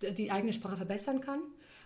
die 0.00 0.30
eigene 0.30 0.52
Sprache 0.52 0.76
verbessern 0.78 1.20
kann 1.20 1.40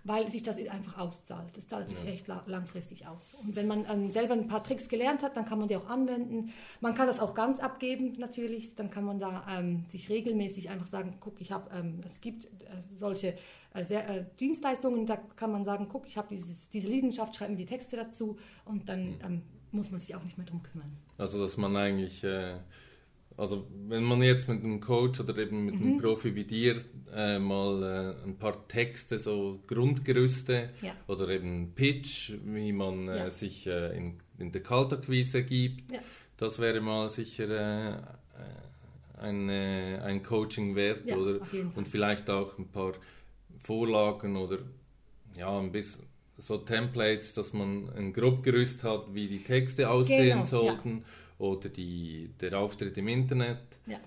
weil 0.05 0.31
sich 0.31 0.43
das 0.43 0.57
einfach 0.69 0.99
auszahlt. 0.99 1.57
Das 1.57 1.69
zahlt 1.69 1.89
sich 1.89 2.03
ja. 2.05 2.11
echt 2.11 2.27
langfristig 2.47 3.07
aus. 3.07 3.33
Und 3.43 3.57
wenn 3.57 3.67
man 3.67 3.87
ähm, 3.91 4.11
selber 4.11 4.35
ein 4.35 4.49
paar 4.49 4.63
Tricks 4.63 4.89
gelernt 4.89 5.23
hat, 5.23 5.37
dann 5.37 5.45
kann 5.45 5.59
man 5.59 5.69
die 5.69 5.77
auch 5.77 5.89
anwenden. 5.89 6.51
Man 6.81 6.95
kann 6.95 7.07
das 7.07 7.21
auch 7.21 7.35
ganz 7.35 7.61
abgeben 7.61 8.15
natürlich. 8.19 8.75
Dann 8.75 8.91
kann 8.91 9.05
man 9.05 9.19
da 9.19 9.47
ähm, 9.51 9.85
sich 9.89 10.09
regelmäßig 10.09 10.71
einfach 10.71 10.87
sagen, 10.87 11.17
guck, 11.21 11.41
ich 11.41 11.53
habe, 11.53 11.71
ähm, 11.75 12.01
es 12.07 12.21
gibt 12.21 12.47
äh, 12.47 12.49
solche 12.97 13.37
äh, 13.75 13.85
sehr, 13.85 14.09
äh, 14.09 14.25
Dienstleistungen, 14.41 15.07
da 15.07 15.17
kann 15.17 15.53
man 15.53 15.65
sagen, 15.65 15.89
guck, 15.91 16.07
ich 16.07 16.17
habe 16.17 16.35
diese 16.73 16.89
Leidenschaft, 16.89 17.37
schreib 17.37 17.51
mir 17.51 17.57
die 17.57 17.67
Texte 17.67 17.97
dazu 17.97 18.39
und 18.65 18.89
dann 18.89 19.19
mhm. 19.19 19.43
muss 19.73 19.91
man 19.91 20.01
sich 20.01 20.15
auch 20.15 20.23
nicht 20.23 20.39
mehr 20.39 20.47
drum 20.47 20.63
kümmern. 20.63 20.97
Also 21.17 21.41
dass 21.41 21.57
man 21.57 21.77
eigentlich 21.77 22.25
äh 22.25 22.59
also 23.39 23.69
wenn 23.87 24.03
man 24.03 24.21
jetzt 24.21 24.49
mit 24.49 24.65
einem 24.65 24.81
Coach 24.81 25.21
oder 25.21 25.39
eben 25.39 25.65
mit 25.65 25.77
einem 25.77 25.95
mhm. 25.95 25.99
Profi 25.99 26.35
wie 26.35 26.45
dir 26.45 26.85
äh, 27.15 27.39
mal 27.39 27.83
äh, 28.25 28.27
ein 28.27 28.37
paar 28.37 28.67
Texte, 28.67 29.19
so 29.19 29.63
Grundgerüste 29.69 30.71
ja. 30.83 30.91
oder 31.07 31.29
eben 31.29 31.73
Pitch, 31.73 32.33
wie 32.45 32.73
man 32.73 33.09
äh, 33.09 33.17
ja. 33.17 33.31
sich 33.31 33.69
äh, 33.69 33.97
in, 33.97 34.19
in 34.39 34.51
der 34.51 34.63
Kaltakquise 34.65 35.45
gibt, 35.45 35.93
ja. 35.93 36.01
das 36.37 36.59
wäre 36.59 36.81
mal 36.81 37.09
sicher 37.11 37.49
äh, 37.49 37.93
äh, 37.93 39.21
ein, 39.21 39.49
ein 39.49 40.23
Coaching 40.25 40.75
wert 40.75 41.07
oder 41.07 41.41
und 41.77 41.87
vielleicht 41.87 42.29
auch 42.31 42.59
ein 42.59 42.69
paar 42.69 42.93
Vorlagen 43.59 44.37
oder 44.37 44.59
ja 45.37 45.59
ein 45.59 45.71
bisschen 45.71 46.03
so 46.39 46.59
Templates, 46.59 47.35
dass 47.35 47.53
man 47.53 47.89
ein 47.97 48.13
Grobgerüst 48.13 48.85
hat, 48.85 49.13
wie 49.13 49.29
die 49.29 49.43
Texte 49.43 49.91
aussehen 49.91 50.41
genau, 50.41 50.45
sollten 50.45 51.05
oder 51.39 51.69
die, 51.69 52.31
der 52.41 52.59
Auftritt 52.59 52.97
im 52.99 53.09
Internet. 53.09 53.63
Ja. 53.87 53.99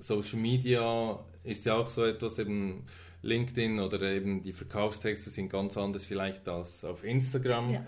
Social 0.00 0.38
Media 0.38 1.18
ist 1.44 1.66
ja 1.66 1.76
auch 1.76 1.90
so 1.90 2.04
etwas, 2.04 2.38
eben 2.38 2.84
LinkedIn 3.22 3.80
oder 3.80 4.00
eben 4.02 4.42
die 4.42 4.52
Verkaufstexte 4.52 5.30
sind 5.30 5.48
ganz 5.48 5.76
anders 5.76 6.04
vielleicht 6.04 6.48
als 6.48 6.84
auf 6.84 7.04
Instagram. 7.04 7.70
Ja. 7.70 7.86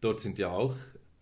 Dort 0.00 0.20
sind 0.20 0.38
ja 0.38 0.50
auch 0.50 0.74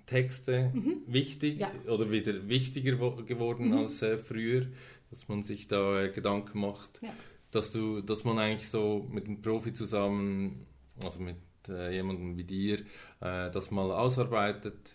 Texte 0.07 0.71
mhm. 0.75 1.03
wichtig 1.07 1.61
ja. 1.61 1.71
oder 1.91 2.11
wieder 2.11 2.49
wichtiger 2.49 2.93
geworden 3.23 3.69
mhm. 3.69 3.79
als 3.79 4.03
äh, 4.03 4.19
früher, 4.19 4.67
dass 5.11 5.29
man 5.29 5.43
sich 5.43 5.67
da 5.67 6.03
äh, 6.03 6.09
Gedanken 6.11 6.61
macht, 6.61 7.01
ja. 7.03 7.11
dass, 7.51 7.73
du, 7.73 8.03
dass 8.03 8.25
man 8.25 8.39
eigentlich 8.39 8.69
so 8.69 9.09
mit 9.11 9.27
einem 9.27 9.41
Profi 9.41 9.73
zusammen, 9.73 10.67
also 11.03 11.21
mit 11.21 11.37
äh, 11.69 11.95
jemandem 11.95 12.37
wie 12.37 12.45
dir, 12.45 12.81
äh, 13.21 13.51
das 13.51 13.71
mal 13.71 13.91
ausarbeitet 13.91 14.94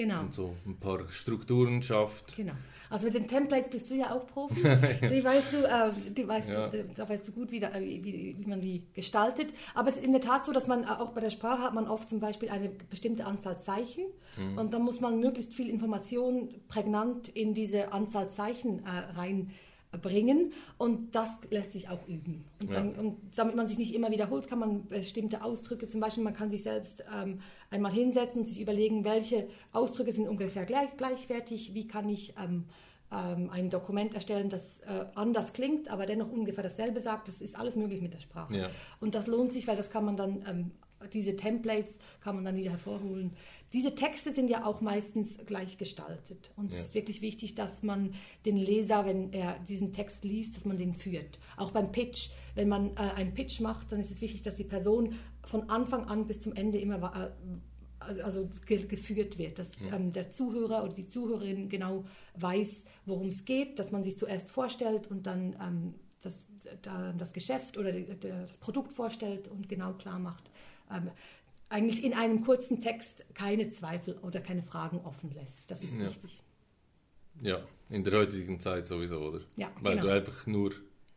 Genau. 0.00 0.20
Und 0.20 0.34
so 0.34 0.54
ein 0.66 0.76
paar 0.76 1.06
Strukturen 1.10 1.82
schafft. 1.82 2.34
Genau. 2.34 2.54
Also 2.88 3.04
mit 3.04 3.14
den 3.14 3.28
Templates 3.28 3.70
bist 3.70 3.90
du 3.90 3.94
ja 3.94 4.14
auch 4.14 4.26
Profi. 4.26 4.62
die 4.62 5.22
weißt 5.22 5.52
du, 5.52 5.64
äh, 5.64 5.92
die 6.16 6.26
weißt 6.26 6.48
ja. 6.48 6.68
du, 6.68 6.84
da 6.96 7.06
weißt 7.06 7.28
du 7.28 7.32
gut, 7.32 7.52
wie, 7.52 7.60
da, 7.60 7.70
wie, 7.78 8.34
wie, 8.38 8.46
man 8.46 8.62
die 8.62 8.82
gestaltet. 8.94 9.52
Aber 9.74 9.90
es 9.90 9.96
ist 9.96 10.06
in 10.06 10.12
der 10.12 10.22
Tat 10.22 10.46
so, 10.46 10.52
dass 10.52 10.66
man 10.66 10.86
auch 10.86 11.10
bei 11.10 11.20
der 11.20 11.28
Sprache 11.28 11.62
hat 11.62 11.74
man 11.74 11.86
oft 11.86 12.08
zum 12.08 12.18
Beispiel 12.18 12.48
eine 12.48 12.70
bestimmte 12.70 13.26
Anzahl 13.26 13.60
Zeichen 13.60 14.06
mhm. 14.38 14.56
und 14.58 14.72
dann 14.72 14.82
muss 14.82 15.00
man 15.00 15.20
möglichst 15.20 15.52
viel 15.52 15.68
Information 15.68 16.48
prägnant 16.68 17.28
in 17.28 17.52
diese 17.52 17.92
Anzahl 17.92 18.30
Zeichen 18.30 18.84
äh, 18.86 19.18
rein 19.18 19.50
bringen 19.98 20.52
und 20.78 21.14
das 21.14 21.30
lässt 21.50 21.72
sich 21.72 21.88
auch 21.88 22.06
üben. 22.06 22.44
Und, 22.60 22.72
dann, 22.72 22.94
ja. 22.94 23.00
und, 23.00 23.16
damit 23.34 23.56
man 23.56 23.66
sich 23.66 23.78
nicht 23.78 23.94
immer 23.94 24.10
wiederholt, 24.10 24.48
kann 24.48 24.58
man 24.58 24.86
bestimmte 24.86 25.42
Ausdrücke, 25.42 25.88
zum 25.88 26.00
Beispiel 26.00 26.22
man 26.22 26.34
kann 26.34 26.50
sich 26.50 26.62
selbst 26.62 27.02
ähm, 27.14 27.40
einmal 27.70 27.92
hinsetzen 27.92 28.40
und 28.40 28.46
sich 28.46 28.60
überlegen, 28.60 29.04
welche 29.04 29.48
Ausdrücke 29.72 30.12
sind 30.12 30.28
ungefähr 30.28 30.64
gleich, 30.64 30.96
gleichwertig, 30.96 31.74
wie 31.74 31.88
kann 31.88 32.08
ich 32.08 32.34
ähm, 32.42 32.64
ähm, 33.12 33.50
ein 33.50 33.70
Dokument 33.70 34.14
erstellen, 34.14 34.48
das 34.48 34.78
äh, 34.80 35.06
anders 35.14 35.52
klingt, 35.52 35.90
aber 35.90 36.06
dennoch 36.06 36.30
ungefähr 36.30 36.62
dasselbe 36.62 37.00
sagt. 37.00 37.28
Das 37.28 37.40
ist 37.40 37.56
alles 37.56 37.74
möglich 37.74 38.00
mit 38.00 38.14
der 38.14 38.20
Sprache. 38.20 38.56
Ja. 38.56 38.70
Und 39.00 39.14
das 39.14 39.26
lohnt 39.26 39.52
sich, 39.52 39.66
weil 39.66 39.76
das 39.76 39.90
kann 39.90 40.04
man 40.04 40.16
dann, 40.16 40.44
ähm, 40.48 40.70
diese 41.12 41.34
Templates 41.34 41.98
kann 42.20 42.36
man 42.36 42.44
dann 42.44 42.56
wieder 42.56 42.70
hervorholen. 42.70 43.32
Diese 43.72 43.94
Texte 43.94 44.32
sind 44.32 44.50
ja 44.50 44.64
auch 44.64 44.80
meistens 44.80 45.36
gleich 45.46 45.78
gestaltet. 45.78 46.50
Und 46.56 46.72
ja. 46.72 46.78
es 46.78 46.86
ist 46.86 46.94
wirklich 46.94 47.22
wichtig, 47.22 47.54
dass 47.54 47.82
man 47.82 48.14
den 48.44 48.56
Leser, 48.56 49.06
wenn 49.06 49.32
er 49.32 49.58
diesen 49.60 49.92
Text 49.92 50.24
liest, 50.24 50.56
dass 50.56 50.64
man 50.64 50.76
den 50.76 50.94
führt. 50.94 51.38
Auch 51.56 51.70
beim 51.70 51.92
Pitch. 51.92 52.30
Wenn 52.54 52.68
man 52.68 52.96
äh, 52.96 53.00
einen 53.14 53.32
Pitch 53.32 53.60
macht, 53.60 53.92
dann 53.92 54.00
ist 54.00 54.10
es 54.10 54.20
wichtig, 54.20 54.42
dass 54.42 54.56
die 54.56 54.64
Person 54.64 55.14
von 55.44 55.70
Anfang 55.70 56.04
an 56.04 56.26
bis 56.26 56.40
zum 56.40 56.54
Ende 56.54 56.78
immer 56.78 57.14
äh, 57.14 57.30
also, 58.00 58.22
also 58.22 58.50
ge 58.66 58.86
geführt 58.86 59.38
wird, 59.38 59.58
dass 59.58 59.72
ja. 59.78 59.94
ähm, 59.94 60.12
der 60.12 60.30
Zuhörer 60.30 60.82
oder 60.84 60.94
die 60.94 61.06
Zuhörerin 61.06 61.68
genau 61.68 62.04
weiß, 62.36 62.82
worum 63.06 63.28
es 63.28 63.44
geht, 63.44 63.78
dass 63.78 63.90
man 63.90 64.02
sich 64.02 64.16
zuerst 64.16 64.50
vorstellt 64.50 65.10
und 65.10 65.26
dann 65.26 65.54
ähm, 65.60 65.94
das, 66.22 66.44
da, 66.82 67.12
das 67.12 67.32
Geschäft 67.32 67.78
oder 67.78 67.92
das 67.92 68.56
Produkt 68.58 68.92
vorstellt 68.92 69.48
und 69.48 69.68
genau 69.68 69.92
klar 69.94 70.18
macht, 70.18 70.50
ähm, 70.90 71.10
eigentlich 71.70 72.04
in 72.04 72.12
einem 72.12 72.44
kurzen 72.44 72.80
Text 72.80 73.24
keine 73.32 73.70
Zweifel 73.70 74.18
oder 74.22 74.40
keine 74.40 74.62
Fragen 74.62 75.00
offen 75.04 75.30
lässt. 75.30 75.70
Das 75.70 75.82
ist 75.82 75.94
ja. 75.94 76.06
wichtig. 76.06 76.42
Ja, 77.40 77.60
in 77.88 78.04
der 78.04 78.18
heutigen 78.18 78.60
Zeit 78.60 78.86
sowieso, 78.86 79.20
oder? 79.20 79.40
Ja, 79.56 79.70
Weil 79.80 79.96
genau. 79.96 80.08
du 80.08 80.12
einfach 80.12 80.46
nur 80.46 80.72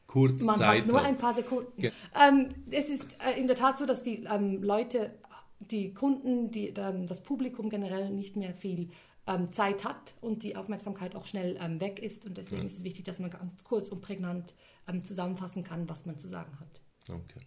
kurz 0.08 0.42
Man 0.44 0.58
Zeit 0.58 0.82
hat 0.82 0.88
nur 0.88 1.00
hast. 1.00 1.08
ein 1.08 1.18
paar 1.18 1.34
Sekunden. 1.34 1.82
Ge 1.82 1.92
ähm, 2.16 2.50
es 2.70 2.88
ist 2.88 3.06
äh, 3.20 3.38
in 3.38 3.48
der 3.48 3.56
Tat 3.56 3.78
so, 3.78 3.86
dass 3.86 4.04
die 4.04 4.24
ähm, 4.24 4.62
Leute, 4.62 5.12
die 5.60 5.94
Kunden, 5.94 6.52
die, 6.52 6.68
ähm, 6.70 7.08
das 7.08 7.22
Publikum 7.24 7.70
generell 7.70 8.12
nicht 8.12 8.36
mehr 8.36 8.54
viel 8.54 8.90
ähm, 9.26 9.52
Zeit 9.52 9.84
hat 9.84 10.14
und 10.22 10.44
die 10.44 10.56
Aufmerksamkeit 10.56 11.16
auch 11.16 11.26
schnell 11.26 11.58
ähm, 11.60 11.82
weg 11.82 12.00
ist. 12.00 12.26
Und 12.26 12.38
deswegen 12.38 12.62
ja. 12.62 12.68
ist 12.68 12.78
es 12.78 12.84
wichtig, 12.84 13.06
dass 13.06 13.18
man 13.18 13.32
ganz 13.32 13.64
kurz 13.64 13.90
und 13.90 14.02
prägnant 14.02 14.54
ähm, 14.88 15.04
zusammenfassen 15.04 15.64
kann, 15.64 15.90
was 15.90 16.06
man 16.06 16.18
zu 16.20 16.28
sagen 16.28 16.60
hat. 16.60 16.82
Okay. 17.10 17.42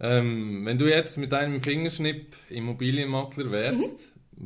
Ähm, 0.00 0.64
wenn 0.64 0.78
du 0.78 0.88
jetzt 0.88 1.18
mit 1.18 1.34
einem 1.34 1.60
Fingerschnipp 1.60 2.34
Immobilienmakler 2.48 3.50
wärst, 3.50 3.80
mhm. 3.80 3.96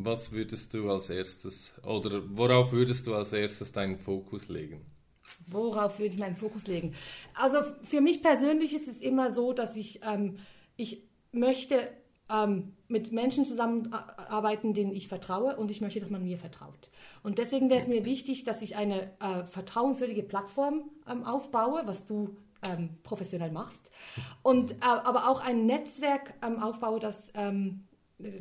was 0.05 0.33
würdest 0.33 0.75
du 0.75 0.91
als 0.91 1.11
erstes 1.11 1.73
oder 1.85 2.23
worauf 2.37 2.73
würdest 2.73 3.07
du 3.07 3.15
als 3.15 3.33
erstes 3.33 3.71
deinen 3.71 3.99
Fokus 3.99 4.49
legen? 4.49 4.85
Worauf 5.47 5.99
würde 5.99 6.15
ich 6.15 6.21
meinen 6.21 6.37
Fokus 6.37 6.67
legen? 6.67 6.95
Also 7.35 7.59
für 7.83 8.01
mich 8.01 8.23
persönlich 8.23 8.75
ist 8.75 8.89
es 8.89 9.01
immer 9.01 9.31
so, 9.31 9.53
dass 9.53 9.77
ich, 9.77 10.01
ähm, 10.05 10.39
ich 10.77 11.05
möchte 11.31 11.89
ähm, 12.33 12.73
mit 12.89 13.13
Menschen 13.13 13.45
zusammenarbeiten, 13.45 14.75
denen 14.75 14.93
ich 14.93 15.09
vertraue 15.09 15.57
und 15.57 15.71
ich 15.71 15.81
möchte, 15.81 16.01
dass 16.01 16.11
man 16.11 16.25
mir 16.25 16.39
vertraut. 16.39 16.91
Und 17.23 17.39
deswegen 17.39 17.71
wäre 17.71 17.81
es 17.81 17.87
mir 17.87 18.05
wichtig, 18.05 18.45
dass 18.45 18.63
ich 18.63 18.77
eine 18.77 19.13
äh, 19.21 19.45
vertrauenswürdige 19.45 20.23
Plattform 20.23 20.91
ähm, 21.11 21.25
aufbaue, 21.25 21.83
was 21.85 22.05
du 22.07 22.37
ähm, 22.69 22.91
professionell 23.03 23.51
machst. 23.51 23.91
Und, 24.43 24.73
äh, 24.73 24.77
aber 24.81 25.29
auch 25.29 25.41
ein 25.41 25.67
Netzwerk 25.67 26.35
ähm, 26.45 26.63
aufbaue, 26.63 27.01
das, 27.01 27.29
ähm, 27.35 27.85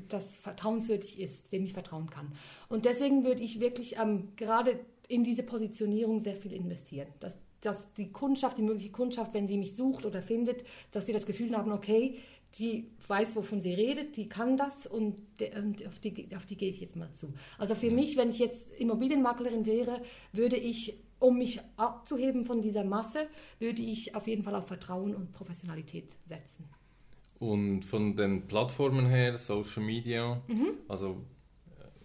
das 0.08 0.36
vertrauenswürdig 0.36 1.20
ist, 1.20 1.52
dem 1.52 1.66
ich 1.66 1.74
vertrauen 1.74 2.10
kann. 2.10 2.34
Und 2.70 2.86
deswegen 2.86 3.24
würde 3.26 3.42
ich 3.42 3.60
wirklich 3.60 3.98
ähm, 3.98 4.30
gerade 4.36 4.80
in 5.08 5.24
diese 5.24 5.44
Positionierung 5.44 6.22
sehr 6.22 6.36
viel 6.36 6.54
investieren. 6.54 7.08
Dass, 7.20 7.38
dass 7.62 7.94
die 7.94 8.12
Kundschaft, 8.12 8.58
die 8.58 8.64
mögliche 8.64 8.92
Kundschaft, 8.92 9.34
wenn 9.34 9.48
sie 9.48 9.58
mich 9.58 9.76
sucht 9.76 10.06
oder 10.06 10.22
findet, 10.22 10.64
dass 10.92 11.06
sie 11.06 11.14
das 11.14 11.26
Gefühl 11.26 11.56
haben, 11.56 11.72
okay, 11.72 12.20
die 12.60 12.92
weiß, 13.08 13.36
wovon 13.36 13.62
sie 13.62 13.74
redet, 13.74 14.16
die 14.16 14.30
kann 14.30 14.58
das 14.58 14.86
und, 14.86 15.16
und 15.58 15.88
auf, 15.88 16.00
die, 16.00 16.28
auf 16.36 16.46
die 16.46 16.56
gehe 16.56 16.70
ich 16.70 16.82
jetzt 16.82 16.96
mal 16.96 17.12
zu. 17.14 17.34
Also 17.58 17.76
für 17.76 17.90
mich, 17.90 18.16
wenn 18.16 18.30
ich 18.30 18.40
jetzt 18.40 18.74
Immobilienmaklerin 18.76 19.66
wäre, 19.66 20.02
würde 20.32 20.58
ich 20.58 20.98
um 21.20 21.38
mich 21.38 21.62
abzuheben 21.78 22.46
von 22.46 22.62
dieser 22.62 22.84
Masse, 22.84 23.28
würde 23.60 23.82
ich 23.82 24.14
auf 24.14 24.28
jeden 24.28 24.44
Fall 24.44 24.56
auf 24.56 24.68
Vertrauen 24.68 25.16
und 25.16 25.32
Professionalität 25.32 26.10
setzen. 26.28 26.66
Und 27.40 27.84
von 27.84 28.16
den 28.16 28.48
Plattformen 28.48 29.08
her, 29.08 29.38
Social 29.38 29.84
Media, 29.84 30.42
mhm. 30.48 30.74
also 30.88 31.26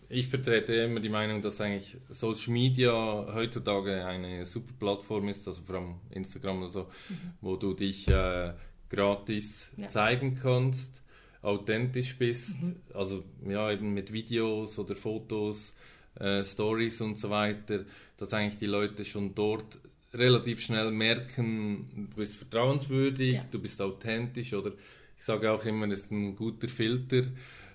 ich 0.08 0.26
vertrete 0.26 0.72
immer 0.72 1.00
die 1.00 1.10
Meinung, 1.10 1.42
dass 1.42 1.60
eigentlich 1.60 1.96
Social 2.08 2.52
Media 2.52 3.26
heutzutage 3.34 4.06
eine 4.06 4.46
super 4.46 4.72
Plattform 4.78 5.28
ist, 5.28 5.46
also 5.46 5.62
vor 5.62 5.76
allem 5.76 5.96
Instagram 6.10 6.60
oder 6.60 6.68
so, 6.68 6.82
mhm. 7.08 7.32
wo 7.40 7.56
du 7.56 7.74
dich 7.74 8.08
äh, 8.08 8.54
gratis 8.90 9.70
ja. 9.76 9.88
zeigen 9.88 10.34
kannst, 10.34 11.02
authentisch 11.42 12.16
bist, 12.16 12.60
mhm. 12.60 12.76
also 12.94 13.24
ja 13.46 13.70
eben 13.70 13.94
mit 13.94 14.12
Videos 14.12 14.78
oder 14.78 14.96
Fotos 14.96 15.72
äh, 16.18 16.42
Stories 16.42 17.00
und 17.00 17.18
so 17.18 17.30
weiter, 17.30 17.84
dass 18.16 18.32
eigentlich 18.32 18.58
die 18.58 18.66
Leute 18.66 19.04
schon 19.04 19.34
dort 19.34 19.78
relativ 20.14 20.60
schnell 20.60 20.90
merken, 20.90 22.08
du 22.10 22.16
bist 22.16 22.36
vertrauenswürdig, 22.36 23.34
ja. 23.34 23.44
du 23.50 23.58
bist 23.58 23.80
authentisch 23.80 24.54
oder 24.54 24.72
ich 25.16 25.24
sage 25.24 25.50
auch 25.50 25.64
immer, 25.64 25.88
es 25.90 26.04
ist 26.04 26.12
ein 26.12 26.36
guter 26.36 26.68
Filter, 26.68 27.24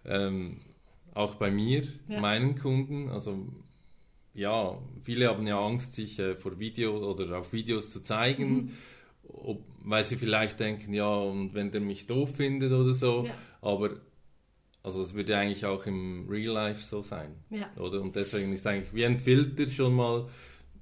ähm, 0.05 0.57
auch 1.13 1.35
bei 1.35 1.51
mir, 1.51 1.87
ja. 2.07 2.19
meinen 2.19 2.57
Kunden. 2.57 3.09
Also 3.09 3.47
ja, 4.33 4.77
viele 5.03 5.27
haben 5.27 5.45
ja 5.45 5.59
Angst, 5.59 5.93
sich 5.93 6.17
äh, 6.19 6.35
vor 6.35 6.57
Video 6.59 6.97
oder 7.11 7.37
auf 7.37 7.53
Videos 7.53 7.91
zu 7.91 8.01
zeigen, 8.01 8.53
mhm. 8.53 8.71
Ob, 9.33 9.63
weil 9.83 10.05
sie 10.05 10.15
vielleicht 10.15 10.59
denken, 10.59 10.93
ja, 10.93 11.13
und 11.13 11.53
wenn 11.53 11.71
der 11.71 11.81
mich 11.81 12.07
doof 12.07 12.35
findet 12.35 12.71
oder 12.71 12.93
so, 12.93 13.25
ja. 13.25 13.33
aber 13.61 13.91
also 14.83 15.01
es 15.01 15.13
würde 15.13 15.37
eigentlich 15.37 15.65
auch 15.65 15.85
im 15.85 16.27
Real 16.29 16.53
Life 16.53 16.81
so 16.81 17.01
sein, 17.01 17.35
ja. 17.49 17.69
oder? 17.77 18.01
Und 18.01 18.15
deswegen 18.15 18.51
ist 18.51 18.67
eigentlich 18.67 18.93
wie 18.93 19.05
ein 19.05 19.17
Filter 19.17 19.67
schon 19.69 19.95
mal, 19.95 20.27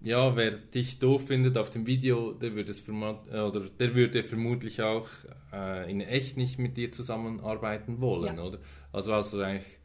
ja, 0.01 0.35
wer 0.35 0.51
dich 0.51 0.97
doof 0.97 1.27
findet 1.27 1.57
auf 1.57 1.69
dem 1.69 1.85
Video, 1.85 2.33
der 2.33 2.55
würde 2.55 2.71
es 2.71 2.81
äh, 2.87 3.39
oder 3.39 3.59
der 3.61 3.95
würde 3.95 4.23
vermutlich 4.23 4.81
auch 4.81 5.07
äh, 5.53 5.89
in 5.91 6.01
echt 6.01 6.37
nicht 6.37 6.57
mit 6.57 6.77
dir 6.77 6.91
zusammenarbeiten 6.91 8.01
wollen, 8.01 8.37
ja. 8.37 8.43
oder? 8.43 8.57
Also 8.91 9.13
hast 9.13 9.33
du 9.33 9.41
eigentlich 9.41 9.77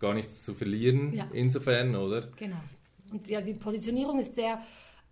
gar 0.00 0.14
nichts 0.14 0.42
zu 0.42 0.54
verlieren 0.54 1.12
ja. 1.12 1.28
insofern, 1.32 1.94
oder? 1.94 2.28
Genau. 2.36 2.60
Und 3.12 3.28
ja, 3.28 3.40
die 3.40 3.54
Positionierung 3.54 4.18
ist 4.18 4.34
sehr 4.34 4.60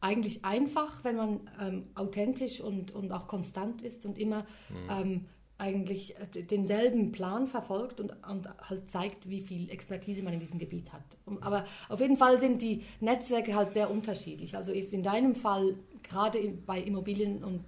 eigentlich 0.03 0.45
einfach, 0.45 1.05
wenn 1.05 1.17
man 1.17 1.41
ähm, 1.61 1.85
authentisch 1.95 2.61
und, 2.61 2.91
und 2.93 3.13
auch 3.13 3.29
konstant 3.29 3.83
ist 3.83 4.05
und 4.05 4.19
immer 4.19 4.41
mhm. 4.69 4.91
ähm, 4.91 5.27
eigentlich 5.59 6.17
äh, 6.17 6.43
denselben 6.43 7.13
Plan 7.13 7.47
verfolgt 7.47 8.01
und, 8.01 8.13
und, 8.29 8.49
halt 8.69 8.91
zeigt, 8.91 9.31
wie 9.31 9.41
viel 9.41 9.71
Expertise 9.71 10.23
man 10.23 10.35
in 10.35 10.41
diesem 10.41 10.59
Gebiet 10.59 10.93
hat. 10.93 11.05
Aber 11.41 11.65
auf 11.89 12.01
jeden 12.01 12.17
Fall 12.17 12.41
sind 12.41 12.61
die 12.61 12.83
Netzwerke 13.01 13.55
halt 13.55 13.73
sehr 13.73 13.91
unterschiedlich. 13.91 14.57
Also 14.57 14.73
jetzt 14.73 14.93
in 14.93 15.05
deinem 15.05 15.37
Fall, 15.37 15.77
gerade 16.03 16.41
bei 16.67 16.81
Immobilien 16.81 17.45
und 17.45 17.65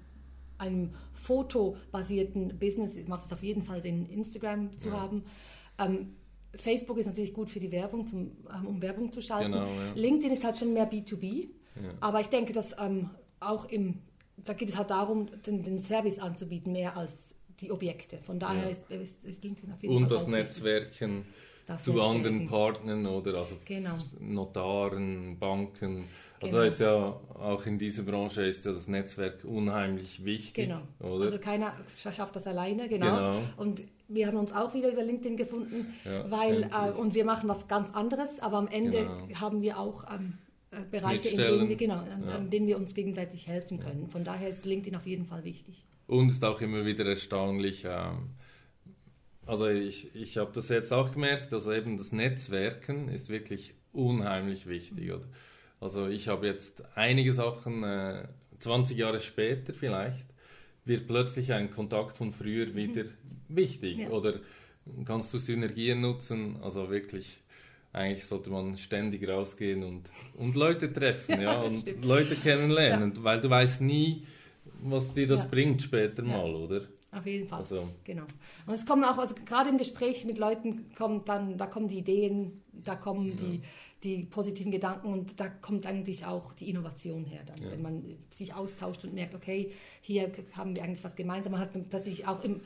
einem 0.59 0.91
fotobasierten 1.13 2.59
Business, 2.59 2.97
macht 3.07 3.27
es 3.27 3.33
auf 3.33 3.45
jeden 3.45 3.63
Fall 3.63 3.81
Sinn, 3.81 4.07
Instagram 4.07 4.77
zu 4.79 4.89
ja. 4.89 5.01
haben. 5.01 5.25
Ähm, 5.79 6.17
Facebook 6.57 6.99
ist 6.99 7.07
natürlich 7.07 7.33
gut 7.33 7.49
für 7.49 7.61
die 7.61 7.71
Werbung, 7.71 8.09
zum, 8.09 8.33
ähm, 8.53 8.67
um 8.67 8.83
Werbung 8.83 9.13
zu 9.13 9.23
schalten. 9.23 9.53
Genau, 9.53 9.67
ja. 9.67 9.93
LinkedIn 9.95 10.33
ist 10.33 10.45
halt 10.45 10.59
schon 10.59 10.73
mehr 10.73 10.91
B2B. 10.91 11.49
Ja. 11.77 11.91
Aber 12.01 12.21
ich 12.21 12.29
denke, 12.29 12.53
dass 12.53 12.75
ähm, 12.79 13.11
auch 13.41 13.67
im, 13.67 14.01
da 14.37 14.53
geht 14.53 14.69
es 14.71 14.77
halt 14.77 14.91
darum, 14.91 15.29
den, 15.43 15.63
den 15.63 15.81
Service 15.81 16.19
anzubieten, 16.19 16.73
mehr 16.73 16.97
als 16.97 17.13
die 17.61 17.71
Objekte. 17.71 18.19
Von 18.19 18.39
daher 18.39 18.71
ist, 18.71 18.91
ist, 18.91 19.25
ist, 19.25 19.45
LinkedIn 19.45 19.73
auf 19.73 19.83
jeden 19.83 19.95
Und 19.95 20.09
Fall. 20.09 20.17
Und 20.17 20.23
das 20.23 20.29
Netzwerken 20.29 21.25
das 21.67 21.83
zu 21.83 21.93
Netzwerken. 21.93 22.17
anderen 22.17 22.47
Partnern 22.47 23.07
oder 23.07 23.35
also 23.35 23.57
genau. 23.65 23.97
Notaren, 24.21 25.39
Banken. 25.39 26.05
Also 26.41 26.57
genau. 26.57 26.69
ist 26.69 26.81
ja 26.81 27.21
auch 27.35 27.65
in 27.65 27.79
dieser 27.79 28.03
Branche 28.03 28.43
ist 28.43 28.67
ja 28.67 28.73
das 28.73 28.87
Netzwerk 28.87 29.45
unheimlich 29.45 30.25
wichtig. 30.25 30.69
Genau. 30.69 30.83
Oder? 31.01 31.27
Also 31.27 31.39
keiner 31.39 31.73
schafft 32.13 32.37
das 32.37 32.47
alleine, 32.47 32.89
genau. 32.89 33.17
genau. 33.17 33.43
Und 33.57 33.83
wir 34.09 34.27
haben 34.27 34.37
uns 34.37 34.53
auch 34.53 34.75
wieder 34.75 34.93
über 34.93 35.03
LinkedIn 35.03 35.37
gefunden, 35.37 35.95
ja, 36.05 36.31
weil 36.31 36.65
äh, 36.65 36.91
und 36.91 37.15
wir 37.15 37.25
machen 37.25 37.49
was 37.49 37.67
ganz 37.69 37.95
anderes, 37.95 38.29
aber 38.41 38.59
am 38.59 38.69
Ende 38.69 38.99
genau. 38.99 39.41
haben 39.41 39.63
wir 39.63 39.79
auch 39.79 40.05
ähm, 40.13 40.35
äh, 40.35 40.44
Bereiche, 40.91 41.29
in 41.29 41.37
denen 41.37 41.69
wir, 41.69 41.77
genau, 41.77 41.99
an, 41.99 42.25
ja. 42.27 42.35
an, 42.37 42.51
denen 42.51 42.67
wir 42.67 42.77
uns 42.77 42.95
gegenseitig 42.95 43.47
helfen 43.47 43.79
können. 43.79 44.09
Von 44.09 44.25
daher 44.25 44.51
ist 44.51 44.65
LinkedIn 44.65 44.97
auf 44.97 45.07
jeden 45.07 45.27
Fall 45.27 45.45
wichtig. 45.45 45.85
Und 46.07 46.29
ist 46.29 46.45
auch 46.45 46.61
immer 46.61 46.85
wieder 46.85 47.07
erstaunlich. 47.07 47.85
Ähm, 47.87 48.31
also 49.47 49.69
ich, 49.69 50.15
ich 50.15 50.37
habe 50.39 50.53
das 50.53 50.69
jetzt 50.69 50.93
auch 50.93 51.13
gemerkt, 51.13 51.53
also 51.53 51.73
eben 51.73 51.97
das 51.97 52.13
Netzwerken 52.13 53.09
ist 53.09 53.29
wirklich 53.29 53.75
unheimlich 53.93 54.67
wichtig. 54.67 55.13
Oder? 55.13 55.27
Also 55.81 56.09
ich 56.09 56.29
habe 56.29 56.47
jetzt 56.47 56.83
einige 56.95 57.33
Sachen, 57.33 57.83
äh, 57.83 58.27
20 58.59 58.97
Jahre 58.97 59.21
später 59.21 59.75
vielleicht, 59.75 60.27
wird 60.85 61.07
plötzlich 61.07 61.53
ein 61.53 61.71
Kontakt 61.71 62.19
von 62.19 62.33
früher 62.33 62.67
mhm. 62.67 62.75
wieder 62.75 63.05
wichtig. 63.49 63.99
Ja. 63.99 64.09
Oder 64.09 64.41
kannst 65.05 65.33
du 65.33 65.39
Synergien 65.39 66.01
nutzen? 66.01 66.57
Also 66.63 66.91
wirklich, 66.91 67.43
eigentlich 67.95 68.27
sollte 68.27 68.51
man 68.51 68.77
ständig 68.77 69.27
rausgehen 69.27 69.85
und, 69.85 70.11
und 70.37 70.57
Leute 70.57 70.93
treffen 70.93 71.33
ja, 71.41 71.55
ja 71.55 71.61
und 71.61 71.83
stimmt. 71.83 72.05
Leute 72.05 72.37
kennenlernen, 72.37 73.15
ja. 73.17 73.25
weil 73.25 73.41
du 73.41 73.49
weißt 73.49 73.81
nie, 73.81 74.25
was 74.83 75.15
dir 75.15 75.27
das 75.27 75.49
bringt 75.49 75.81
später 75.81 76.23
mal, 76.23 76.55
oder? 76.55 76.83
Auf 77.13 77.25
jeden 77.27 77.47
Fall. 77.47 77.61
Also. 77.61 77.89
Genau. 78.03 78.25
Und 78.67 78.75
es 78.75 78.85
kommen 78.85 79.05
auch, 79.05 79.17
also 79.17 79.37
gerade 79.47 79.71
im 79.71 79.79
Gespräch 79.79 80.25
mit 80.25 80.39
Leuten 80.39 80.93
kommt 80.97 81.29
dann, 81.29 81.57
da 81.57 81.67
kommen 81.67 81.89
die 81.89 81.99
Ideen, 81.99 82.63
da 82.73 82.97
kommen 82.97 83.37
die 83.37 83.63
die 84.05 84.25
positiven 84.25 84.71
Gedanken 84.71 85.13
und 85.13 85.41
da 85.41 85.49
kommt 85.49 85.87
eigentlich 85.87 86.27
auch 86.27 86.53
die 86.53 86.69
Innovation 86.69 87.25
her 87.25 87.41
dann, 87.47 87.63
ja. 87.63 87.71
wenn 87.71 87.83
man 87.83 88.05
sich 88.31 88.55
austauscht 88.55 89.03
und 89.05 89.15
merkt, 89.15 89.35
okay, 89.35 89.73
hier 90.03 90.31
haben 90.53 90.77
wir 90.77 90.85
eigentlich 90.85 91.03
was 91.03 91.17
gemeinsam. 91.17 91.53
Man 91.53 91.63
hat 91.63 91.75
dann 91.75 91.89
plötzlich 91.89 92.29
auch 92.29 92.45
im, 92.45 92.61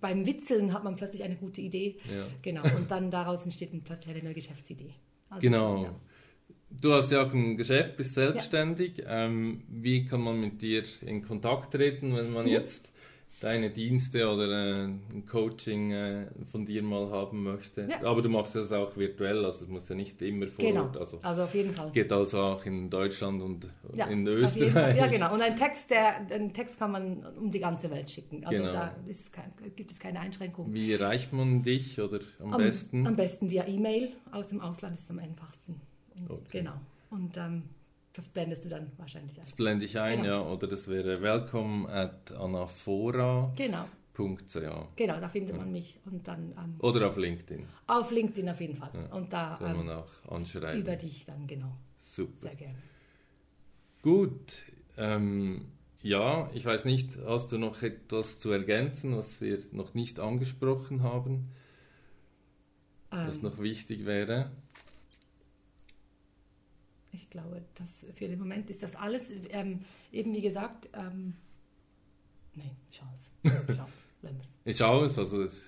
beim 0.00 0.26
Witzeln 0.26 0.72
hat 0.72 0.84
man 0.84 0.94
plötzlich 0.94 1.24
eine 1.24 1.36
gute 1.36 1.62
Idee. 1.62 1.96
Ja. 2.10 2.26
Genau. 2.42 2.62
Und 2.76 2.90
dann 2.90 3.10
daraus 3.10 3.42
entsteht 3.44 3.72
dann 3.72 3.80
plötzlich 3.80 4.14
eine 4.14 4.22
neue 4.22 4.34
Geschäftsidee. 4.34 4.94
Also, 5.30 5.40
genau. 5.40 5.84
Ja. 5.84 5.94
Du 6.68 6.92
hast 6.92 7.10
ja 7.10 7.24
auch 7.24 7.32
ein 7.32 7.56
Geschäft, 7.56 7.96
bist 7.96 8.14
selbstständig. 8.14 9.02
Ähm, 9.06 9.62
wie 9.68 10.04
kann 10.04 10.20
man 10.20 10.38
mit 10.38 10.60
dir 10.60 10.82
in 11.00 11.22
Kontakt 11.22 11.72
treten, 11.72 12.14
wenn 12.14 12.32
man 12.32 12.44
mhm. 12.44 12.52
jetzt 12.52 12.90
deine 13.40 13.70
Dienste 13.70 14.28
oder 14.28 14.48
äh, 14.48 14.84
ein 14.84 15.24
Coaching 15.30 15.92
äh, 15.92 16.26
von 16.50 16.64
dir 16.64 16.82
mal 16.82 17.10
haben 17.10 17.42
möchte. 17.42 17.86
Ja. 17.88 18.02
Aber 18.02 18.22
du 18.22 18.28
machst 18.28 18.54
das 18.54 18.72
auch 18.72 18.96
virtuell, 18.96 19.44
also 19.44 19.64
es 19.64 19.68
muss 19.68 19.88
ja 19.88 19.94
nicht 19.94 20.20
immer 20.22 20.46
vor 20.46 20.64
genau. 20.64 20.84
Ort. 20.84 20.96
Also, 20.96 21.18
also 21.22 21.42
auf 21.42 21.54
jeden 21.54 21.74
Fall. 21.74 21.90
Geht 21.90 22.12
also 22.12 22.40
auch 22.40 22.64
in 22.64 22.88
Deutschland 22.88 23.42
und 23.42 23.66
ja, 23.94 24.06
in 24.06 24.26
Österreich. 24.26 24.96
Ja, 24.96 25.06
genau. 25.06 25.26
Und 25.36 25.42
ein 25.42 25.56
Text, 25.56 25.90
der, 25.90 26.18
einen 26.30 26.52
Text 26.52 26.78
kann 26.78 26.92
man 26.92 27.26
um 27.36 27.50
die 27.50 27.58
ganze 27.58 27.90
Welt 27.90 28.08
schicken. 28.08 28.44
Also 28.44 28.58
genau. 28.58 28.72
da 28.72 28.96
kein, 29.32 29.52
gibt 29.74 29.90
es 29.90 29.98
keine 29.98 30.20
Einschränkung. 30.20 30.72
Wie 30.72 30.92
erreicht 30.92 31.32
man 31.32 31.62
dich 31.62 32.00
oder 32.00 32.20
am, 32.40 32.54
am 32.54 32.58
besten? 32.58 33.06
Am 33.06 33.16
besten 33.16 33.50
via 33.50 33.66
E-Mail. 33.66 34.12
Aus 34.32 34.46
dem 34.48 34.60
Ausland 34.60 34.96
ist 34.96 35.04
es 35.04 35.10
am 35.10 35.18
einfachsten. 35.18 35.80
Okay. 36.28 36.58
Genau. 36.60 36.80
Und 37.10 37.36
ähm, 37.36 37.64
das 38.16 38.28
blendest 38.30 38.64
du 38.64 38.68
dann 38.70 38.90
wahrscheinlich 38.96 39.36
ein. 39.36 39.42
Das 39.42 39.52
blende 39.52 39.84
ich 39.84 39.98
ein, 39.98 40.22
genau. 40.22 40.44
ja. 40.44 40.52
Oder 40.52 40.66
das 40.66 40.88
wäre 40.88 41.20
welcome 41.20 41.88
at 41.88 42.32
anaphora. 42.32 43.52
Genau. 43.56 43.84
Genau, 44.96 45.20
da 45.20 45.28
findet 45.28 45.54
man 45.58 45.70
mich 45.70 46.00
und 46.06 46.26
dann 46.26 46.52
ähm, 46.52 46.76
oder 46.78 47.08
auf 47.08 47.18
LinkedIn. 47.18 47.66
Auf 47.86 48.10
LinkedIn 48.10 48.48
auf 48.48 48.60
jeden 48.62 48.74
Fall 48.74 48.88
ja, 48.94 49.14
und 49.14 49.30
da 49.30 49.56
kann 49.58 49.76
man 49.76 49.88
ähm, 49.88 49.92
auch 49.92 50.32
anschreiben. 50.32 50.80
Über 50.80 50.96
dich 50.96 51.26
dann 51.26 51.46
genau. 51.46 51.76
Super. 51.98 52.48
Sehr 52.48 52.54
gerne. 52.54 52.78
Gut, 54.00 54.62
ähm, 54.96 55.66
ja, 56.00 56.48
ich 56.54 56.64
weiß 56.64 56.86
nicht, 56.86 57.18
hast 57.26 57.52
du 57.52 57.58
noch 57.58 57.82
etwas 57.82 58.40
zu 58.40 58.50
ergänzen, 58.50 59.14
was 59.18 59.42
wir 59.42 59.58
noch 59.72 59.92
nicht 59.92 60.18
angesprochen 60.18 61.02
haben, 61.02 61.50
was 63.10 63.36
ähm. 63.36 63.42
noch 63.42 63.58
wichtig 63.58 64.06
wäre? 64.06 64.50
Ich 67.16 67.30
glaube, 67.30 67.64
das, 67.74 68.04
für 68.14 68.28
den 68.28 68.38
Moment 68.38 68.68
ist 68.68 68.82
das 68.82 68.94
alles, 68.94 69.30
ähm, 69.50 69.80
eben 70.12 70.34
wie 70.34 70.42
gesagt, 70.42 70.90
ähm, 70.92 71.34
nein, 72.54 72.76
schau 72.90 73.06
es. 73.14 73.52
Schau, 73.76 73.86
ich 74.64 74.76
schaue 74.76 75.06
es, 75.06 75.18
also 75.18 75.42
es, 75.42 75.64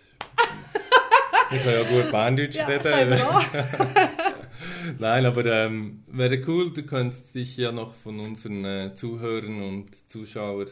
ich 1.52 1.62
kann 1.62 1.72
ja 1.72 1.82
gut 1.84 2.10
Banddeutsch 2.10 2.56
ja, 2.56 2.66
reden. 2.66 3.20
Nein, 4.98 5.26
aber 5.26 5.44
ähm, 5.46 6.02
wäre 6.08 6.42
cool, 6.48 6.72
du 6.72 6.82
könntest 6.82 7.34
dich 7.34 7.56
ja 7.56 7.70
noch 7.70 7.94
von 7.94 8.18
unseren 8.18 8.64
äh, 8.64 8.94
Zuhörern 8.94 9.62
und 9.62 10.10
Zuschauern 10.10 10.68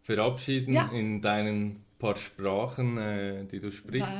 verabschieden 0.00 0.74
ja. 0.74 0.88
in 0.92 1.20
deinen 1.20 1.84
paar 1.98 2.16
Sprachen, 2.16 2.98
äh, 2.98 3.44
die 3.44 3.58
du 3.58 3.72
sprichst. 3.72 4.12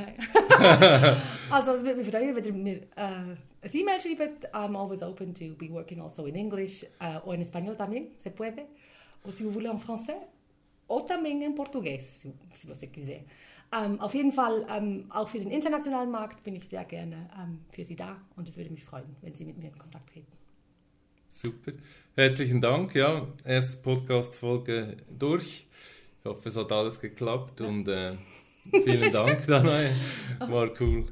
also 1.50 1.70
es 1.72 1.84
würde 1.84 1.96
mich 1.96 2.08
freuen, 2.08 2.34
wenn 2.34 2.44
ihr 2.44 2.52
mir 2.52 2.76
äh, 2.96 3.36
ein 3.62 3.70
E-Mail 3.72 4.00
schreibt. 4.00 4.54
I'm 4.54 4.76
always 4.76 5.02
open 5.02 5.34
to 5.34 5.54
be 5.56 5.70
working 5.70 6.00
also 6.00 6.26
in 6.26 6.34
English 6.34 6.84
uh, 7.00 7.20
o 7.24 7.32
en 7.32 7.42
español 7.42 7.76
también, 7.76 8.10
se 8.18 8.30
puede. 8.30 8.66
O 9.24 9.30
si 9.30 9.44
vous 9.44 9.52
voulez 9.52 9.70
en 9.70 9.78
français, 9.78 10.16
o 10.88 11.02
también 11.02 11.42
en 11.42 11.54
portugués, 11.54 12.02
si, 12.02 12.32
si 12.54 12.66
você 12.66 12.88
quiser. 12.88 13.24
Um, 13.74 13.98
auf 14.00 14.14
jeden 14.14 14.32
Fall, 14.32 14.66
um, 14.68 15.10
auch 15.10 15.28
für 15.28 15.38
den 15.38 15.50
internationalen 15.50 16.10
Markt 16.10 16.42
bin 16.44 16.56
ich 16.56 16.68
sehr 16.68 16.84
gerne 16.84 17.30
um, 17.38 17.64
für 17.70 17.84
Sie 17.84 17.96
da 17.96 18.18
und 18.36 18.46
es 18.46 18.56
würde 18.56 18.68
mich 18.70 18.84
freuen, 18.84 19.16
wenn 19.22 19.34
Sie 19.34 19.46
mit 19.46 19.56
mir 19.56 19.68
in 19.68 19.78
Kontakt 19.78 20.10
treten. 20.10 20.30
Super. 21.30 21.72
Herzlichen 22.14 22.60
Dank. 22.60 22.94
Ja, 22.94 23.26
erste 23.44 23.78
Podcast-Folge 23.78 24.98
durch. 25.08 25.66
Ich 26.20 26.24
hoffe, 26.26 26.50
es 26.50 26.56
hat 26.56 26.70
alles 26.70 27.00
geklappt 27.00 27.62
und 27.62 27.88
äh, 27.88 28.16
vielen 28.70 29.10
Dank, 29.12 29.46
Danae. 29.46 29.94
War 30.40 30.70
cool. 30.78 31.06